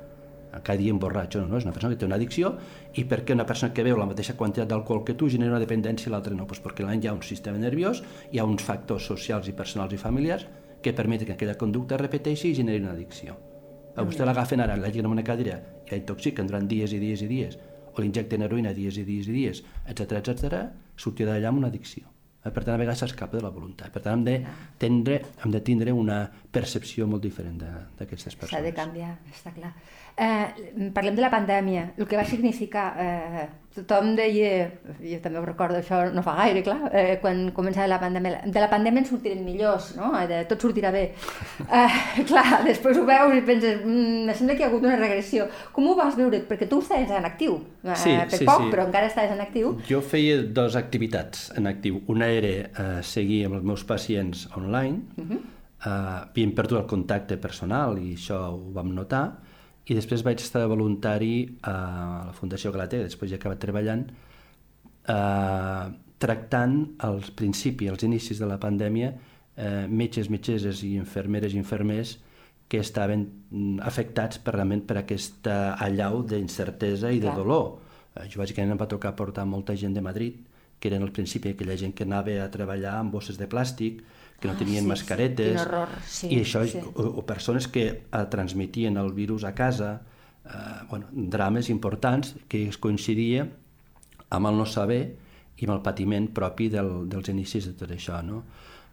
cada 0.63 0.77
dia 0.77 0.91
emborratxo, 0.91 1.41
no, 1.41 1.47
no, 1.47 1.57
és 1.57 1.65
una 1.65 1.73
persona 1.73 1.93
que 1.93 1.99
té 2.01 2.07
una 2.07 2.15
addicció 2.17 2.53
i 2.97 3.03
perquè 3.09 3.35
una 3.35 3.45
persona 3.45 3.73
que 3.73 3.83
veu 3.85 3.97
la 3.99 4.07
mateixa 4.09 4.35
quantitat 4.39 4.69
d'alcohol 4.71 5.03
que 5.05 5.13
tu 5.13 5.29
genera 5.29 5.53
una 5.53 5.61
dependència 5.61 6.09
i 6.09 6.13
l'altra 6.13 6.35
no, 6.35 6.47
pues 6.49 6.61
perquè 6.63 6.85
l'any 6.85 7.03
hi 7.03 7.11
ha 7.11 7.13
un 7.13 7.23
sistema 7.25 7.59
nerviós, 7.61 8.03
hi 8.31 8.39
ha 8.39 8.47
uns 8.47 8.63
factors 8.63 9.05
socials 9.11 9.49
i 9.51 9.53
personals 9.53 9.93
i 9.93 10.01
familiars 10.01 10.47
que 10.81 10.93
permeten 10.93 11.27
que 11.27 11.37
aquella 11.37 11.57
conducta 11.57 11.97
repeteixi 11.97 12.51
i 12.51 12.57
generi 12.57 12.83
una 12.83 12.93
addicció. 12.95 13.37
A 13.97 14.05
vostè 14.05 14.25
l'agafen 14.25 14.61
ara, 14.61 14.77
la 14.77 14.89
en 14.93 15.07
una 15.09 15.23
cadira 15.23 15.57
i 15.85 15.91
la 15.91 15.97
intoxiquen 15.97 16.47
durant 16.47 16.67
dies 16.67 16.93
i 16.93 16.99
dies 16.99 17.21
i 17.21 17.27
dies, 17.27 17.57
o 17.93 18.01
l'injecten 18.01 18.45
heroïna 18.45 18.73
dies 18.73 18.97
i 18.97 19.03
dies 19.03 19.27
i 19.27 19.33
dies, 19.33 19.63
etc 19.87 20.21
etc, 20.21 20.67
sortirà 20.95 21.33
d'allà 21.33 21.49
amb 21.49 21.63
una 21.63 21.73
addicció. 21.73 22.16
Eh, 22.47 22.53
per 22.55 22.63
tant, 22.63 22.75
a 22.75 22.81
vegades 22.81 23.03
s'escapa 23.03 23.37
de 23.37 23.43
la 23.43 23.51
voluntat. 23.53 23.91
Per 23.93 24.01
tant, 24.05 24.19
hem 24.19 24.25
de, 24.27 24.55
tendre, 24.79 25.19
hem 25.43 25.53
de 25.53 25.61
tindre 25.69 25.93
una 25.95 26.21
percepció 26.53 27.07
molt 27.09 27.25
diferent 27.27 27.59
d'aquestes 27.59 28.35
persones. 28.35 28.55
S'ha 28.55 28.63
de 28.63 28.73
canviar, 28.75 29.13
està 29.33 29.53
clar. 29.55 29.73
Eh, 30.17 30.89
parlem 30.95 31.13
de 31.13 31.21
la 31.21 31.29
pandèmia, 31.29 31.91
el 31.95 32.07
que 32.09 32.17
va 32.17 32.25
significar. 32.25 32.87
Eh, 32.97 33.47
tothom 33.77 34.15
deia, 34.17 34.71
jo 34.97 35.19
també 35.21 35.37
ho 35.37 35.43
recordo 35.45 35.77
això 35.77 35.99
no 36.09 36.23
fa 36.25 36.33
gaire, 36.39 36.63
clar, 36.65 36.89
eh, 36.89 37.17
quan 37.21 37.51
començava 37.53 37.85
la 37.91 37.99
pandèmia, 38.01 38.39
de 38.49 38.63
la 38.63 38.69
pandèmia 38.71 39.03
en 39.03 39.05
sortirem 39.05 39.43
millors, 39.45 39.91
no? 39.99 40.09
Eh, 40.17 40.25
de, 40.31 40.39
tot 40.49 40.65
sortirà 40.65 40.89
bé. 40.95 41.03
Eh, 41.67 41.99
clar, 42.29 42.63
després 42.65 42.97
ho 42.97 43.05
veus 43.05 43.35
i 43.37 43.43
penses, 43.45 43.83
mm, 43.83 44.33
sembla 44.39 44.55
que 44.55 44.63
hi 44.63 44.65
ha 44.65 44.71
hagut 44.71 44.87
una 44.87 44.97
regressió. 44.97 45.45
Com 45.75 45.91
ho 45.91 45.95
vas 45.99 46.17
veure? 46.17 46.41
Perquè 46.49 46.65
tu 46.71 46.81
estaves 46.81 47.13
en 47.13 47.29
actiu, 47.29 47.59
eh, 47.83 47.95
sí, 47.95 48.15
per 48.17 48.41
sí, 48.41 48.47
poc, 48.49 48.63
sí. 48.63 48.71
però 48.73 48.87
encara 48.87 49.11
estaves 49.11 49.35
en 49.35 49.43
actiu. 49.45 49.75
Jo 49.89 50.01
feia 50.01 50.41
dues 50.41 50.77
activitats 50.79 51.51
en 51.57 51.69
actiu. 51.69 52.01
Una 52.09 52.31
era 52.33 52.55
eh, 52.65 53.03
seguir 53.05 53.43
amb 53.45 53.59
els 53.59 53.69
meus 53.73 53.85
pacients 53.85 54.47
online, 54.57 55.03
uh 55.17 55.27
-huh. 55.27 55.41
eh, 55.85 56.25
havíem 56.31 56.55
perdut 56.55 56.79
el 56.81 56.87
contacte 56.87 57.37
personal 57.37 57.99
i 57.99 58.15
això 58.15 58.41
ho 58.55 58.73
vam 58.73 58.95
notar, 58.95 59.46
i 59.87 59.95
després 59.95 60.23
vaig 60.25 60.41
estar 60.43 60.65
voluntari 60.67 61.47
a 61.63 61.75
la 62.27 62.35
Fundació 62.35 62.73
Galatea, 62.75 63.07
després 63.07 63.31
ja 63.31 63.37
he 63.37 63.39
acabat 63.39 63.61
treballant, 63.63 64.03
eh, 65.07 65.85
tractant 66.19 66.77
als 67.07 67.31
principis, 67.31 67.89
als 67.89 68.03
inicis 68.03 68.41
de 68.41 68.49
la 68.49 68.59
pandèmia, 68.59 69.13
eh, 69.55 69.85
metges, 69.87 70.29
metgesses 70.29 70.83
i 70.83 70.95
infermeres 70.95 71.53
i 71.53 71.61
infermers 71.61 72.17
que 72.67 72.81
estaven 72.83 73.23
mm, 73.49 73.79
afectats 73.87 74.41
per, 74.43 74.57
realment 74.57 74.83
per 74.83 74.99
aquesta 74.99 75.77
allau 75.79 76.21
d'incertesa 76.27 77.13
i 77.15 77.21
de 77.23 77.31
dolor. 77.31 77.77
Eh, 78.15 78.27
jo 78.27 78.41
bàsicament 78.41 78.75
em 78.75 78.81
va 78.81 78.89
tocar 78.91 79.15
portar 79.15 79.47
molta 79.47 79.75
gent 79.75 79.95
de 79.95 80.03
Madrid, 80.03 80.43
que 80.79 80.91
eren 80.91 81.01
al 81.01 81.13
principi 81.15 81.53
aquella 81.53 81.77
gent 81.79 81.95
que 81.95 82.05
anava 82.05 82.35
a 82.43 82.51
treballar 82.51 82.97
amb 82.99 83.15
bosses 83.15 83.39
de 83.39 83.47
plàstic, 83.49 84.03
que 84.39 84.47
no 84.47 84.53
ah, 84.53 84.57
tenien 84.57 84.83
sí, 84.83 84.89
mascaretes, 84.89 85.53
sí. 85.53 85.65
horror, 85.65 85.89
sí, 86.05 86.27
i 86.29 86.41
això, 86.43 86.61
sí. 86.69 86.81
o, 86.93 87.07
o 87.21 87.25
persones 87.25 87.67
que 87.67 87.85
eh, 87.89 88.25
transmitien 88.29 88.97
el 89.01 89.13
virus 89.13 89.43
a 89.43 89.55
casa, 89.57 90.01
eh, 90.45 90.85
bueno, 90.89 91.07
drames 91.11 91.69
importants 91.69 92.35
que 92.47 92.67
es 92.69 92.77
coincidia 92.77 93.47
amb 94.29 94.49
el 94.51 94.57
no 94.59 94.65
saber 94.69 95.01
i 95.57 95.65
amb 95.65 95.77
el 95.77 95.83
patiment 95.85 96.29
propi 96.35 96.69
del, 96.69 97.07
dels 97.09 97.29
inicis 97.33 97.69
de 97.71 97.73
tot 97.79 97.93
això. 97.93 98.21
No? 98.25 98.43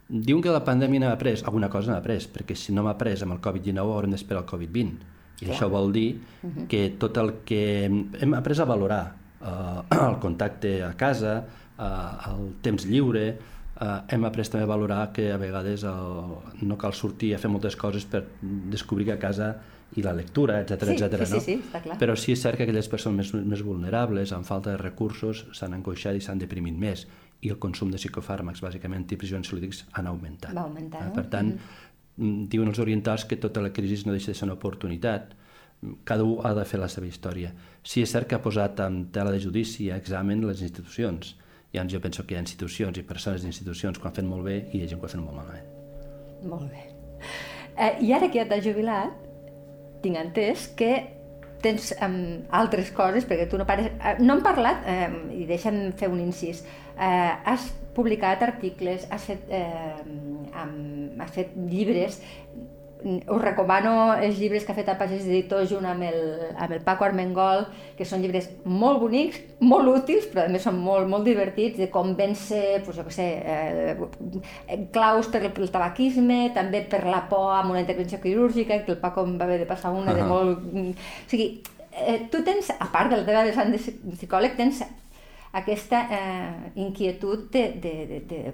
Diuen 0.07 0.41
que 0.41 0.53
la 0.53 0.63
pandèmia 0.65 1.01
n'ha 1.01 1.11
après, 1.13 1.41
alguna 1.45 1.69
cosa 1.69 1.91
n'ha 1.91 1.99
après, 2.01 2.25
perquè 2.33 2.57
si 2.57 2.73
no 2.73 2.85
m'ha 2.85 2.95
après 2.95 3.21
amb 3.21 3.37
el 3.37 3.43
Covid-19 3.43 3.93
haurem 3.93 4.13
d'esperar 4.13 4.43
el 4.43 4.49
Covid-20. 4.49 5.11
I 5.35 5.45
Clar. 5.45 5.55
això 5.55 5.67
vol 5.69 5.91
dir 5.91 6.15
uh 6.15 6.49
-huh. 6.49 6.67
que 6.67 6.95
tot 6.97 7.17
el 7.17 7.33
que 7.45 7.85
hem 7.85 8.33
après 8.33 8.59
a 8.59 8.65
valorar, 8.65 9.15
eh, 9.41 9.81
el 10.09 10.19
contacte 10.19 10.83
a 10.83 10.93
casa, 10.93 11.45
eh, 11.77 12.29
el 12.31 12.55
temps 12.61 12.85
lliure, 12.85 13.37
eh, 13.81 13.99
hem 14.15 14.25
après 14.27 14.49
també 14.49 14.63
a 14.63 14.69
valorar 14.69 15.11
que 15.13 15.31
a 15.31 15.37
vegades 15.41 15.83
el, 15.83 16.35
no 16.61 16.77
cal 16.77 16.93
sortir 16.93 17.33
a 17.35 17.39
fer 17.41 17.51
moltes 17.51 17.75
coses 17.75 18.05
per 18.05 18.25
descobrir 18.41 19.09
que 19.09 19.17
a 19.17 19.21
casa 19.21 19.55
i 19.95 20.03
la 20.03 20.13
lectura, 20.13 20.59
etc 20.61 20.89
sí, 20.89 20.95
etc. 20.95 21.25
Sí, 21.25 21.33
no? 21.33 21.39
sí, 21.39 21.45
sí, 21.45 21.57
està 21.61 21.81
clar. 21.83 21.97
Però 22.01 22.15
sí 22.19 22.33
és 22.33 22.41
cert 22.41 22.57
que 22.59 22.65
aquelles 22.65 22.89
persones 22.91 23.31
més, 23.33 23.45
més 23.53 23.61
vulnerables, 23.63 24.33
amb 24.35 24.47
falta 24.47 24.73
de 24.73 24.81
recursos, 24.81 25.45
s'han 25.55 25.77
angoixat 25.77 26.17
i 26.17 26.23
s'han 26.23 26.41
deprimit 26.41 26.75
més 26.75 27.05
i 27.45 27.51
el 27.53 27.59
consum 27.61 27.91
de 27.93 27.99
psicofàrmacs, 28.01 28.63
bàsicament 28.63 29.05
tips 29.07 29.35
ansiolítics, 29.37 29.85
han 29.93 30.09
augmentat. 30.11 30.55
Va 30.55 30.65
augmentar, 30.65 31.03
eh? 31.03 31.09
no? 31.09 31.15
Per 31.15 31.25
tant, 31.31 31.53
mm 31.53 31.59
-hmm. 32.17 32.47
diuen 32.49 32.67
els 32.67 32.79
orientals 32.79 33.25
que 33.25 33.37
tota 33.37 33.61
la 33.61 33.71
crisi 33.71 34.03
no 34.05 34.11
deixa 34.11 34.31
de 34.31 34.37
ser 34.37 34.47
una 34.47 34.57
oportunitat, 34.57 35.35
cada 36.03 36.23
un 36.23 36.39
ha 36.43 36.53
de 36.53 36.65
fer 36.65 36.79
la 36.79 36.87
seva 36.89 37.07
història. 37.07 37.53
Sí 37.83 38.01
és 38.01 38.11
cert 38.11 38.27
que 38.27 38.35
ha 38.35 38.41
posat 38.41 38.79
en 38.79 39.11
tela 39.11 39.31
de 39.31 39.39
judici 39.39 39.91
a 39.91 39.97
examen 39.97 40.47
les 40.47 40.61
institucions, 40.61 41.35
Llavors 41.75 41.93
jo 41.93 42.01
penso 42.03 42.23
que 42.23 42.35
hi 42.35 42.39
ha 42.39 42.43
institucions 42.43 42.97
i 42.97 43.03
persones 43.03 43.43
d'institucions 43.43 43.99
que 43.99 44.07
ho 44.07 44.11
han 44.11 44.15
fet 44.15 44.27
molt 44.27 44.47
bé 44.47 44.61
i 44.71 44.79
hi 44.79 44.85
ha 44.85 44.91
gent 44.91 45.01
que 45.01 45.07
ho 45.07 45.09
ha 45.09 45.15
fet 45.15 45.23
molt 45.23 45.37
malament. 45.41 45.67
Molt 46.45 46.71
bé. 46.71 46.87
Eh, 47.75 47.91
I 48.07 48.13
ara 48.15 48.29
que 48.31 48.39
ja 48.39 48.47
t'has 48.47 48.63
jubilat, 48.63 49.13
tinc 50.03 50.19
entès 50.21 50.69
que 50.79 50.91
tens 51.65 51.89
um, 52.05 52.19
altres 52.53 52.91
coses, 52.95 53.25
perquè 53.27 53.49
tu 53.49 53.59
no 53.59 53.65
pares... 53.67 53.89
Eh, 53.97 54.15
no 54.21 54.35
hem 54.35 54.43
parlat, 54.45 54.85
eh, 54.87 55.09
i 55.41 55.47
deixa'm 55.49 55.89
fer 55.97 56.11
un 56.11 56.21
incís, 56.21 56.61
eh, 56.95 57.33
has 57.51 57.67
publicat 57.95 58.43
articles, 58.45 59.07
has 59.09 59.25
fet, 59.31 59.47
eh, 59.49 60.01
um, 60.61 61.15
has 61.23 61.33
fet 61.35 61.55
llibres, 61.57 62.19
us 63.05 63.41
recomano 63.41 64.15
els 64.17 64.39
llibres 64.39 64.63
que 64.65 64.73
ha 64.73 64.77
fet 64.77 64.87
a 64.89 64.95
Pagès 64.97 65.27
Editor 65.27 65.67
junt 65.69 65.85
amb 65.85 66.01
el, 66.07 66.17
amb 66.57 66.71
el 66.73 66.81
Paco 66.85 67.05
Armengol, 67.05 67.67
que 67.97 68.07
són 68.07 68.23
llibres 68.23 68.47
molt 68.65 68.99
bonics, 69.03 69.37
molt 69.61 69.91
útils, 69.91 70.25
però 70.31 70.47
també 70.47 70.61
són 70.63 70.79
molt, 70.81 71.05
molt 71.11 71.27
divertits, 71.27 71.77
de 71.77 71.89
com 71.93 72.15
vèncer, 72.17 72.81
pues, 72.85 72.97
jo 72.97 73.05
què 73.05 73.13
sé, 73.13 73.27
eh, 73.45 74.79
claus 74.95 75.29
per 75.29 75.43
el 75.45 75.71
tabaquisme, 75.71 76.49
també 76.57 76.81
per 76.89 77.03
la 77.05 77.21
por 77.29 77.53
amb 77.53 77.75
una 77.75 77.85
intervenció 77.85 78.19
quirúrgica, 78.23 78.81
que 78.83 78.95
el 78.95 79.01
Paco 79.03 79.23
em 79.23 79.37
va 79.37 79.45
haver 79.45 79.59
de 79.61 79.69
passar 79.69 79.93
una 79.93 80.11
uh 80.11 80.17
-huh. 80.17 80.21
de 80.21 80.23
molt... 80.23 80.59
O 80.95 81.29
sigui, 81.29 81.61
eh, 81.91 82.27
tu 82.31 82.43
tens, 82.43 82.71
a 82.71 82.89
part 82.91 83.11
del 83.11 83.25
teva 83.25 83.43
vessant 83.43 83.71
de 83.71 83.77
psicòleg, 84.17 84.55
tens 84.57 84.81
aquesta 85.55 86.07
eh, 86.11 86.71
inquietud 86.75 87.53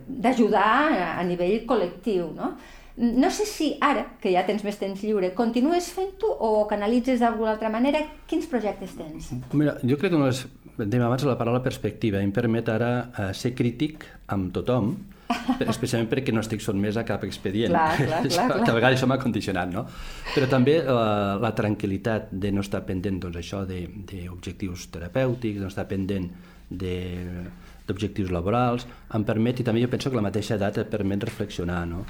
d'ajudar 0.08 0.76
a, 0.92 1.20
a 1.20 1.24
nivell 1.24 1.66
col·lectiu, 1.66 2.34
no? 2.36 2.54
No 2.98 3.30
sé 3.32 3.46
si 3.48 3.78
ara, 3.80 4.04
que 4.20 4.34
ja 4.34 4.44
tens 4.48 4.66
més 4.68 4.76
temps 4.80 5.00
lliure, 5.00 5.32
continues 5.38 5.88
fent-ho 5.96 6.28
o 6.28 6.66
canalitzes 6.68 7.22
d'alguna 7.24 7.54
altra 7.56 7.72
manera? 7.72 8.02
Quins 8.28 8.50
projectes 8.52 8.98
tens? 8.98 9.30
Mira, 9.56 9.78
jo 9.80 9.96
crec 9.96 10.12
que 10.12 10.18
de 10.18 10.26
les, 10.26 10.42
dèiem 10.82 11.06
abans 11.06 11.24
la 11.28 11.38
paraula 11.40 11.62
perspectiva, 11.64 12.20
em 12.20 12.34
permet 12.36 12.68
ara 12.70 12.92
uh, 13.08 13.30
ser 13.38 13.54
crític 13.56 14.04
amb 14.36 14.52
tothom, 14.56 14.92
especialment 15.72 16.10
perquè 16.12 16.34
no 16.36 16.44
estic 16.44 16.64
sotmès 16.64 16.98
a 17.00 17.06
cap 17.08 17.24
expedient. 17.24 17.72
Clar, 17.72 17.96
clar, 17.96 18.24
clar, 18.28 18.48
clar. 18.52 18.64
que 18.66 18.74
a 18.74 18.76
vegades 18.76 19.00
això 19.00 19.08
m'ha 19.08 19.20
condicionat, 19.22 19.72
no? 19.72 19.86
Però 20.34 20.50
també 20.52 20.82
la, 20.84 21.38
la 21.42 21.54
tranquil·litat 21.56 22.34
de 22.44 22.52
no 22.52 22.66
estar 22.66 22.84
pendent 22.88 23.22
doncs, 23.24 23.40
això 23.40 23.64
d'objectius 23.68 24.90
terapèutics, 24.92 25.62
de 25.62 25.64
no 25.64 25.72
estar 25.72 25.88
pendent 25.88 26.28
d'objectius 26.72 28.32
laborals, 28.36 28.86
em 29.16 29.24
permet, 29.28 29.64
i 29.64 29.68
també 29.68 29.84
jo 29.84 29.92
penso 29.92 30.12
que 30.12 30.20
la 30.20 30.28
mateixa 30.28 30.60
edat 30.60 30.84
et 30.84 30.92
permet 30.92 31.24
reflexionar, 31.32 31.86
no? 31.88 32.04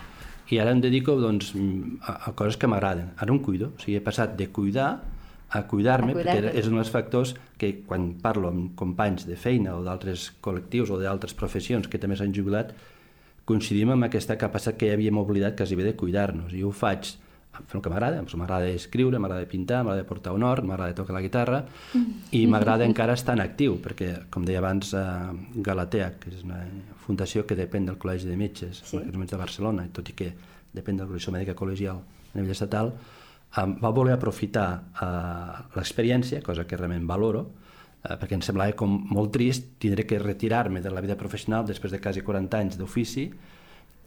I 0.52 0.60
ara 0.60 0.74
em 0.76 0.82
dedico 0.84 1.16
doncs, 1.20 1.54
a, 2.04 2.18
a 2.30 2.36
coses 2.36 2.60
que 2.60 2.68
m'agraden. 2.68 3.14
Ara 3.18 3.32
em 3.32 3.40
cuido, 3.44 3.72
o 3.72 3.82
sigui, 3.82 3.98
he 4.00 4.04
passat 4.04 4.36
de 4.40 4.50
cuidar 4.52 4.92
a 5.52 5.66
cuidar-me, 5.68 6.14
cuidar 6.16 6.38
perquè 6.38 6.54
és 6.60 6.68
un 6.70 6.78
dels 6.80 6.92
factors 6.92 7.34
que 7.60 7.74
quan 7.88 8.14
parlo 8.24 8.52
amb 8.52 8.72
companys 8.80 9.26
de 9.28 9.36
feina 9.40 9.76
o 9.76 9.82
d'altres 9.84 10.30
col·lectius 10.44 10.92
o 10.92 11.00
d'altres 11.00 11.36
professions 11.36 11.90
que 11.92 12.00
també 12.00 12.16
s'han 12.20 12.36
jubilat, 12.36 12.72
coincidim 13.48 13.92
amb 13.92 14.08
aquesta 14.08 14.38
capacitat 14.40 14.80
que 14.80 14.92
ja 14.92 14.96
havíem 14.96 15.20
oblidat 15.20 15.58
quasi 15.60 15.76
bé 15.76 15.88
de 15.88 15.96
cuidar-nos. 16.00 16.54
I 16.56 16.64
ho 16.64 16.72
faig 16.72 17.16
fer 17.52 17.78
el 17.78 17.84
que 17.84 17.92
m'agrada, 17.92 18.20
doncs 18.22 18.36
m'agrada 18.40 18.70
escriure, 18.72 19.20
m'agrada 19.20 19.48
pintar, 19.50 19.82
m'agrada 19.84 20.08
portar 20.08 20.34
un 20.36 20.44
hort, 20.48 20.64
m'agrada 20.68 20.96
tocar 20.96 21.16
la 21.18 21.22
guitarra 21.24 21.62
i 22.32 22.46
m'agrada 22.48 22.88
encara 22.88 23.16
estar 23.18 23.36
en 23.36 23.44
actiu, 23.44 23.78
perquè, 23.84 24.12
com 24.32 24.46
deia 24.48 24.62
abans, 24.64 24.94
eh, 24.96 25.60
Galatea, 25.68 26.14
que 26.20 26.32
és 26.32 26.46
una 26.48 26.62
fundació 27.06 27.46
que 27.46 27.58
depèn 27.60 27.90
del 27.90 28.00
Col·legi 28.00 28.30
de 28.30 28.38
Metges, 28.40 28.84
sí. 28.88 29.02
de 29.04 29.38
Barcelona, 29.38 29.88
tot 29.92 30.10
i 30.10 30.16
que 30.16 30.32
depèn 30.72 30.98
de 30.98 31.04
l'Organització 31.04 31.36
Mèdica 31.36 31.58
Col·legial 31.58 32.00
a 32.00 32.38
nivell 32.38 32.56
estatal, 32.56 32.94
eh, 32.96 33.68
va 33.84 33.92
voler 33.92 34.16
aprofitar 34.16 34.68
eh, 34.96 35.64
l'experiència, 35.76 36.42
cosa 36.42 36.66
que 36.66 36.80
realment 36.80 37.08
valoro, 37.08 37.50
eh, 38.02 38.16
perquè 38.16 38.40
em 38.40 38.46
semblava 38.46 38.78
com 38.80 38.96
molt 39.12 39.36
trist 39.36 39.76
tindré 39.82 40.08
que 40.08 40.20
retirar-me 40.20 40.82
de 40.82 40.92
la 40.92 41.04
vida 41.04 41.20
professional 41.20 41.68
després 41.68 41.92
de 41.92 42.00
quasi 42.00 42.24
40 42.24 42.64
anys 42.64 42.80
d'ofici 42.80 43.28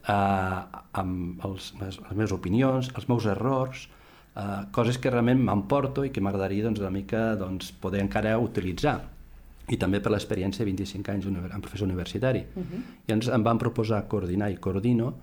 eh, 0.07 0.81
amb 1.01 1.45
els, 1.45 1.73
les, 1.81 1.99
les 1.99 2.15
meves 2.15 2.33
opinions, 2.35 2.91
els 2.95 3.09
meus 3.09 3.27
errors, 3.31 3.87
eh, 4.35 4.61
coses 4.75 4.99
que 5.01 5.11
realment 5.11 5.43
m'emporto 5.43 6.05
i 6.05 6.13
que 6.13 6.23
m'agradaria 6.23 6.65
doncs, 6.67 6.81
una 6.83 6.93
mica 6.93 7.27
doncs, 7.39 7.71
poder 7.81 8.03
encara 8.05 8.37
utilitzar 8.41 8.99
i 9.73 9.79
també 9.81 9.99
per 9.99 10.11
l'experiència 10.13 10.61
de 10.61 10.69
25 10.71 11.11
anys 11.13 11.25
en 11.29 11.61
professor 11.61 11.87
universitari. 11.87 12.45
Uh 12.53 12.63
-huh. 12.63 12.81
I 13.07 13.11
ens 13.13 13.27
em 13.27 13.43
van 13.43 13.57
proposar 13.57 14.07
coordinar 14.07 14.51
i 14.51 14.57
coordino 14.57 15.13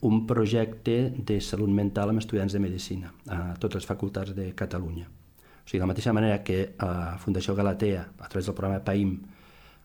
un 0.00 0.26
projecte 0.26 1.12
de 1.16 1.40
salut 1.40 1.68
mental 1.68 2.08
amb 2.08 2.18
estudiants 2.18 2.52
de 2.52 2.58
Medicina 2.58 3.12
a 3.28 3.54
totes 3.54 3.82
les 3.82 3.86
facultats 3.86 4.34
de 4.34 4.54
Catalunya. 4.54 5.06
O 5.06 5.68
sigui, 5.68 5.78
de 5.78 5.84
la 5.84 5.92
mateixa 5.92 6.12
manera 6.12 6.42
que 6.42 6.74
la 6.80 7.18
Fundació 7.18 7.54
Galatea, 7.54 8.08
a 8.18 8.28
través 8.28 8.46
del 8.46 8.54
programa 8.54 8.82
PAIM, 8.82 9.20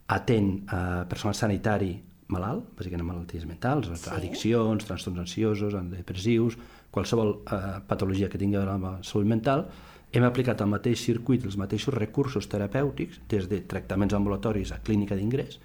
atén 0.08 0.64
a 0.68 1.06
personal 1.08 1.36
sanitari 1.36 2.02
malalt, 2.34 2.66
bàsicament 2.78 3.08
malalties 3.08 3.46
mentals, 3.48 3.90
sí. 3.94 4.10
addiccions, 4.12 4.86
trastorns 4.88 5.24
ansiosos, 5.24 5.76
depressius, 5.92 6.58
qualsevol 6.92 7.38
eh, 7.40 7.78
patologia 7.88 8.30
que 8.30 8.40
tingui 8.42 8.58
a 8.58 8.64
veure 8.64 8.76
amb 8.76 8.88
la 8.90 8.94
salut 9.08 9.30
mental, 9.30 9.68
hem 10.12 10.24
aplicat 10.24 10.62
el 10.64 10.72
mateix 10.72 11.04
circuit, 11.04 11.44
els 11.44 11.58
mateixos 11.60 11.96
recursos 11.96 12.48
terapèutics, 12.52 13.22
des 13.32 13.48
de 13.52 13.62
tractaments 13.68 14.16
ambulatoris 14.16 14.72
a 14.72 14.80
clínica 14.84 15.16
d'ingrés, 15.20 15.60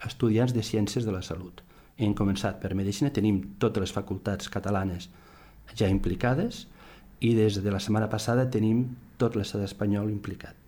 a 0.00 0.10
estudiants 0.10 0.54
de 0.54 0.62
ciències 0.66 1.06
de 1.06 1.14
la 1.14 1.22
salut. 1.22 1.62
Hem 1.96 2.12
començat 2.14 2.58
per 2.60 2.74
Medicina, 2.76 3.12
tenim 3.14 3.40
totes 3.62 3.86
les 3.86 3.94
facultats 3.94 4.50
catalanes 4.52 5.08
ja 5.74 5.88
implicades 5.88 6.66
i 7.20 7.32
des 7.34 7.62
de 7.62 7.72
la 7.72 7.80
setmana 7.80 8.10
passada 8.12 8.50
tenim 8.50 8.84
tot 9.16 9.38
l'estat 9.38 9.64
espanyol 9.64 10.10
implicat. 10.12 10.65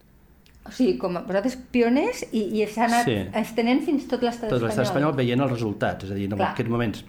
O 0.69 0.77
sigui, 0.77 0.97
com 1.01 1.16
a 1.19 1.25
vosaltres 1.27 1.59
pioners 1.73 2.25
i, 2.31 2.45
i 2.61 2.66
s'ha 2.69 2.87
anat 2.87 3.09
sí. 3.09 3.19
estenent 3.43 3.85
fins 3.87 4.07
tot 4.07 4.23
l'estat 4.23 4.47
espanyol. 4.47 4.61
Tot 4.61 4.69
l'estat 4.69 4.87
espanyol 4.87 5.16
veient 5.19 5.45
els 5.45 5.55
resultats, 5.55 6.07
és 6.07 6.14
a 6.14 6.19
dir, 6.19 6.29
en 6.31 6.37
Clar. 6.37 6.53
aquests 6.55 6.73
moments, 6.73 7.05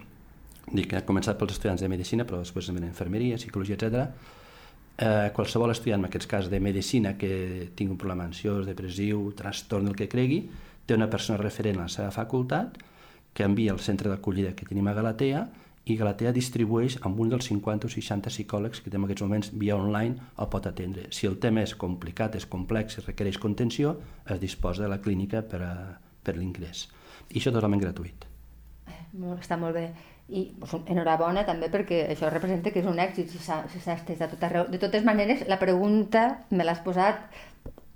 dic, 0.72 0.94
ha 0.96 1.04
començat 1.06 1.38
pels 1.38 1.56
estudiants 1.56 1.84
de 1.84 1.90
Medicina, 1.92 2.26
però 2.28 2.42
després 2.42 2.70
també 2.70 2.82
d'Infermeria, 2.84 3.38
Psicologia, 3.40 3.78
etc 3.78 4.38
eh, 5.00 5.30
qualsevol 5.32 5.72
estudiant, 5.72 6.02
en 6.02 6.10
aquest 6.10 6.28
cas 6.28 6.50
de 6.52 6.60
Medicina, 6.60 7.16
que 7.16 7.70
tingui 7.74 7.94
un 7.94 7.98
problema 7.98 8.26
ansiós, 8.28 8.66
depressiu, 8.68 9.30
trastorn, 9.36 9.88
el 9.88 9.96
que 9.96 10.08
cregui, 10.12 10.42
té 10.86 10.96
una 10.96 11.08
persona 11.10 11.40
referent 11.40 11.80
a 11.80 11.88
la 11.88 11.92
seva 11.92 12.10
facultat 12.12 12.76
que 13.32 13.46
envia 13.46 13.72
al 13.72 13.80
centre 13.80 14.10
d'acollida 14.10 14.52
que 14.58 14.66
tenim 14.68 14.88
a 14.90 14.94
Galatea 14.94 15.46
i 15.88 15.96
Galatea 15.96 16.32
distribueix 16.36 16.98
amb 17.06 17.18
un 17.22 17.32
dels 17.32 17.48
50 17.48 17.88
o 17.88 17.90
60 17.90 18.30
psicòlegs 18.30 18.82
que 18.84 18.92
en 18.92 19.06
aquests 19.06 19.24
moments 19.24 19.50
via 19.62 19.76
online 19.76 20.30
el 20.38 20.50
pot 20.52 20.68
atendre. 20.68 21.08
Si 21.10 21.26
el 21.26 21.38
tema 21.40 21.64
és 21.64 21.74
complicat, 21.74 22.36
és 22.36 22.46
complex, 22.46 22.98
i 22.98 23.06
requereix 23.06 23.40
contenció, 23.40 23.96
es 24.28 24.40
disposa 24.40 24.84
de 24.84 24.92
la 24.92 25.00
clínica 25.00 25.42
per, 25.42 25.62
a, 25.64 25.74
per 26.22 26.36
l'ingrés. 26.36 26.86
I 27.30 27.40
això 27.40 27.52
totalment 27.54 27.82
gratuït. 27.82 28.28
Eh, 28.90 29.02
està 29.38 29.56
molt 29.58 29.74
bé 29.74 29.88
i 30.30 30.44
pues, 30.60 30.76
enhorabona 30.86 31.42
també 31.46 31.66
perquè 31.72 32.04
això 32.12 32.28
representa 32.30 32.70
que 32.70 32.82
és 32.82 32.86
un 32.86 33.00
èxit 33.02 33.32
si 33.32 33.40
s'ha 33.42 33.64
si 33.72 33.80
estès 33.82 34.20
a 34.22 34.28
tot 34.30 34.44
arreu. 34.46 34.68
De 34.70 34.78
totes 34.78 35.04
maneres, 35.06 35.42
la 35.50 35.58
pregunta 35.58 36.44
me 36.50 36.66
l'has 36.66 36.82
posat, 36.84 37.24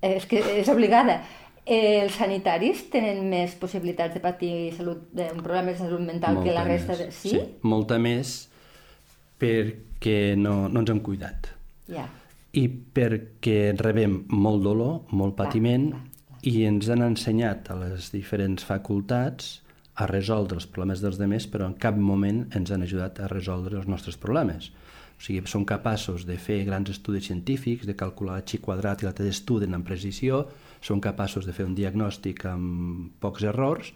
és 0.04 0.26
que 0.26 0.42
és 0.60 0.68
obligada. 0.72 1.20
Eh, 1.64 2.02
els 2.02 2.16
sanitaris 2.20 2.82
tenen 2.92 3.22
més 3.30 3.54
possibilitats 3.56 4.12
de 4.12 4.20
patir 4.20 4.52
salut, 4.76 5.06
un 5.16 5.40
problema 5.40 5.72
de 5.72 5.78
salut 5.78 6.02
mental 6.04 6.36
molta 6.36 6.50
que 6.50 6.56
la 6.56 6.64
resta 6.66 6.96
de... 6.98 7.08
Sí? 7.08 7.32
sí, 7.32 7.40
molta 7.64 7.96
més 7.96 8.34
perquè 9.40 10.34
no, 10.36 10.68
no 10.68 10.82
ens 10.82 10.92
hem 10.92 11.00
cuidat. 11.04 11.48
Ja. 11.88 12.04
I 12.54 12.66
perquè 12.68 13.72
rebem 13.80 14.20
molt 14.36 14.60
dolor, 14.64 14.98
molt 15.16 15.38
patiment, 15.38 15.88
clar, 15.94 16.02
clar, 16.04 16.36
clar. 16.36 16.42
i 16.52 16.66
ens 16.68 16.90
han 16.92 17.04
ensenyat 17.08 17.72
a 17.72 17.78
les 17.80 18.12
diferents 18.12 18.66
facultats 18.68 19.54
a 19.94 20.08
resoldre 20.10 20.58
els 20.58 20.66
problemes 20.68 21.00
dels 21.00 21.16
demés, 21.20 21.46
però 21.48 21.68
en 21.70 21.78
cap 21.80 21.96
moment 21.96 22.44
ens 22.54 22.72
han 22.74 22.84
ajudat 22.84 23.20
a 23.22 23.30
resoldre 23.30 23.78
els 23.78 23.88
nostres 23.88 24.20
problemes. 24.20 24.68
O 25.14 25.22
sigui, 25.22 25.44
som 25.48 25.64
capaços 25.64 26.26
de 26.28 26.36
fer 26.36 26.64
grans 26.66 26.90
estudis 26.90 27.28
científics, 27.30 27.86
de 27.86 27.96
calcular 27.96 28.40
xi 28.44 28.58
quadrat 28.60 29.02
i 29.02 29.08
la 29.08 29.14
t 29.14 29.24
d'estudi 29.24 29.70
amb 29.70 29.86
precisió, 29.86 30.44
som 30.84 31.00
capaços 31.00 31.46
de 31.48 31.54
fer 31.56 31.64
un 31.64 31.74
diagnòstic 31.76 32.44
amb 32.50 33.14
pocs 33.22 33.46
errors, 33.48 33.94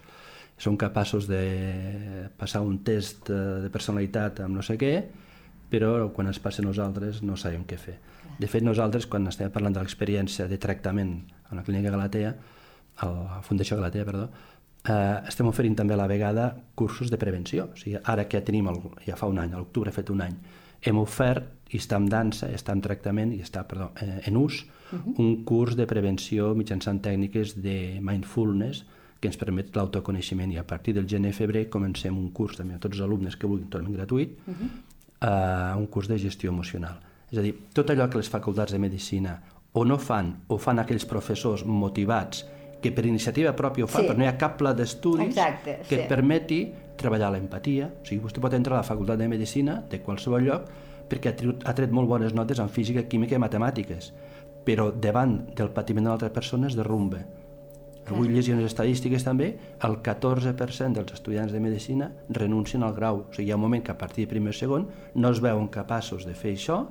som 0.59 0.75
capaços 0.75 1.29
de 1.29 2.29
passar 2.37 2.63
un 2.65 2.81
test 2.83 3.29
de 3.29 3.69
personalitat 3.71 4.41
amb 4.43 4.57
no 4.57 4.65
sé 4.65 4.75
què, 4.81 4.93
però 5.69 6.09
quan 6.15 6.27
ens 6.27 6.41
passa 6.41 6.63
a 6.63 6.65
nosaltres 6.65 7.21
no 7.21 7.37
sabem 7.37 7.63
què 7.69 7.77
fer. 7.77 7.99
De 8.39 8.47
fet, 8.47 8.63
nosaltres, 8.65 9.05
quan 9.05 9.27
estem 9.29 9.51
parlant 9.53 9.75
de 9.75 9.83
l'experiència 9.83 10.47
de 10.49 10.57
tractament 10.57 11.13
a 11.51 11.59
la 11.59 11.63
clínica 11.67 11.91
Galatea, 11.93 12.33
a 12.99 13.09
la 13.11 13.41
Fundació 13.45 13.77
Galatea, 13.77 14.07
perdó, 14.07 14.29
eh, 14.87 15.19
estem 15.29 15.47
oferint 15.47 15.75
també 15.77 15.93
a 15.93 15.99
la 15.99 16.07
vegada 16.07 16.49
cursos 16.75 17.11
de 17.11 17.19
prevenció. 17.21 17.69
O 17.73 17.77
sigui, 17.79 17.99
ara 18.01 18.25
que 18.27 18.39
ja 18.39 18.45
tenim, 18.47 18.67
el, 18.71 18.81
ja 19.05 19.19
fa 19.19 19.29
un 19.29 19.39
any, 19.43 19.53
a 19.53 19.61
l'octubre 19.61 19.91
ha 19.91 19.95
fet 19.95 20.09
un 20.09 20.23
any, 20.25 20.35
hem 20.81 20.99
ofert, 20.99 21.55
i 21.69 21.77
està 21.77 21.99
en 22.01 22.07
dansa, 22.09 22.49
està 22.55 22.73
en 22.73 22.81
tractament 22.81 23.35
i 23.35 23.43
està 23.45 23.61
perdó, 23.69 23.91
eh, 24.01 24.23
en 24.25 24.39
ús, 24.39 24.63
uh 24.91 24.99
-huh. 24.99 25.13
un 25.17 25.43
curs 25.43 25.75
de 25.75 25.85
prevenció 25.85 26.53
mitjançant 26.55 27.01
tècniques 27.01 27.55
de 27.55 27.99
mindfulness 28.01 28.85
que 29.19 29.27
ens 29.27 29.37
permet 29.37 29.75
l'autoconeixement 29.75 30.51
i 30.51 30.57
a 30.57 30.63
partir 30.63 30.93
del 30.93 31.07
gener-febrer 31.07 31.67
comencem 31.69 32.17
un 32.17 32.31
curs 32.31 32.57
també 32.57 32.75
a 32.75 32.79
tots 32.79 32.95
els 32.95 33.03
alumnes 33.03 33.35
que 33.35 33.47
vulguin 33.47 33.67
totalment 33.67 33.95
gratuït, 33.95 34.37
uh 34.47 34.53
-huh. 34.53 34.69
eh, 35.21 35.77
un 35.77 35.87
curs 35.87 36.07
de 36.07 36.17
gestió 36.17 36.49
emocional. 36.49 36.99
És 37.31 37.37
a 37.37 37.41
dir, 37.41 37.55
tot 37.73 37.89
allò 37.89 38.09
que 38.09 38.17
les 38.17 38.29
facultats 38.29 38.71
de 38.71 38.79
medicina 38.79 39.41
o 39.73 39.85
no 39.85 39.97
fan 39.97 40.33
o 40.47 40.57
fan 40.57 40.79
aquells 40.79 41.05
professors 41.05 41.65
motivats 41.65 42.45
que 42.81 42.91
per 42.91 43.05
iniciativa 43.05 43.53
pròpia 43.55 43.83
ho 43.83 43.87
fa, 43.87 43.99
sí. 43.99 44.07
però 44.07 44.17
no 44.17 44.23
hi 44.23 44.27
ha 44.27 44.37
cap 44.37 44.57
pla 44.57 44.73
d'estudis 44.73 45.35
que 45.35 45.83
sí. 45.83 45.95
et 45.95 46.07
permeti 46.07 46.61
treballar 46.99 47.31
l'empatia. 47.31 47.89
O 48.01 48.05
sigui, 48.07 48.21
vostè 48.23 48.41
pot 48.43 48.55
entrar 48.55 48.77
a 48.77 48.81
la 48.83 48.87
facultat 48.87 49.19
de 49.19 49.27
Medicina 49.27 49.83
de 49.89 50.01
qualsevol 50.01 50.45
lloc 50.47 50.69
perquè 51.09 51.31
ha 51.31 51.35
tret, 51.35 51.63
ha 51.65 51.73
tret 51.75 51.91
molt 51.95 52.07
bones 52.07 52.35
notes 52.37 52.59
en 52.61 52.69
física, 52.69 53.03
química 53.09 53.35
i 53.35 53.41
matemàtiques, 53.41 54.11
però 54.69 54.91
davant 54.93 55.39
del 55.57 55.71
patiment 55.73 56.05
de 56.05 56.11
l'altra 56.11 56.29
persona 56.29 56.67
es 56.69 56.75
derrumba. 56.77 57.23
Avui 58.09 58.29
llegia 58.29 58.53
unes 58.53 58.69
estadístiques 58.69 59.25
també, 59.25 59.47
el 59.85 59.95
14% 60.05 60.97
dels 60.97 61.13
estudiants 61.13 61.53
de 61.53 61.61
Medicina 61.61 62.09
renuncien 62.37 62.85
al 62.85 62.93
grau. 62.97 63.23
O 63.23 63.33
sigui, 63.33 63.47
hi 63.47 63.53
ha 63.53 63.57
un 63.57 63.63
moment 63.65 63.83
que 63.85 63.93
a 63.93 63.97
partir 63.97 64.25
de 64.25 64.31
primer 64.31 64.53
o 64.53 64.57
segon 64.57 64.85
no 65.15 65.31
es 65.33 65.41
veuen 65.41 65.69
capaços 65.73 66.25
de 66.25 66.35
fer 66.37 66.53
això, 66.57 66.83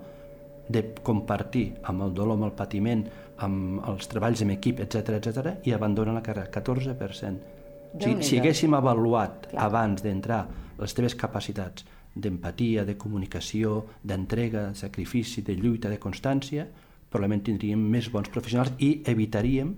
de 0.69 0.83
compartir 1.03 1.69
amb 1.91 2.03
el 2.07 2.15
dolor, 2.15 2.35
amb 2.39 2.49
el 2.49 2.57
patiment, 2.59 3.07
amb 3.47 3.87
els 3.89 4.11
treballs 4.11 4.43
en 4.43 4.51
equip, 4.57 4.83
etc 4.85 5.15
etc 5.21 5.55
i 5.67 5.75
abandonen 5.75 6.19
la 6.19 6.23
carrera, 6.23 6.51
14%. 6.51 7.55
Si, 7.99 8.17
si 8.27 8.39
haguéssim 8.39 8.75
avaluat 8.77 9.49
Clar. 9.53 9.69
abans 9.71 10.03
d'entrar 10.05 10.43
les 10.79 10.95
teves 10.95 11.15
capacitats 11.19 11.87
d'empatia, 12.15 12.85
de 12.85 12.99
comunicació, 12.99 13.85
d'entrega, 14.03 14.69
de 14.69 14.83
sacrifici, 14.83 15.47
de 15.47 15.57
lluita, 15.57 15.89
de 15.89 15.99
constància, 16.03 16.67
probablement 17.09 17.45
tindríem 17.47 17.83
més 17.95 18.11
bons 18.13 18.31
professionals 18.33 18.73
i 18.85 18.99
evitaríem 19.09 19.75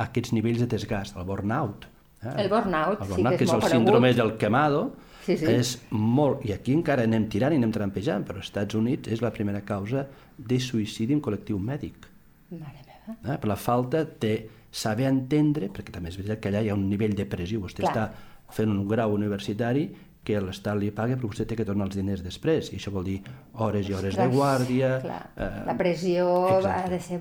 aquests 0.00 0.34
nivells 0.36 0.62
de 0.64 0.68
desgast, 0.70 1.16
el 1.20 1.28
burnout. 1.28 1.86
Eh? 2.22 2.34
El 2.44 2.50
burnout, 2.52 3.00
el 3.00 3.14
burnout 3.14 3.36
sí 3.36 3.38
que 3.38 3.44
és, 3.44 3.52
que 3.52 3.58
és 3.58 3.70
el 3.70 3.76
síndrome 3.76 4.12
del 4.16 4.36
quemado, 4.40 4.84
sí, 5.24 5.36
sí. 5.36 5.48
és 5.48 5.74
molt... 5.92 6.44
I 6.48 6.54
aquí 6.56 6.76
encara 6.76 7.04
anem 7.08 7.28
tirant 7.32 7.56
i 7.56 7.60
anem 7.60 7.72
trampejant, 7.74 8.24
però 8.28 8.40
als 8.40 8.52
Estats 8.52 8.78
Units 8.78 9.12
és 9.12 9.24
la 9.24 9.32
primera 9.34 9.64
causa 9.66 10.06
de 10.36 10.60
suïcidi 10.60 11.16
en 11.16 11.24
col·lectiu 11.24 11.60
mèdic. 11.60 12.08
Mare 12.56 12.90
Eh? 13.10 13.36
Per 13.38 13.48
la 13.48 13.56
falta 13.56 14.04
de 14.04 14.34
saber 14.70 15.08
entendre, 15.10 15.70
perquè 15.74 15.92
també 15.94 16.10
és 16.12 16.18
veritat 16.18 16.40
que 16.42 16.50
allà 16.50 16.62
hi 16.64 16.70
ha 16.70 16.76
un 16.76 16.86
nivell 16.90 17.16
depressiu, 17.18 17.62
vostè 17.64 17.82
Clar. 17.82 17.90
està 17.90 18.54
fent 18.54 18.70
un 18.70 18.86
grau 18.88 19.14
universitari 19.14 19.88
que 20.24 20.40
l'Estat 20.44 20.76
li 20.76 20.90
paga 20.92 21.16
però 21.16 21.30
vostè 21.30 21.46
té 21.48 21.56
que 21.56 21.64
tornar 21.64 21.86
els 21.88 21.96
diners 21.96 22.20
després 22.24 22.68
i 22.74 22.76
això 22.76 22.92
vol 22.92 23.06
dir 23.08 23.16
hores 23.64 23.88
i 23.88 23.94
hores 23.96 24.12
Ostres, 24.12 24.18
de 24.18 24.36
guàrdia 24.36 24.90
eh, 25.00 25.48
la 25.66 25.76
pressió 25.78 26.26
exacte. 26.56 26.74
ha 26.74 26.90
de 26.92 27.00
ser 27.06 27.20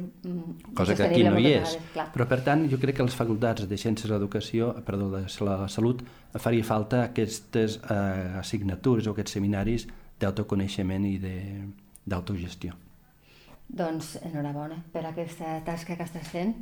cosa 0.75 0.97
que 0.97 1.07
aquí 1.07 1.23
no 1.23 1.37
hi 1.39 1.53
és 1.53 1.77
vegades, 1.77 2.11
però 2.15 2.27
per 2.33 2.41
tant 2.47 2.67
jo 2.71 2.81
crec 2.81 2.99
que 2.99 3.07
les 3.07 3.15
facultats 3.15 3.69
de 3.69 3.79
Ciències 3.79 4.09
de 4.09 4.15
l'Educació 4.17 4.73
perdó, 4.85 5.09
de 5.15 5.23
la 5.47 5.57
Salut 5.71 6.03
faria 6.35 6.67
falta 6.67 7.05
aquestes 7.07 7.79
eh, 7.79 8.35
assignatures 8.43 9.07
o 9.07 9.15
aquests 9.15 9.39
seminaris 9.39 9.87
d'autoconeixement 10.19 11.07
i 11.07 11.17
d'autogestió 12.03 12.75
doncs 13.69 14.15
enhorabona 14.25 14.81
per 14.91 15.05
aquesta 15.05 15.59
tasca 15.65 15.95
que 15.95 16.05
estàs 16.07 16.29
fent. 16.33 16.55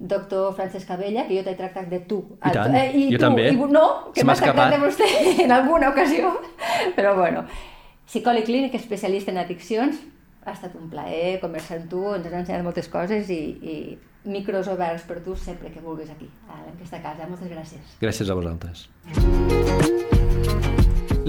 Doctor 0.00 0.54
Francesc 0.56 0.88
Cabella, 0.88 1.26
que 1.28 1.36
jo 1.36 1.44
t'he 1.44 1.54
tractat 1.58 1.90
de 1.90 2.00
tu. 2.08 2.22
I 2.40 2.52
tant, 2.56 2.74
eh, 2.74 2.86
i 2.96 3.06
jo 3.12 3.18
tu, 3.18 3.24
també. 3.26 3.50
I, 3.52 3.56
no, 3.70 3.84
que 4.16 4.24
m'has 4.24 4.40
tractat 4.40 4.72
de 4.74 4.80
vostè 4.80 5.08
en 5.44 5.52
alguna 5.52 5.90
ocasió. 5.92 6.32
Però 6.96 7.14
bueno, 7.18 7.44
psicòleg 8.08 8.48
clínic, 8.48 8.74
especialista 8.80 9.30
en 9.34 9.42
addiccions, 9.44 10.00
ha 10.46 10.56
estat 10.56 10.74
un 10.80 10.88
plaer 10.90 11.38
conversar 11.42 11.78
amb 11.82 11.90
tu, 11.92 12.02
ens 12.16 12.26
has 12.26 12.38
ensenyat 12.40 12.64
moltes 12.64 12.88
coses 12.88 13.28
i, 13.28 13.40
i 13.60 13.76
micros 14.24 14.72
oberts 14.72 15.04
per 15.08 15.20
tu 15.24 15.36
sempre 15.36 15.70
que 15.70 15.84
vulguis 15.84 16.10
aquí, 16.12 16.30
a 16.48 16.62
aquesta 16.72 17.04
casa. 17.04 17.28
Moltes 17.28 17.52
gràcies. 17.52 17.96
Gràcies 18.00 18.32
a 18.32 18.40
vosaltres. 18.40 18.88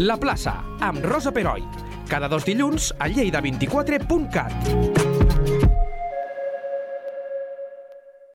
La 0.01 0.15
plaça, 0.17 0.61
amb 0.79 1.03
Rosa 1.03 1.35
Peroi 1.35 1.91
cada 2.11 2.27
dos 2.27 2.43
dilluns 2.43 2.91
a 2.99 3.07
lleida24.cat. 3.07 5.00